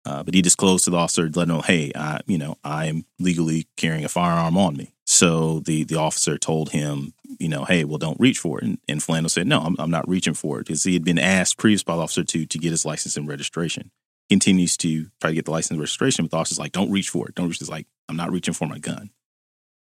Uh, 0.05 0.23
but 0.23 0.33
he 0.33 0.41
disclosed 0.41 0.85
to 0.85 0.91
the 0.91 0.97
officer, 0.97 1.29
let 1.35 1.43
him 1.43 1.49
know, 1.49 1.61
hey, 1.61 1.91
I, 1.93 2.21
you 2.25 2.37
know, 2.37 2.55
I 2.63 2.85
am 2.85 3.05
legally 3.19 3.67
carrying 3.75 4.05
a 4.05 4.09
firearm 4.09 4.57
on 4.57 4.77
me. 4.77 4.93
So 5.05 5.59
the 5.59 5.83
the 5.83 5.97
officer 5.97 6.37
told 6.37 6.71
him, 6.71 7.13
you 7.39 7.49
know, 7.49 7.65
hey, 7.65 7.83
well, 7.83 7.97
don't 7.97 8.19
reach 8.19 8.39
for 8.39 8.59
it. 8.59 8.63
And, 8.63 8.79
and 8.87 9.01
Philando 9.01 9.29
said, 9.29 9.45
no, 9.45 9.59
I'm, 9.59 9.75
I'm 9.77 9.91
not 9.91 10.07
reaching 10.07 10.33
for 10.33 10.59
it 10.59 10.67
because 10.67 10.83
he 10.83 10.93
had 10.93 11.03
been 11.03 11.19
asked 11.19 11.57
previous 11.57 11.83
by 11.83 11.95
the 11.95 12.01
officer 12.01 12.23
to 12.23 12.45
to 12.45 12.57
get 12.57 12.71
his 12.71 12.85
license 12.85 13.17
and 13.17 13.27
registration. 13.27 13.91
Continues 14.29 14.77
to 14.77 15.07
try 15.19 15.31
to 15.31 15.35
get 15.35 15.45
the 15.45 15.51
license 15.51 15.79
registration, 15.79 16.25
but 16.25 16.31
the 16.31 16.37
officer's 16.37 16.59
like, 16.59 16.71
don't 16.71 16.91
reach 16.91 17.09
for 17.09 17.27
it. 17.27 17.35
Don't 17.35 17.47
reach. 17.47 17.59
He's 17.59 17.69
like, 17.69 17.87
I'm 18.07 18.15
not 18.15 18.31
reaching 18.31 18.53
for 18.53 18.67
my 18.67 18.79
gun. 18.79 19.09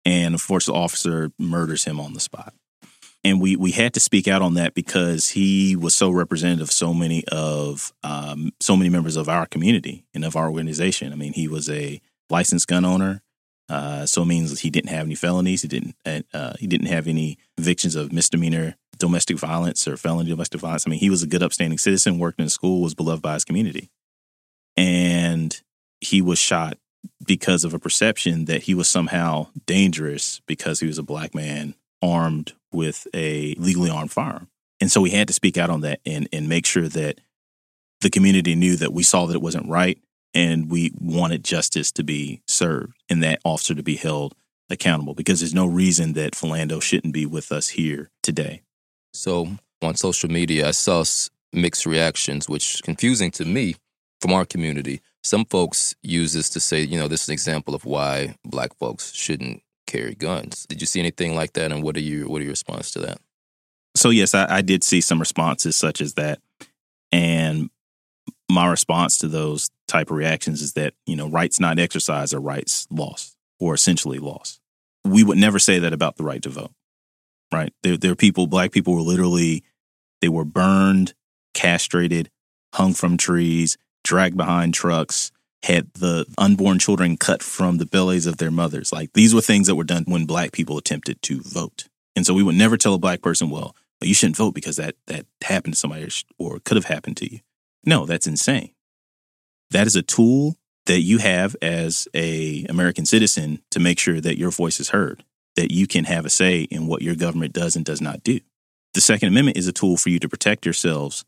And 0.05 0.35
of 0.35 0.47
course, 0.47 0.67
the 0.67 0.73
officer 0.73 1.31
murders 1.39 1.83
him 1.85 1.99
on 1.99 2.13
the 2.13 2.19
spot. 2.19 2.53
And 3.23 3.41
we 3.41 3.55
we 3.55 3.71
had 3.71 3.95
to 3.95 3.99
speak 3.99 4.27
out 4.27 4.43
on 4.43 4.53
that 4.53 4.75
because 4.75 5.29
he 5.29 5.75
was 5.75 5.95
so 5.95 6.11
representative 6.11 6.67
of 6.67 6.71
so 6.71 6.93
many 6.93 7.25
of 7.31 7.91
um, 8.03 8.51
so 8.59 8.77
many 8.77 8.91
members 8.91 9.17
of 9.17 9.27
our 9.27 9.47
community 9.47 10.05
and 10.13 10.23
of 10.23 10.35
our 10.35 10.47
organization. 10.47 11.11
I 11.11 11.15
mean, 11.15 11.33
he 11.33 11.47
was 11.47 11.67
a 11.67 11.99
licensed 12.29 12.67
gun 12.67 12.85
owner. 12.85 13.23
Uh, 13.67 14.05
so 14.05 14.21
it 14.21 14.25
means 14.25 14.59
he 14.59 14.69
didn't 14.69 14.91
have 14.91 15.07
any 15.07 15.15
felonies. 15.15 15.63
He 15.63 15.67
didn't. 15.67 15.95
Uh, 16.05 16.53
he 16.59 16.67
didn't 16.67 16.85
have 16.87 17.07
any 17.07 17.39
convictions 17.57 17.95
of 17.95 18.13
misdemeanor 18.13 18.75
domestic 18.99 19.39
violence 19.39 19.87
or 19.87 19.97
felony 19.97 20.29
domestic 20.29 20.61
violence. 20.61 20.85
I 20.85 20.91
mean, 20.91 20.99
he 20.99 21.09
was 21.09 21.23
a 21.23 21.27
good, 21.27 21.41
upstanding 21.41 21.79
citizen. 21.79 22.19
Worked 22.19 22.39
in 22.39 22.49
school, 22.49 22.81
was 22.81 22.93
beloved 22.93 23.23
by 23.23 23.33
his 23.33 23.43
community, 23.43 23.89
and 24.77 25.61
he 26.01 26.21
was 26.21 26.39
shot 26.39 26.77
because 27.25 27.63
of 27.63 27.73
a 27.73 27.79
perception 27.79 28.45
that 28.45 28.63
he 28.63 28.73
was 28.73 28.87
somehow 28.87 29.47
dangerous 29.65 30.41
because 30.47 30.79
he 30.79 30.87
was 30.87 30.97
a 30.97 31.03
black 31.03 31.33
man 31.33 31.75
armed 32.01 32.53
with 32.71 33.07
a 33.13 33.55
legally 33.55 33.89
armed 33.89 34.11
firearm. 34.11 34.47
And 34.81 34.91
so 34.91 35.01
we 35.01 35.11
had 35.11 35.27
to 35.27 35.33
speak 35.33 35.57
out 35.57 35.69
on 35.69 35.81
that 35.81 35.99
and 36.05 36.27
and 36.33 36.49
make 36.49 36.65
sure 36.65 36.87
that 36.89 37.19
the 38.01 38.09
community 38.09 38.55
knew 38.55 38.75
that 38.75 38.93
we 38.93 39.03
saw 39.03 39.25
that 39.25 39.35
it 39.35 39.41
wasn't 39.41 39.69
right 39.69 39.97
and 40.33 40.69
we 40.69 40.91
wanted 40.99 41.43
justice 41.43 41.91
to 41.93 42.03
be 42.03 42.41
served 42.47 42.93
and 43.09 43.23
that 43.23 43.39
officer 43.45 43.73
to 43.73 43.83
be 43.83 43.95
held 43.95 44.35
accountable 44.69 45.13
because 45.13 45.39
there's 45.39 45.53
no 45.53 45.65
reason 45.65 46.13
that 46.13 46.33
Philando 46.33 46.81
shouldn't 46.81 47.13
be 47.13 47.25
with 47.25 47.51
us 47.51 47.69
here 47.69 48.11
today. 48.21 48.61
So 49.13 49.47
on 49.81 49.95
social 49.95 50.29
media, 50.29 50.67
I 50.67 50.71
saw 50.71 51.03
mixed 51.53 51.85
reactions, 51.85 52.49
which 52.49 52.81
confusing 52.83 53.31
to 53.31 53.45
me 53.45 53.75
from 54.25 54.33
our 54.33 54.45
community. 54.45 55.01
Some 55.23 55.45
folks 55.45 55.93
use 56.01 56.33
this 56.33 56.49
to 56.49 56.59
say, 56.59 56.81
you 56.81 56.97
know, 56.97 57.07
this 57.07 57.21
is 57.21 57.29
an 57.29 57.33
example 57.33 57.75
of 57.75 57.85
why 57.85 58.33
black 58.43 58.75
folks 58.79 59.13
shouldn't 59.13 59.61
carry 59.85 60.15
guns. 60.15 60.65
Did 60.65 60.81
you 60.81 60.87
see 60.87 60.99
anything 60.99 61.35
like 61.35 61.53
that? 61.53 61.71
And 61.71 61.83
what 61.83 61.95
are 61.95 61.99
your 61.99 62.27
what 62.27 62.41
are 62.41 62.43
your 62.43 62.53
response 62.53 62.89
to 62.91 62.99
that? 63.01 63.19
So 63.93 64.09
yes, 64.09 64.33
I, 64.33 64.47
I 64.49 64.61
did 64.63 64.83
see 64.83 64.99
some 64.99 65.19
responses 65.19 65.75
such 65.77 66.01
as 66.01 66.15
that. 66.15 66.39
And 67.11 67.69
my 68.49 68.67
response 68.67 69.19
to 69.19 69.27
those 69.27 69.69
type 69.87 70.09
of 70.09 70.17
reactions 70.17 70.63
is 70.63 70.73
that 70.73 70.95
you 71.05 71.15
know 71.15 71.29
rights 71.29 71.59
not 71.59 71.77
exercised 71.77 72.33
are 72.33 72.41
rights 72.41 72.87
lost 72.89 73.37
or 73.59 73.75
essentially 73.75 74.17
lost 74.17 74.59
we 75.03 75.23
would 75.23 75.37
never 75.37 75.59
say 75.59 75.77
that 75.79 75.93
about 75.93 76.15
the 76.17 76.23
right 76.23 76.41
to 76.41 76.49
vote 76.49 76.71
right 77.51 77.71
there, 77.83 77.97
there 77.97 78.11
are 78.11 78.15
people 78.15 78.47
black 78.47 78.71
people 78.71 78.95
were 78.95 79.01
literally 79.01 79.63
they 80.21 80.29
were 80.29 80.45
burned 80.45 81.13
castrated 81.53 82.29
hung 82.73 82.93
from 82.93 83.17
trees 83.17 83.77
dragged 84.05 84.37
behind 84.37 84.73
trucks 84.73 85.31
had 85.63 85.91
the 85.95 86.25
unborn 86.37 86.77
children 86.79 87.17
cut 87.17 87.41
from 87.41 87.77
the 87.77 87.85
bellies 87.85 88.25
of 88.25 88.37
their 88.37 88.51
mothers 88.51 88.93
like 88.93 89.11
these 89.13 89.35
were 89.35 89.41
things 89.41 89.67
that 89.67 89.75
were 89.75 89.83
done 89.83 90.03
when 90.07 90.25
black 90.25 90.51
people 90.51 90.77
attempted 90.77 91.21
to 91.21 91.41
vote 91.41 91.89
and 92.15 92.25
so 92.25 92.33
we 92.33 92.43
would 92.43 92.55
never 92.55 92.77
tell 92.77 92.93
a 92.93 92.99
black 92.99 93.21
person 93.21 93.49
well 93.49 93.75
you 94.01 94.13
shouldn't 94.13 94.37
vote 94.37 94.53
because 94.53 94.75
that 94.75 94.95
that 95.07 95.25
happened 95.43 95.73
to 95.73 95.79
somebody 95.79 96.07
or 96.37 96.59
could 96.59 96.77
have 96.77 96.85
happened 96.85 97.17
to 97.17 97.31
you 97.31 97.39
no, 97.85 98.05
that's 98.05 98.27
insane. 98.27 98.71
That 99.71 99.87
is 99.87 99.95
a 99.95 100.01
tool 100.01 100.55
that 100.87 101.01
you 101.01 101.19
have 101.19 101.55
as 101.61 102.07
a 102.13 102.65
American 102.65 103.05
citizen 103.05 103.61
to 103.71 103.79
make 103.79 103.99
sure 103.99 104.19
that 104.19 104.37
your 104.37 104.51
voice 104.51 104.79
is 104.79 104.89
heard, 104.89 105.23
that 105.55 105.71
you 105.71 105.87
can 105.87 106.05
have 106.05 106.25
a 106.25 106.29
say 106.29 106.61
in 106.63 106.87
what 106.87 107.01
your 107.01 107.15
government 107.15 107.53
does 107.53 107.75
and 107.75 107.85
does 107.85 108.01
not 108.01 108.23
do. 108.23 108.39
The 108.93 109.01
Second 109.01 109.29
Amendment 109.29 109.57
is 109.57 109.67
a 109.67 109.73
tool 109.73 109.97
for 109.97 110.09
you 110.09 110.19
to 110.19 110.29
protect 110.29 110.65
yourselves 110.65 111.25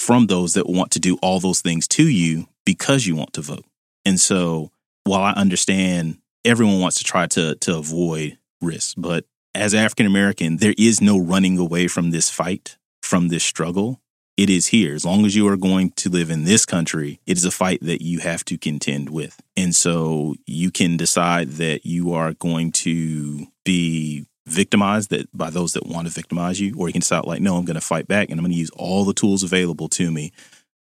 from 0.00 0.26
those 0.26 0.54
that 0.54 0.68
want 0.68 0.90
to 0.92 0.98
do 0.98 1.18
all 1.22 1.40
those 1.40 1.60
things 1.60 1.86
to 1.86 2.08
you 2.08 2.46
because 2.64 3.06
you 3.06 3.14
want 3.14 3.34
to 3.34 3.42
vote. 3.42 3.66
And 4.04 4.18
so, 4.18 4.70
while 5.04 5.22
I 5.22 5.32
understand 5.32 6.18
everyone 6.44 6.80
wants 6.80 6.98
to 6.98 7.04
try 7.04 7.26
to 7.28 7.54
to 7.56 7.76
avoid 7.76 8.38
risk, 8.62 8.94
but 8.96 9.26
as 9.54 9.74
African 9.74 10.06
American, 10.06 10.56
there 10.56 10.74
is 10.78 11.00
no 11.00 11.18
running 11.18 11.58
away 11.58 11.86
from 11.86 12.10
this 12.10 12.30
fight, 12.30 12.78
from 13.02 13.28
this 13.28 13.44
struggle 13.44 14.00
it 14.40 14.48
is 14.48 14.68
here. 14.68 14.94
As 14.94 15.04
long 15.04 15.26
as 15.26 15.36
you 15.36 15.46
are 15.48 15.56
going 15.58 15.90
to 15.96 16.08
live 16.08 16.30
in 16.30 16.44
this 16.44 16.64
country, 16.64 17.20
it 17.26 17.36
is 17.36 17.44
a 17.44 17.50
fight 17.50 17.80
that 17.82 18.00
you 18.00 18.20
have 18.20 18.42
to 18.46 18.56
contend 18.56 19.10
with. 19.10 19.38
And 19.54 19.76
so 19.76 20.34
you 20.46 20.70
can 20.70 20.96
decide 20.96 21.50
that 21.64 21.84
you 21.84 22.14
are 22.14 22.32
going 22.32 22.72
to 22.72 23.48
be 23.66 24.24
victimized 24.46 25.10
that 25.10 25.28
by 25.36 25.50
those 25.50 25.72
that 25.74 25.86
want 25.86 26.06
to 26.06 26.12
victimize 26.12 26.60
you, 26.60 26.74
or 26.76 26.88
you 26.88 26.92
can 26.92 27.00
decide 27.00 27.24
like, 27.24 27.40
no, 27.40 27.56
I'm 27.56 27.64
going 27.64 27.74
to 27.74 27.80
fight 27.80 28.08
back 28.08 28.30
and 28.30 28.38
I'm 28.38 28.44
going 28.44 28.52
to 28.52 28.58
use 28.58 28.70
all 28.70 29.04
the 29.04 29.14
tools 29.14 29.42
available 29.42 29.88
to 29.90 30.10
me 30.10 30.32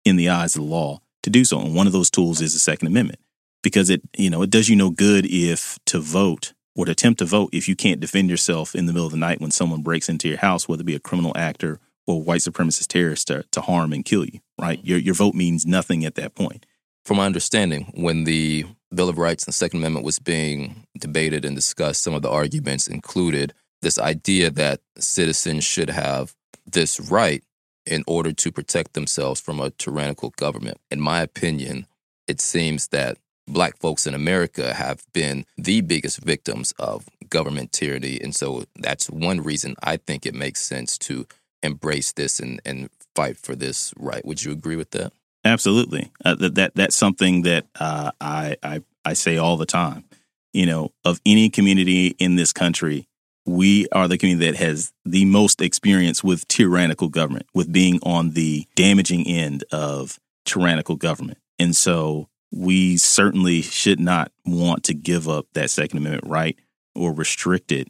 in 0.04 0.16
the 0.16 0.28
eyes 0.28 0.56
of 0.56 0.62
the 0.62 0.68
law 0.68 1.00
to 1.22 1.30
do 1.30 1.44
so. 1.44 1.60
And 1.60 1.74
one 1.74 1.86
of 1.86 1.92
those 1.92 2.10
tools 2.10 2.40
is 2.40 2.54
the 2.54 2.60
Second 2.60 2.88
Amendment 2.88 3.20
because 3.62 3.90
it, 3.90 4.02
you 4.16 4.30
know, 4.30 4.42
it 4.42 4.50
does 4.50 4.68
you 4.68 4.76
no 4.76 4.90
good 4.90 5.26
if 5.26 5.78
to 5.86 5.98
vote 5.98 6.54
or 6.74 6.86
to 6.86 6.92
attempt 6.92 7.18
to 7.18 7.24
vote 7.24 7.50
if 7.52 7.68
you 7.68 7.74
can't 7.74 8.00
defend 8.00 8.30
yourself 8.30 8.74
in 8.74 8.86
the 8.86 8.92
middle 8.92 9.06
of 9.06 9.12
the 9.12 9.18
night 9.18 9.40
when 9.40 9.50
someone 9.50 9.82
breaks 9.82 10.08
into 10.08 10.28
your 10.28 10.38
house, 10.38 10.68
whether 10.68 10.82
it 10.82 10.86
be 10.86 10.94
a 10.94 11.00
criminal 11.00 11.32
actor 11.36 11.80
or 12.06 12.22
white 12.22 12.40
supremacist 12.40 12.86
terrorist 12.86 13.26
to, 13.26 13.44
to 13.50 13.60
harm 13.60 13.92
and 13.92 14.04
kill 14.04 14.24
you, 14.24 14.40
right? 14.58 14.78
Mm-hmm. 14.78 14.88
Your, 14.88 14.98
your 14.98 15.14
vote 15.14 15.34
means 15.34 15.66
nothing 15.66 16.04
at 16.04 16.14
that 16.14 16.34
point. 16.34 16.64
From 17.04 17.18
my 17.18 17.26
understanding, 17.26 17.92
when 17.94 18.24
the 18.24 18.66
Bill 18.94 19.08
of 19.08 19.18
Rights 19.18 19.44
and 19.44 19.52
the 19.52 19.56
Second 19.56 19.80
Amendment 19.80 20.04
was 20.04 20.18
being 20.18 20.84
debated 20.98 21.44
and 21.44 21.54
discussed, 21.54 22.02
some 22.02 22.14
of 22.14 22.22
the 22.22 22.30
arguments 22.30 22.88
included 22.88 23.52
this 23.82 23.98
idea 23.98 24.50
that 24.50 24.80
citizens 24.98 25.64
should 25.64 25.90
have 25.90 26.34
this 26.66 26.98
right 26.98 27.42
in 27.86 28.02
order 28.06 28.32
to 28.32 28.52
protect 28.52 28.94
themselves 28.94 29.40
from 29.40 29.60
a 29.60 29.70
tyrannical 29.70 30.30
government. 30.36 30.78
In 30.90 31.00
my 31.00 31.20
opinion, 31.20 31.86
it 32.26 32.40
seems 32.40 32.88
that 32.88 33.18
black 33.46 33.78
folks 33.78 34.06
in 34.06 34.14
America 34.14 34.74
have 34.74 35.04
been 35.12 35.44
the 35.56 35.80
biggest 35.80 36.18
victims 36.18 36.72
of 36.78 37.08
government 37.30 37.72
tyranny. 37.72 38.20
And 38.20 38.34
so 38.34 38.64
that's 38.76 39.08
one 39.08 39.42
reason 39.42 39.74
I 39.82 39.96
think 39.96 40.26
it 40.26 40.34
makes 40.34 40.60
sense 40.60 40.98
to 40.98 41.26
embrace 41.62 42.12
this 42.12 42.40
and, 42.40 42.60
and 42.64 42.90
fight 43.14 43.38
for 43.38 43.56
this 43.56 43.92
right. 43.96 44.24
Would 44.24 44.44
you 44.44 44.52
agree 44.52 44.76
with 44.76 44.90
that? 44.90 45.12
Absolutely. 45.48 46.12
Uh, 46.24 46.34
that, 46.36 46.54
that 46.56 46.74
that's 46.74 46.94
something 46.96 47.42
that 47.42 47.66
uh, 47.80 48.10
I, 48.20 48.56
I 48.62 48.82
I 49.04 49.14
say 49.14 49.38
all 49.38 49.56
the 49.56 49.66
time. 49.66 50.04
you 50.52 50.66
know, 50.66 50.92
of 51.04 51.20
any 51.26 51.48
community 51.50 52.16
in 52.18 52.36
this 52.36 52.52
country, 52.52 53.06
we 53.46 53.86
are 53.92 54.08
the 54.08 54.18
community 54.18 54.50
that 54.50 54.58
has 54.58 54.92
the 55.04 55.24
most 55.24 55.60
experience 55.60 56.24
with 56.24 56.48
tyrannical 56.48 57.08
government, 57.08 57.46
with 57.54 57.72
being 57.72 58.00
on 58.02 58.30
the 58.30 58.66
damaging 58.74 59.26
end 59.26 59.64
of 59.72 60.18
tyrannical 60.44 60.96
government. 60.96 61.38
And 61.58 61.76
so 61.76 62.28
we 62.52 62.96
certainly 62.96 63.62
should 63.62 64.00
not 64.00 64.32
want 64.44 64.84
to 64.84 64.94
give 64.94 65.28
up 65.28 65.46
that 65.54 65.70
Second 65.70 65.98
Amendment 65.98 66.26
right 66.26 66.58
or 66.94 67.12
restrict 67.12 67.70
it 67.72 67.88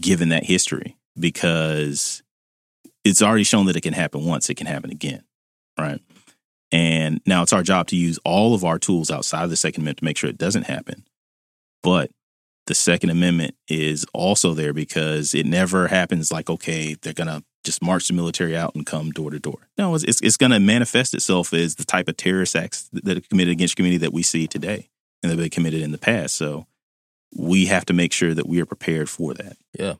given 0.00 0.30
that 0.30 0.44
history 0.44 0.96
because 1.18 2.22
it's 3.04 3.22
already 3.22 3.44
shown 3.44 3.66
that 3.66 3.76
it 3.76 3.82
can 3.82 3.94
happen 3.94 4.24
once, 4.24 4.50
it 4.50 4.56
can 4.56 4.66
happen 4.66 4.90
again. 4.90 5.22
Right. 5.78 6.00
And 6.70 7.20
now 7.26 7.42
it's 7.42 7.52
our 7.52 7.62
job 7.62 7.86
to 7.88 7.96
use 7.96 8.18
all 8.24 8.54
of 8.54 8.64
our 8.64 8.78
tools 8.78 9.10
outside 9.10 9.44
of 9.44 9.50
the 9.50 9.56
Second 9.56 9.82
Amendment 9.82 9.98
to 9.98 10.04
make 10.04 10.18
sure 10.18 10.28
it 10.28 10.38
doesn't 10.38 10.64
happen. 10.64 11.04
But 11.82 12.10
the 12.66 12.74
Second 12.74 13.10
Amendment 13.10 13.54
is 13.68 14.04
also 14.12 14.52
there 14.52 14.74
because 14.74 15.32
it 15.34 15.46
never 15.46 15.88
happens 15.88 16.30
like, 16.30 16.50
okay, 16.50 16.94
they're 17.00 17.14
going 17.14 17.28
to 17.28 17.42
just 17.64 17.82
march 17.82 18.08
the 18.08 18.14
military 18.14 18.56
out 18.56 18.74
and 18.74 18.84
come 18.84 19.10
door 19.10 19.30
to 19.30 19.38
door. 19.38 19.68
No, 19.78 19.94
it's, 19.94 20.04
it's, 20.04 20.20
it's 20.20 20.36
going 20.36 20.52
to 20.52 20.60
manifest 20.60 21.14
itself 21.14 21.52
as 21.54 21.76
the 21.76 21.84
type 21.84 22.08
of 22.08 22.16
terrorist 22.16 22.54
acts 22.54 22.88
that 22.92 23.16
are 23.16 23.20
committed 23.22 23.52
against 23.52 23.76
community 23.76 23.98
that 23.98 24.12
we 24.12 24.22
see 24.22 24.46
today 24.46 24.90
and 25.22 25.30
that 25.30 25.36
have 25.36 25.38
been 25.38 25.50
committed 25.50 25.80
in 25.80 25.92
the 25.92 25.98
past. 25.98 26.34
So 26.34 26.66
we 27.34 27.66
have 27.66 27.86
to 27.86 27.94
make 27.94 28.12
sure 28.12 28.34
that 28.34 28.46
we 28.46 28.60
are 28.60 28.66
prepared 28.66 29.08
for 29.08 29.34
that. 29.34 29.56
Yeah. 29.78 29.94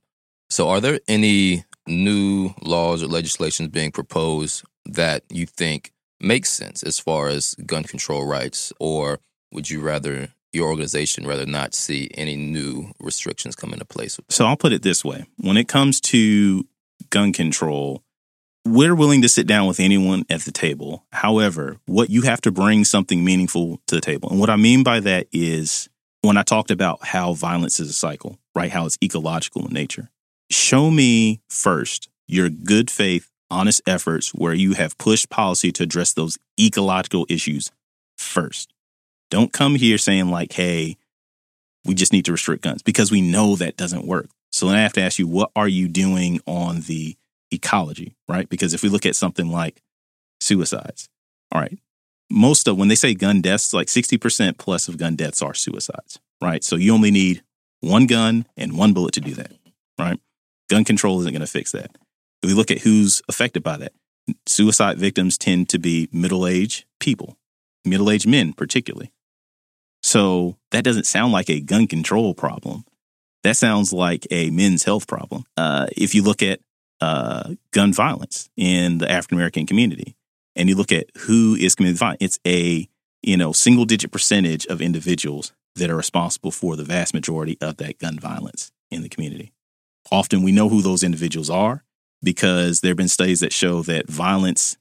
So 0.50 0.68
are 0.68 0.80
there 0.80 1.00
any 1.08 1.64
new 1.86 2.50
laws 2.62 3.02
or 3.02 3.06
legislations 3.06 3.68
being 3.68 3.92
proposed 3.92 4.64
that 4.86 5.24
you 5.30 5.46
think 5.46 5.92
makes 6.20 6.50
sense 6.50 6.82
as 6.82 6.98
far 6.98 7.28
as 7.28 7.54
gun 7.66 7.84
control 7.84 8.26
rights, 8.26 8.72
or 8.78 9.20
would 9.52 9.70
you 9.70 9.80
rather 9.80 10.28
your 10.52 10.68
organization 10.68 11.26
rather 11.26 11.46
not 11.46 11.74
see 11.74 12.10
any 12.14 12.36
new 12.36 12.92
restrictions 13.00 13.54
come 13.54 13.72
into 13.72 13.84
place? 13.84 14.18
So 14.28 14.46
I'll 14.46 14.56
put 14.56 14.72
it 14.72 14.82
this 14.82 15.04
way: 15.04 15.24
when 15.36 15.56
it 15.56 15.68
comes 15.68 16.00
to 16.02 16.66
gun 17.10 17.32
control, 17.32 18.02
we're 18.64 18.94
willing 18.94 19.22
to 19.22 19.28
sit 19.28 19.46
down 19.46 19.66
with 19.66 19.80
anyone 19.80 20.24
at 20.28 20.42
the 20.42 20.52
table. 20.52 21.04
However, 21.12 21.76
what 21.86 22.10
you 22.10 22.22
have 22.22 22.40
to 22.42 22.50
bring 22.50 22.84
something 22.84 23.24
meaningful 23.24 23.80
to 23.86 23.94
the 23.94 24.00
table, 24.00 24.30
and 24.30 24.40
what 24.40 24.50
I 24.50 24.56
mean 24.56 24.82
by 24.82 25.00
that 25.00 25.28
is 25.32 25.88
when 26.22 26.36
I 26.36 26.42
talked 26.42 26.70
about 26.70 27.04
how 27.04 27.32
violence 27.32 27.78
is 27.78 27.90
a 27.90 27.94
cycle, 27.94 28.38
right? 28.54 28.70
How 28.70 28.86
it's 28.86 28.98
ecological 29.02 29.66
in 29.66 29.72
nature. 29.72 30.10
Show 30.50 30.90
me 30.90 31.40
first 31.48 32.08
your 32.26 32.48
good 32.48 32.90
faith 32.90 33.30
honest 33.50 33.82
efforts 33.86 34.34
where 34.34 34.54
you 34.54 34.74
have 34.74 34.98
pushed 34.98 35.30
policy 35.30 35.72
to 35.72 35.82
address 35.82 36.12
those 36.12 36.38
ecological 36.60 37.26
issues 37.28 37.70
first. 38.16 38.72
Don't 39.30 39.52
come 39.52 39.74
here 39.74 39.98
saying, 39.98 40.30
like, 40.30 40.52
hey, 40.52 40.96
we 41.84 41.94
just 41.94 42.12
need 42.12 42.24
to 42.26 42.32
restrict 42.32 42.62
guns 42.62 42.82
because 42.82 43.10
we 43.10 43.20
know 43.20 43.56
that 43.56 43.76
doesn't 43.76 44.06
work. 44.06 44.28
So 44.50 44.66
then 44.66 44.76
I 44.76 44.82
have 44.82 44.92
to 44.94 45.02
ask 45.02 45.18
you, 45.18 45.26
what 45.26 45.50
are 45.54 45.68
you 45.68 45.88
doing 45.88 46.40
on 46.46 46.82
the 46.82 47.16
ecology, 47.50 48.14
right? 48.28 48.48
Because 48.48 48.74
if 48.74 48.82
we 48.82 48.88
look 48.88 49.06
at 49.06 49.16
something 49.16 49.50
like 49.50 49.82
suicides, 50.40 51.08
all 51.52 51.60
right, 51.60 51.78
most 52.30 52.68
of 52.68 52.76
when 52.76 52.88
they 52.88 52.94
say 52.94 53.14
gun 53.14 53.40
deaths, 53.40 53.72
like 53.72 53.88
60% 53.88 54.58
plus 54.58 54.88
of 54.88 54.98
gun 54.98 55.16
deaths 55.16 55.42
are 55.42 55.54
suicides, 55.54 56.18
right? 56.42 56.62
So 56.62 56.76
you 56.76 56.92
only 56.92 57.10
need 57.10 57.42
one 57.80 58.06
gun 58.06 58.46
and 58.56 58.76
one 58.76 58.92
bullet 58.92 59.14
to 59.14 59.20
do 59.20 59.34
that, 59.34 59.52
right? 59.98 60.20
Gun 60.68 60.84
control 60.84 61.20
isn't 61.20 61.32
going 61.32 61.40
to 61.40 61.46
fix 61.46 61.72
that. 61.72 61.96
We 62.42 62.54
look 62.54 62.70
at 62.70 62.78
who's 62.78 63.20
affected 63.28 63.62
by 63.62 63.78
that, 63.78 63.92
suicide 64.46 64.98
victims 64.98 65.38
tend 65.38 65.68
to 65.70 65.78
be 65.78 66.08
middle 66.12 66.46
aged 66.46 66.84
people, 67.00 67.36
middle 67.84 68.10
aged 68.10 68.28
men, 68.28 68.52
particularly. 68.52 69.12
So 70.02 70.56
that 70.70 70.84
doesn't 70.84 71.06
sound 71.06 71.32
like 71.32 71.50
a 71.50 71.60
gun 71.60 71.86
control 71.86 72.34
problem. 72.34 72.84
That 73.42 73.56
sounds 73.56 73.92
like 73.92 74.26
a 74.30 74.50
men's 74.50 74.84
health 74.84 75.06
problem. 75.06 75.44
Uh, 75.56 75.86
if 75.96 76.14
you 76.14 76.22
look 76.22 76.42
at 76.42 76.60
uh, 77.00 77.54
gun 77.72 77.92
violence 77.92 78.48
in 78.56 78.98
the 78.98 79.10
African 79.10 79.38
American 79.38 79.66
community, 79.66 80.16
and 80.56 80.68
you 80.68 80.74
look 80.74 80.92
at 80.92 81.06
who 81.18 81.54
is 81.54 81.74
committing 81.74 81.96
violence, 81.96 82.18
it's 82.20 82.40
a 82.46 82.88
you 83.22 83.36
know 83.36 83.52
single 83.52 83.84
digit 83.84 84.10
percentage 84.10 84.66
of 84.66 84.80
individuals 84.80 85.52
that 85.76 85.90
are 85.90 85.96
responsible 85.96 86.50
for 86.50 86.76
the 86.76 86.84
vast 86.84 87.14
majority 87.14 87.56
of 87.60 87.76
that 87.76 87.98
gun 87.98 88.18
violence 88.18 88.72
in 88.90 89.02
the 89.02 89.08
community. 89.08 89.52
Often 90.10 90.42
we 90.42 90.52
know 90.52 90.68
who 90.68 90.82
those 90.82 91.04
individuals 91.04 91.50
are 91.50 91.84
because 92.22 92.80
there 92.80 92.90
have 92.90 92.96
been 92.96 93.08
studies 93.08 93.40
that 93.40 93.52
show 93.52 93.82
that 93.82 94.08
violence 94.08 94.76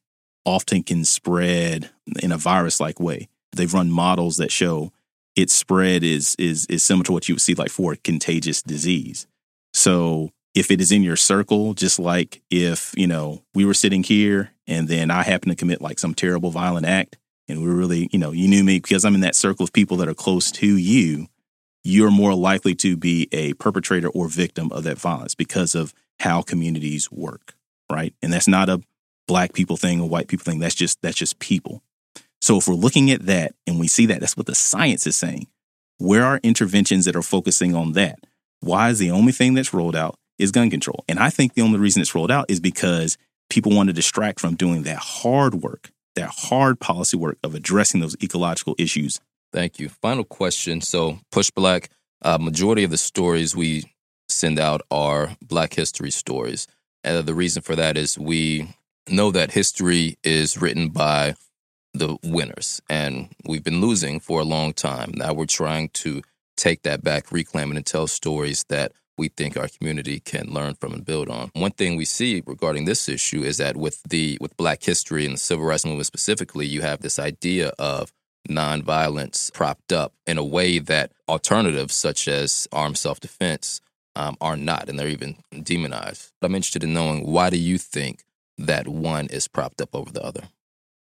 often 0.46 0.84
can 0.84 1.06
spread 1.06 1.90
in 2.22 2.32
a 2.32 2.38
virus 2.38 2.80
like 2.80 3.00
way. 3.00 3.28
They've 3.56 3.74
run 3.74 3.92
models 3.92 4.38
that 4.38 4.52
show 4.52 4.92
its 5.36 5.54
spread 5.54 6.04
is 6.04 6.36
is 6.40 6.66
is 6.68 6.84
similar 6.84 7.04
to 7.06 7.12
what 7.12 7.30
you 7.30 7.36
would 7.36 7.42
see 7.42 7.54
like 7.54 7.70
for 7.70 7.94
a 7.94 7.98
contagious 7.98 8.62
disease. 8.62 9.28
So 9.74 10.32
if 10.56 10.72
it 10.72 10.82
is 10.82 10.92
in 10.92 11.04
your 11.04 11.16
circle, 11.16 11.76
just 11.76 12.00
like 12.00 12.42
if, 12.50 12.92
you 12.98 13.06
know, 13.06 13.44
we 13.54 13.64
were 13.64 13.76
sitting 13.76 14.02
here 14.02 14.52
and 14.66 14.88
then 14.88 15.12
I 15.12 15.22
happen 15.22 15.50
to 15.50 15.56
commit 15.56 15.82
like 15.82 16.00
some 16.00 16.16
terrible 16.16 16.50
violent 16.50 16.88
act 16.88 17.18
and 17.48 17.62
we 17.62 17.70
are 17.70 17.76
really, 17.76 18.10
you 18.12 18.18
know, 18.18 18.32
you 18.32 18.48
knew 18.48 18.64
me 18.64 18.80
because 18.80 19.06
I'm 19.06 19.14
in 19.14 19.22
that 19.22 19.36
circle 19.36 19.64
of 19.64 19.72
people 19.72 19.98
that 19.98 20.08
are 20.08 20.16
close 20.16 20.52
to 20.54 20.66
you, 20.66 21.28
you're 21.84 22.10
more 22.10 22.34
likely 22.34 22.74
to 22.76 22.98
be 22.98 23.30
a 23.32 23.54
perpetrator 23.54 24.10
or 24.10 24.28
victim 24.28 24.72
of 24.72 24.84
that 24.84 24.98
violence 24.98 25.36
because 25.36 25.76
of 25.76 25.94
how 26.20 26.42
communities 26.42 27.12
work, 27.12 27.56
right? 27.92 28.14
And 28.22 28.32
that's 28.32 28.48
not 28.48 28.70
a 28.70 28.82
black 29.28 29.54
people 29.54 29.78
thing 29.78 30.02
or 30.02 30.10
white 30.10 30.28
people 30.28 30.44
thing. 30.44 30.60
That's 30.60 30.76
just 30.76 31.02
that's 31.02 31.18
just 31.18 31.40
people. 31.40 31.84
So 32.42 32.58
if 32.58 32.68
we're 32.68 32.76
looking 32.76 33.12
at 33.12 33.26
that 33.26 33.54
and 33.66 33.80
we 33.80 33.88
see 33.88 34.06
that, 34.08 34.20
that's 34.20 34.38
what 34.38 34.46
the 34.46 34.56
science 34.56 35.08
is 35.08 35.18
saying. 35.18 35.48
Where 35.98 36.24
are 36.24 36.40
interventions 36.44 37.06
that 37.06 37.16
are 37.16 37.24
focusing 37.24 37.76
on 37.76 37.94
that? 37.94 38.20
Why 38.60 38.90
is 38.90 39.00
the 39.00 39.12
only 39.12 39.32
thing 39.32 39.54
that's 39.54 39.74
rolled 39.74 39.96
out 39.96 40.18
is 40.38 40.52
gun 40.52 40.70
control? 40.70 41.04
And 41.08 41.20
I 41.20 41.30
think 41.30 41.54
the 41.54 41.64
only 41.64 41.80
reason 41.80 42.02
it's 42.02 42.14
rolled 42.14 42.32
out 42.32 42.46
is 42.50 42.60
because 42.60 43.18
people 43.50 43.76
want 43.76 43.90
to 43.90 43.94
distract 43.94 44.40
from 44.40 44.56
doing 44.56 44.84
that 44.84 44.98
hard 44.98 45.56
work, 45.56 45.92
that 46.16 46.30
hard 46.30 46.80
policy 46.80 47.18
work 47.18 47.38
of 47.44 47.56
addressing 47.56 48.02
those 48.02 48.16
ecological 48.22 48.76
issues. 48.78 49.20
Thank 49.52 49.80
you. 49.80 49.90
Final 49.90 50.24
question. 50.24 50.82
So, 50.82 51.20
PushBlack, 51.32 51.88
uh, 52.22 52.38
majority 52.38 52.84
of 52.84 52.92
the 52.92 52.98
stories 52.98 53.56
we 53.56 53.86
send 54.30 54.60
out 54.60 54.82
our 54.92 55.36
Black 55.42 55.74
history 55.74 56.12
stories. 56.12 56.68
And 57.04 57.26
the 57.26 57.34
reason 57.34 57.62
for 57.62 57.76
that 57.76 57.98
is 57.98 58.18
we 58.18 58.76
know 59.10 59.32
that 59.32 59.52
history 59.52 60.18
is 60.24 60.62
written 60.62 60.90
by 60.90 61.36
the 61.94 62.18
winners, 62.24 62.82
and 62.90 63.30
we've 63.46 63.64
been 63.64 63.82
losing 63.82 64.20
for 64.20 64.42
a 64.42 64.46
long 64.46 64.74
time. 64.74 65.12
Now 65.16 65.34
we're 65.34 65.46
trying 65.46 65.90
to 65.90 66.22
take 66.56 66.84
that 66.84 67.04
back, 67.04 67.32
reclaim 67.32 67.72
it, 67.72 67.78
and 67.78 67.86
tell 67.86 68.08
stories 68.08 68.66
that 68.70 68.92
we 69.18 69.30
think 69.30 69.58
our 69.58 69.68
community 69.68 70.20
can 70.20 70.54
learn 70.54 70.76
from 70.76 70.94
and 70.94 71.04
build 71.04 71.30
on. 71.30 71.50
One 71.54 71.72
thing 71.72 71.96
we 71.96 72.06
see 72.06 72.44
regarding 72.46 72.86
this 72.86 73.10
issue 73.10 73.42
is 73.42 73.58
that 73.58 73.76
with 73.76 74.04
the 74.04 74.38
with 74.40 74.56
Black 74.58 74.84
history 74.84 75.26
and 75.26 75.36
the 75.36 75.40
civil 75.40 75.66
rights 75.66 75.86
movement 75.86 76.06
specifically, 76.06 76.68
you 76.68 76.82
have 76.82 77.02
this 77.02 77.18
idea 77.18 77.70
of 77.80 78.12
nonviolence 78.48 79.52
propped 79.54 79.92
up 79.92 80.14
in 80.26 80.38
a 80.38 80.44
way 80.44 80.80
that 80.80 81.12
alternatives 81.28 81.94
such 81.94 82.28
as 82.28 82.68
armed 82.72 82.98
self 82.98 83.20
defense 83.20 83.82
um, 84.18 84.36
are 84.42 84.58
not, 84.58 84.90
and 84.90 84.98
they're 84.98 85.08
even 85.08 85.38
demonized. 85.64 86.32
But 86.42 86.48
I'm 86.48 86.56
interested 86.56 86.84
in 86.84 86.94
knowing 86.94 87.26
why 87.26 87.50
do 87.50 87.58
you 87.58 87.78
think 87.78 88.24
that 88.58 88.88
one 88.88 89.28
is 89.28 89.48
propped 89.48 89.80
up 89.80 89.94
over 89.94 90.12
the 90.12 90.24
other? 90.24 90.42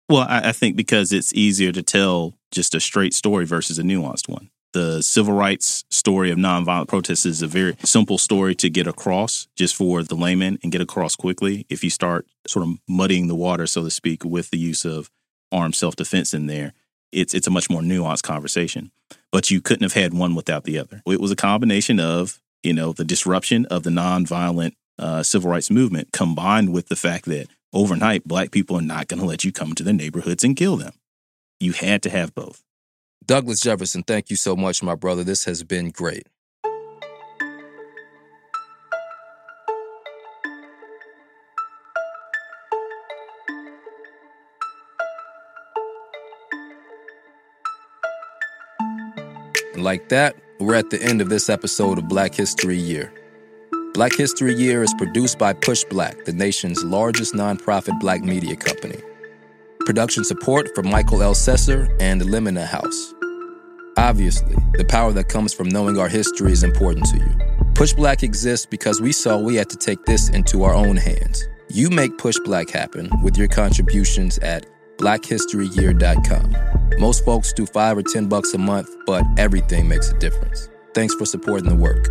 Well, 0.08 0.26
I, 0.28 0.50
I 0.50 0.52
think 0.52 0.76
because 0.76 1.12
it's 1.12 1.32
easier 1.32 1.72
to 1.72 1.82
tell 1.82 2.34
just 2.50 2.74
a 2.74 2.80
straight 2.80 3.14
story 3.14 3.46
versus 3.46 3.78
a 3.78 3.82
nuanced 3.82 4.28
one. 4.28 4.50
The 4.72 5.02
civil 5.02 5.34
rights 5.34 5.84
story 5.90 6.30
of 6.30 6.38
nonviolent 6.38 6.88
protests 6.88 7.26
is 7.26 7.42
a 7.42 7.48
very 7.48 7.74
simple 7.82 8.18
story 8.18 8.54
to 8.56 8.70
get 8.70 8.86
across 8.86 9.48
just 9.56 9.74
for 9.74 10.02
the 10.02 10.14
layman 10.14 10.58
and 10.62 10.70
get 10.70 10.80
across 10.80 11.16
quickly. 11.16 11.66
If 11.68 11.82
you 11.82 11.90
start 11.90 12.26
sort 12.46 12.66
of 12.66 12.74
muddying 12.88 13.26
the 13.26 13.34
water, 13.34 13.66
so 13.66 13.82
to 13.82 13.90
speak, 13.90 14.24
with 14.24 14.50
the 14.50 14.58
use 14.58 14.84
of 14.84 15.10
armed 15.50 15.74
self 15.74 15.96
defense 15.96 16.34
in 16.34 16.46
there, 16.46 16.74
it's 17.10 17.34
it's 17.34 17.48
a 17.48 17.50
much 17.50 17.68
more 17.68 17.80
nuanced 17.80 18.22
conversation. 18.22 18.92
But 19.32 19.50
you 19.50 19.60
couldn't 19.60 19.82
have 19.82 20.00
had 20.00 20.14
one 20.14 20.36
without 20.36 20.64
the 20.64 20.78
other. 20.78 21.02
It 21.06 21.20
was 21.20 21.32
a 21.32 21.36
combination 21.36 21.98
of 21.98 22.40
you 22.62 22.72
know, 22.72 22.92
the 22.92 23.04
disruption 23.04 23.66
of 23.66 23.82
the 23.82 23.90
nonviolent 23.90 24.72
uh, 24.98 25.22
civil 25.22 25.50
rights 25.50 25.70
movement 25.70 26.12
combined 26.12 26.72
with 26.72 26.88
the 26.88 26.96
fact 26.96 27.24
that 27.26 27.48
overnight 27.72 28.24
black 28.24 28.50
people 28.50 28.76
are 28.76 28.82
not 28.82 29.08
going 29.08 29.20
to 29.20 29.26
let 29.26 29.44
you 29.44 29.52
come 29.52 29.70
into 29.70 29.82
their 29.82 29.94
neighborhoods 29.94 30.44
and 30.44 30.56
kill 30.56 30.76
them. 30.76 30.92
You 31.58 31.72
had 31.72 32.02
to 32.02 32.10
have 32.10 32.34
both. 32.34 32.62
Douglas 33.24 33.60
Jefferson, 33.60 34.02
thank 34.02 34.30
you 34.30 34.36
so 34.36 34.56
much, 34.56 34.82
my 34.82 34.94
brother. 34.94 35.24
This 35.24 35.44
has 35.44 35.62
been 35.62 35.90
great. 35.90 36.26
like 49.80 50.08
that, 50.10 50.36
we're 50.60 50.74
at 50.74 50.90
the 50.90 51.02
end 51.02 51.22
of 51.22 51.30
this 51.30 51.48
episode 51.48 51.96
of 51.96 52.06
Black 52.06 52.34
History 52.34 52.76
Year. 52.76 53.10
Black 53.94 54.14
History 54.14 54.54
Year 54.54 54.82
is 54.82 54.92
produced 54.98 55.38
by 55.38 55.54
PushBlack, 55.54 56.26
the 56.26 56.34
nation's 56.34 56.84
largest 56.84 57.32
nonprofit 57.34 57.98
black 57.98 58.20
media 58.20 58.54
company. 58.54 59.00
Production 59.86 60.22
support 60.22 60.68
from 60.74 60.90
Mikel 60.90 61.18
Ellcessor 61.18 61.96
and 61.98 62.20
the 62.20 62.26
Limina 62.26 62.66
House. 62.66 63.14
Obviously, 63.96 64.54
the 64.74 64.84
power 64.84 65.12
that 65.12 65.28
comes 65.30 65.54
from 65.54 65.68
knowing 65.68 65.98
our 65.98 66.08
history 66.08 66.52
is 66.52 66.62
important 66.62 67.06
to 67.06 67.16
you. 67.16 67.34
PushBlack 67.72 68.22
exists 68.22 68.66
because 68.66 69.00
we 69.00 69.12
saw 69.12 69.38
we 69.38 69.56
had 69.56 69.70
to 69.70 69.76
take 69.76 70.04
this 70.04 70.28
into 70.28 70.64
our 70.64 70.74
own 70.74 70.96
hands. 70.98 71.48
You 71.70 71.88
make 71.88 72.18
PushBlack 72.18 72.68
happen 72.70 73.10
with 73.22 73.38
your 73.38 73.48
contributions 73.48 74.38
at 74.40 74.66
blackhistoryyear.com. 75.00 77.00
Most 77.00 77.24
folks 77.24 77.52
do 77.52 77.66
5 77.66 77.98
or 77.98 78.02
10 78.02 78.28
bucks 78.28 78.54
a 78.54 78.58
month, 78.58 78.88
but 79.06 79.24
everything 79.38 79.88
makes 79.88 80.10
a 80.10 80.18
difference. 80.18 80.68
Thanks 80.94 81.14
for 81.14 81.24
supporting 81.24 81.68
the 81.68 81.74
work. 81.74 82.08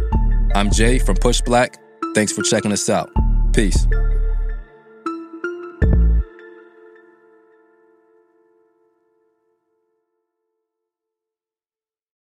I'm 0.56 0.72
Jay 0.72 1.00
from 1.00 1.18
PushBlack. 1.18 1.76
Thanks 2.16 2.32
for 2.32 2.42
checking 2.42 2.72
us 2.72 2.90
out. 2.90 3.12
Peace. 3.54 3.88